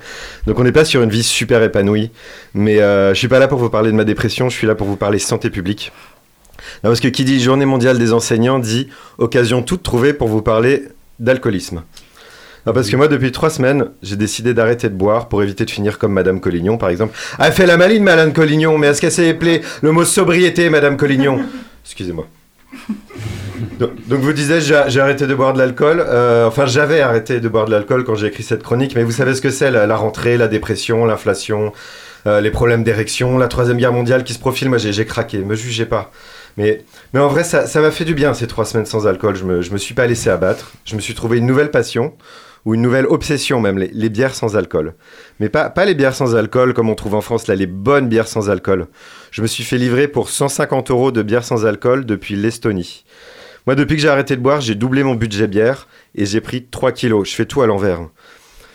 Donc 0.48 0.60
on 0.60 0.64
n'est 0.64 0.72
pas 0.72 0.86
sur 0.86 1.02
une 1.02 1.10
vie 1.10 1.24
super 1.24 1.62
épanouie. 1.62 2.12
Mais 2.54 2.80
euh, 2.80 3.14
je 3.14 3.20
suis 3.20 3.28
pas 3.28 3.40
là 3.40 3.48
pour 3.48 3.60
vous 3.60 3.70
parler 3.70 3.92
de 3.92 3.96
ma 3.96 4.04
dépression, 4.04 4.50
je 4.50 4.56
suis 4.56 4.68
là 4.68 4.76
pour 4.76 4.88
vous 4.88 4.96
parler 4.96 5.20
santé 5.20 5.50
publique. 5.50 5.92
Parce 6.82 7.00
que 7.00 7.08
qui 7.08 7.24
dit 7.24 7.40
journée 7.40 7.66
mondiale 7.66 7.98
des 7.98 8.14
enseignants 8.14 8.60
dit 8.60 8.90
occasion 9.18 9.62
toute 9.62 9.84
trouvée 9.84 10.14
pour 10.14 10.28
vous 10.28 10.42
parler 10.42 10.84
d'alcoolisme. 11.20 11.84
Non, 12.66 12.74
parce 12.74 12.90
que 12.90 12.96
moi, 12.96 13.08
depuis 13.08 13.32
trois 13.32 13.50
semaines, 13.50 13.90
j'ai 14.04 14.16
décidé 14.16 14.54
d'arrêter 14.54 14.90
de 14.90 14.96
boire 14.96 15.30
pour 15.30 15.42
éviter 15.44 15.66
de 15.66 15.72
finir 15.72 15.98
comme 15.98 16.14
Madame 16.14 16.40
Collignon, 16.40 16.78
par 16.78 16.90
exemple. 16.90 17.18
Elle 17.40 17.54
fait 17.54 17.66
la 17.66 17.78
maline, 17.78 18.04
Madame 18.04 18.34
Collignon, 18.34 18.78
mais 18.78 18.88
est-ce 18.88 19.02
qu'elle 19.02 19.12
s'est 19.12 19.28
éplée 19.28 19.62
le 19.82 19.92
mot 19.92 20.06
sobriété, 20.06 20.70
Madame 20.70 20.98
Collignon 20.98 21.40
Excusez-moi. 21.86 22.28
Donc, 23.80 23.92
donc 24.08 24.20
vous 24.20 24.34
disiez, 24.34 24.60
j'ai 24.62 25.00
arrêté 25.00 25.26
de 25.26 25.34
boire 25.34 25.54
de 25.54 25.58
l'alcool. 25.58 26.04
Euh, 26.06 26.48
enfin, 26.48 26.66
j'avais 26.66 27.02
arrêté 27.02 27.40
de 27.40 27.50
boire 27.50 27.66
de 27.66 27.72
l'alcool 27.72 28.04
quand 28.04 28.16
j'ai 28.16 28.28
écrit 28.28 28.44
cette 28.44 28.64
chronique, 28.64 28.96
mais 28.96 29.04
vous 29.04 29.12
savez 29.12 29.34
ce 29.36 29.42
que 29.42 29.50
c'est, 29.50 29.72
la, 29.72 29.88
la 29.88 29.96
rentrée, 29.96 30.38
la 30.38 30.48
dépression, 30.48 31.06
l'inflation. 31.06 31.72
Euh, 32.28 32.42
les 32.42 32.52
problèmes 32.52 32.84
d'érection, 32.84 33.38
la 33.38 33.48
troisième 33.48 33.78
guerre 33.78 33.94
mondiale 33.94 34.26
qui 34.26 34.34
se 34.34 34.40
profile, 34.40 34.68
moi 34.68 34.78
j'ai 34.78 35.06
craqué, 35.06 35.38
me 35.38 35.56
jugez 35.56 35.86
pas. 35.86 36.12
Mais, 36.58 36.84
mais 37.14 37.22
en 37.22 37.30
vrai, 37.30 37.46
ça 37.46 37.66
ça 37.66 37.80
m'a 37.80 37.92
fait 37.92 38.04
du 38.04 38.14
bien 38.14 38.34
ces 38.34 38.46
trois 38.46 38.66
semaines 38.66 38.86
sans 38.86 39.08
alcool. 39.08 39.36
Je 39.36 39.46
me, 39.46 39.62
je 39.62 39.72
me 39.72 39.78
suis 39.78 39.94
pas 39.94 40.06
laissé 40.06 40.30
abattre. 40.30 40.74
Je 40.84 40.96
me 40.96 41.02
suis 41.02 41.14
trouvé 41.14 41.38
une 41.38 41.46
nouvelle 41.46 41.72
passion, 41.72 42.14
ou 42.66 42.76
une 42.76 42.82
nouvelle 42.82 43.06
obsession 43.06 43.62
même, 43.62 43.78
les, 43.78 44.10
bières 44.10 44.36
sans 44.36 44.56
alcool. 44.56 44.94
Mais 45.40 45.50
pas, 45.50 45.70
pas 45.70 45.86
les 45.86 45.96
bières 45.96 46.16
sans 46.16 46.36
alcool 46.36 46.74
comme 46.74 46.90
on 46.90 46.96
trouve 46.96 47.16
en 47.16 47.22
France, 47.22 47.48
là, 47.48 47.56
les 47.56 47.68
bonnes 47.68 48.10
bières 48.10 48.28
sans 48.28 48.50
alcool. 48.50 48.88
Je 49.32 49.42
me 49.42 49.48
suis 49.48 49.64
fait 49.64 49.78
livrer 49.78 50.08
pour 50.08 50.30
150 50.30 50.92
euros 50.92 51.12
de 51.12 51.22
bières 51.22 51.44
sans 51.44 51.66
alcool 51.66 52.06
depuis 52.06 52.36
l'Estonie. 52.36 53.06
Moi, 53.66 53.76
depuis 53.76 53.96
que 53.96 54.02
j'ai 54.02 54.10
arrêté 54.10 54.36
de 54.36 54.42
boire, 54.42 54.62
j'ai 54.62 54.76
doublé 54.76 55.04
mon 55.04 55.16
budget 55.16 55.48
bière 55.48 55.88
et 56.16 56.26
j'ai 56.26 56.42
pris 56.42 56.66
3 56.66 56.92
kilos. 56.92 57.30
Je 57.30 57.36
fais 57.36 57.46
tout 57.46 57.62
à 57.62 57.68
l'envers. 57.68 58.02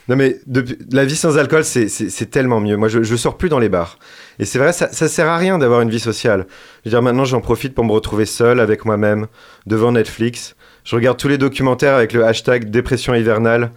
Non 0.07 0.17
mais 0.17 0.37
depuis- 0.47 0.77
la 0.93 1.05
vie 1.05 1.17
sans 1.17 1.39
alcool, 1.39 1.65
c'est 1.65 2.31
tellement 2.31 2.61
mieux. 2.61 2.77
Moi, 2.77 2.89
je, 2.89 3.03
je 3.03 3.17
sors 3.17 3.39
plus 3.39 3.49
dans 3.49 3.59
les 3.59 3.71
bars. 3.71 3.99
Et 4.39 4.45
c'est 4.45 4.59
vrai, 4.59 4.73
ça, 4.73 4.93
ça 4.93 5.09
sert 5.09 5.27
à 5.29 5.39
rien 5.39 5.59
d'avoir 5.59 5.81
une 5.81 5.89
vie 5.89 6.01
sociale. 6.01 6.47
Je 6.85 6.91
veux 6.91 6.91
dire, 6.91 7.03
maintenant, 7.03 7.25
j'en 7.25 7.41
profite 7.41 7.75
pour 7.75 7.85
me 7.85 7.93
retrouver 7.93 8.27
seul 8.27 8.61
avec 8.61 8.85
moi-même, 8.85 9.27
devant 9.67 9.93
Netflix. 9.93 10.57
Je 10.85 10.95
regarde 10.95 11.17
tous 11.17 11.29
les 11.29 11.39
documentaires 11.39 11.95
avec 11.95 12.13
le 12.13 12.25
hashtag 12.25 12.71
dépression 12.71 13.15
hivernale, 13.15 13.71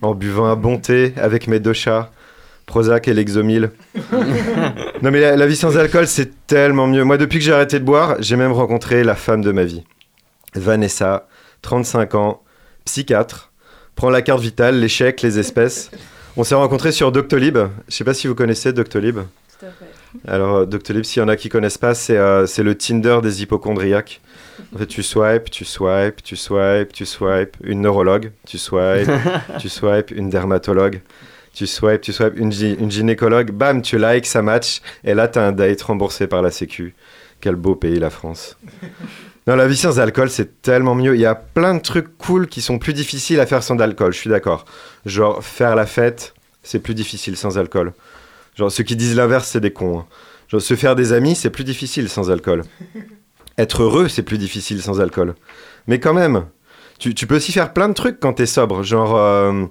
en 0.00 0.14
buvant 0.14 0.46
un 0.46 0.56
bon 0.56 0.78
thé 0.78 1.12
avec 1.16 1.48
mes 1.48 1.58
deux 1.58 1.72
chats, 1.72 2.10
Prozac 2.66 3.08
et 3.08 3.14
Lexomil. 3.14 3.70
non 5.02 5.10
mais 5.10 5.20
la, 5.20 5.36
la 5.36 5.46
vie 5.46 5.56
sans 5.56 5.76
alcool, 5.76 6.06
c'est 6.06 6.46
tellement 6.46 6.86
mieux. 6.86 7.02
Moi, 7.02 7.18
depuis 7.18 7.40
que 7.40 7.44
j'ai 7.44 7.52
arrêté 7.52 7.80
de 7.80 7.84
boire, 7.84 8.16
j'ai 8.20 8.36
même 8.36 8.52
rencontré 8.52 9.02
la 9.02 9.16
femme 9.16 9.42
de 9.42 9.50
ma 9.50 9.64
vie. 9.64 9.82
Vanessa, 10.54 11.26
35 11.62 12.14
ans, 12.14 12.42
psychiatre, 12.84 13.50
prend 13.96 14.10
la 14.10 14.22
carte 14.22 14.40
vitale, 14.40 14.78
les 14.78 14.88
chèques, 14.88 15.22
les 15.22 15.40
espèces. 15.40 15.90
On 16.36 16.44
s'est 16.44 16.54
rencontrés 16.54 16.92
sur 16.92 17.10
Doctolib. 17.10 17.58
Je 17.88 17.94
sais 17.94 18.04
pas 18.04 18.14
si 18.14 18.26
vous 18.28 18.34
connaissez 18.34 18.72
Doctolib. 18.72 19.16
Tout 19.16 19.66
à 19.66 19.70
fait. 19.70 20.30
Alors, 20.30 20.56
euh, 20.56 20.66
Doctolib, 20.66 21.04
s'il 21.04 21.20
y 21.20 21.24
en 21.24 21.28
a 21.28 21.36
qui 21.36 21.48
connaissent 21.48 21.78
pas, 21.78 21.94
c'est 21.94 22.16
euh, 22.16 22.46
c'est 22.46 22.62
le 22.62 22.76
Tinder 22.76 23.18
des 23.22 23.42
hypochondriaques. 23.42 24.20
En 24.74 24.78
fait, 24.78 24.86
tu 24.86 25.02
swipes, 25.02 25.50
tu 25.50 25.64
swipes, 25.64 26.22
tu 26.22 26.36
swipes, 26.36 26.92
tu 26.92 27.04
swipes, 27.06 27.56
une 27.62 27.80
neurologue, 27.82 28.32
tu 28.46 28.58
swipes, 28.58 29.10
tu 29.58 29.68
swipes, 29.68 30.10
une 30.10 30.30
dermatologue, 30.30 31.00
tu 31.54 31.66
swipes, 31.66 32.00
tu 32.00 32.12
swipes, 32.12 32.36
une, 32.36 32.50
gy- 32.50 32.76
une 32.78 32.90
gynécologue, 32.90 33.50
bam, 33.50 33.82
tu 33.82 33.98
likes, 33.98 34.26
ça 34.26 34.42
match, 34.42 34.80
et 35.04 35.14
là, 35.14 35.28
t'as 35.28 35.46
un 35.46 35.52
date 35.52 35.82
remboursé 35.82 36.26
par 36.26 36.42
la 36.42 36.50
Sécu. 36.50 36.94
Quel 37.40 37.56
beau 37.56 37.74
pays, 37.74 37.98
la 37.98 38.10
France. 38.10 38.56
Non, 39.48 39.56
la 39.56 39.66
vie 39.66 39.76
sans 39.76 39.98
alcool, 39.98 40.30
c'est 40.30 40.62
tellement 40.62 40.94
mieux. 40.94 41.16
Il 41.16 41.20
y 41.20 41.26
a 41.26 41.34
plein 41.34 41.74
de 41.74 41.80
trucs 41.80 42.16
cool 42.16 42.46
qui 42.46 42.60
sont 42.60 42.78
plus 42.78 42.92
difficiles 42.92 43.40
à 43.40 43.46
faire 43.46 43.62
sans 43.64 43.76
alcool, 43.80 44.12
je 44.12 44.18
suis 44.18 44.30
d'accord. 44.30 44.64
Genre, 45.06 45.42
faire 45.44 45.74
la 45.74 45.84
fête, 45.86 46.34
c'est 46.62 46.78
plus 46.78 46.94
difficile 46.94 47.36
sans 47.36 47.58
alcool. 47.58 47.92
Genre, 48.54 48.70
ceux 48.70 48.84
qui 48.84 48.94
disent 48.94 49.16
l'inverse, 49.16 49.48
c'est 49.48 49.60
des 49.60 49.72
cons. 49.72 49.98
hein. 50.00 50.06
Genre, 50.46 50.62
se 50.62 50.76
faire 50.76 50.94
des 50.94 51.12
amis, 51.12 51.34
c'est 51.34 51.50
plus 51.50 51.64
difficile 51.64 52.08
sans 52.08 52.30
alcool. 52.30 52.62
Être 53.58 53.82
heureux, 53.82 54.08
c'est 54.08 54.22
plus 54.22 54.38
difficile 54.38 54.82
sans 54.82 55.00
alcool. 55.00 55.34
Mais 55.86 56.00
quand 56.00 56.14
même, 56.14 56.46
tu, 56.98 57.26
peux 57.26 57.36
aussi 57.36 57.52
faire 57.52 57.72
plein 57.72 57.88
de 57.88 57.94
trucs 57.94 58.20
quand 58.20 58.34
t'es 58.34 58.46
sobre. 58.46 58.82
Genre, 58.82 59.16
euh, 59.16 59.64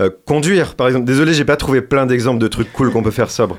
euh, 0.00 0.10
conduire, 0.26 0.74
par 0.74 0.88
exemple. 0.88 1.06
Désolé, 1.06 1.32
j'ai 1.32 1.44
pas 1.44 1.56
trouvé 1.56 1.80
plein 1.80 2.06
d'exemples 2.06 2.40
de 2.40 2.48
trucs 2.48 2.72
cool 2.72 2.92
qu'on 2.92 3.02
peut 3.02 3.10
faire 3.10 3.30
sobre. 3.30 3.58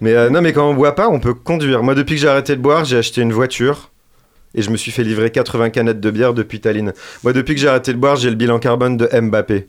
Mais 0.00 0.14
euh, 0.14 0.30
non, 0.30 0.40
mais 0.40 0.52
quand 0.52 0.68
on 0.68 0.74
boit 0.74 0.94
pas, 0.94 1.08
on 1.08 1.18
peut 1.20 1.34
conduire. 1.34 1.82
Moi, 1.82 1.94
depuis 1.94 2.14
que 2.14 2.20
j'ai 2.20 2.28
arrêté 2.28 2.54
de 2.56 2.60
boire, 2.60 2.84
j'ai 2.84 2.98
acheté 2.98 3.20
une 3.20 3.32
voiture. 3.32 3.90
Et 4.54 4.62
je 4.62 4.70
me 4.70 4.76
suis 4.76 4.90
fait 4.90 5.04
livrer 5.04 5.30
80 5.30 5.70
canettes 5.70 6.00
de 6.00 6.10
bière 6.10 6.32
depuis 6.32 6.60
Tallinn. 6.60 6.92
Moi, 7.22 7.32
depuis 7.32 7.54
que 7.54 7.60
j'ai 7.60 7.68
arrêté 7.68 7.92
de 7.92 7.98
boire, 7.98 8.16
j'ai 8.16 8.30
le 8.30 8.36
bilan 8.36 8.58
carbone 8.58 8.96
de 8.96 9.08
Mbappé. 9.20 9.68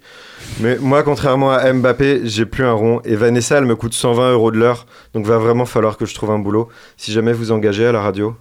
Mais 0.62 0.78
moi, 0.78 1.04
contrairement 1.04 1.52
à 1.52 1.74
Mbappé, 1.74 2.22
j'ai 2.24 2.46
plus 2.46 2.64
un 2.64 2.72
rond. 2.72 3.02
Et 3.04 3.16
Vanessa, 3.16 3.58
elle 3.58 3.66
me 3.66 3.76
coûte 3.76 3.94
120 3.94 4.32
euros 4.32 4.52
de 4.52 4.58
l'heure. 4.58 4.86
Donc, 5.14 5.26
va 5.26 5.38
vraiment 5.38 5.66
falloir 5.66 5.98
que 5.98 6.06
je 6.06 6.16
trouve 6.16 6.32
un 6.32 6.40
boulot. 6.40 6.70
Si 6.96 7.12
jamais 7.12 7.34
vous 7.34 7.52
engagez 7.52 7.86
à 7.86 7.92
la 7.92 8.02
radio. 8.02 8.36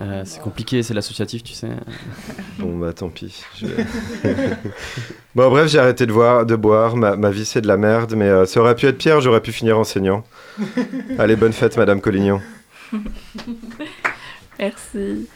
Euh, 0.00 0.22
c'est 0.24 0.40
compliqué, 0.40 0.82
c'est 0.82 0.94
l'associatif, 0.94 1.42
tu 1.42 1.52
sais. 1.52 1.68
Bon, 2.58 2.78
bah 2.78 2.92
tant 2.92 3.08
pis. 3.08 3.44
je 3.56 3.66
bon, 5.34 5.50
bref, 5.50 5.68
j'ai 5.68 5.78
arrêté 5.78 6.06
de, 6.06 6.12
voir, 6.12 6.46
de 6.46 6.56
boire. 6.56 6.96
Ma, 6.96 7.16
ma 7.16 7.30
vie, 7.30 7.44
c'est 7.44 7.60
de 7.60 7.68
la 7.68 7.76
merde. 7.76 8.14
Mais 8.16 8.28
euh, 8.28 8.46
ça 8.46 8.60
aurait 8.60 8.74
pu 8.74 8.86
être 8.86 8.98
pire, 8.98 9.20
j'aurais 9.20 9.42
pu 9.42 9.52
finir 9.52 9.78
enseignant. 9.78 10.24
Allez, 11.18 11.36
bonne 11.36 11.52
fête, 11.52 11.76
Madame 11.76 12.00
Collignon. 12.00 12.40
Merci. 14.58 15.28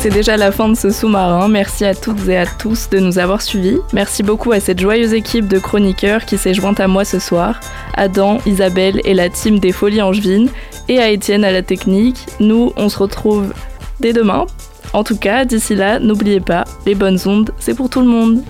C'est 0.00 0.10
déjà 0.10 0.36
la 0.36 0.52
fin 0.52 0.68
de 0.68 0.76
ce 0.76 0.90
sous-marin. 0.90 1.48
Merci 1.48 1.84
à 1.84 1.92
toutes 1.92 2.28
et 2.28 2.36
à 2.36 2.46
tous 2.46 2.88
de 2.88 3.00
nous 3.00 3.18
avoir 3.18 3.42
suivis. 3.42 3.78
Merci 3.92 4.22
beaucoup 4.22 4.52
à 4.52 4.60
cette 4.60 4.78
joyeuse 4.80 5.12
équipe 5.12 5.48
de 5.48 5.58
chroniqueurs 5.58 6.24
qui 6.24 6.38
s'est 6.38 6.54
jointe 6.54 6.78
à 6.78 6.86
moi 6.86 7.04
ce 7.04 7.18
soir. 7.18 7.58
Adam, 7.94 8.38
Isabelle 8.46 9.00
et 9.04 9.12
la 9.12 9.28
team 9.28 9.58
des 9.58 9.72
Folies 9.72 10.00
Angevines. 10.00 10.50
Et 10.86 11.00
à 11.00 11.10
Étienne 11.10 11.42
à 11.42 11.50
la 11.50 11.62
technique. 11.62 12.26
Nous, 12.38 12.72
on 12.76 12.88
se 12.88 12.96
retrouve 12.96 13.52
dès 13.98 14.12
demain. 14.12 14.46
En 14.92 15.02
tout 15.02 15.16
cas, 15.16 15.44
d'ici 15.44 15.74
là, 15.74 15.98
n'oubliez 15.98 16.40
pas, 16.40 16.64
les 16.86 16.94
bonnes 16.94 17.18
ondes, 17.26 17.50
c'est 17.58 17.74
pour 17.74 17.90
tout 17.90 18.00
le 18.00 18.06
monde. 18.06 18.42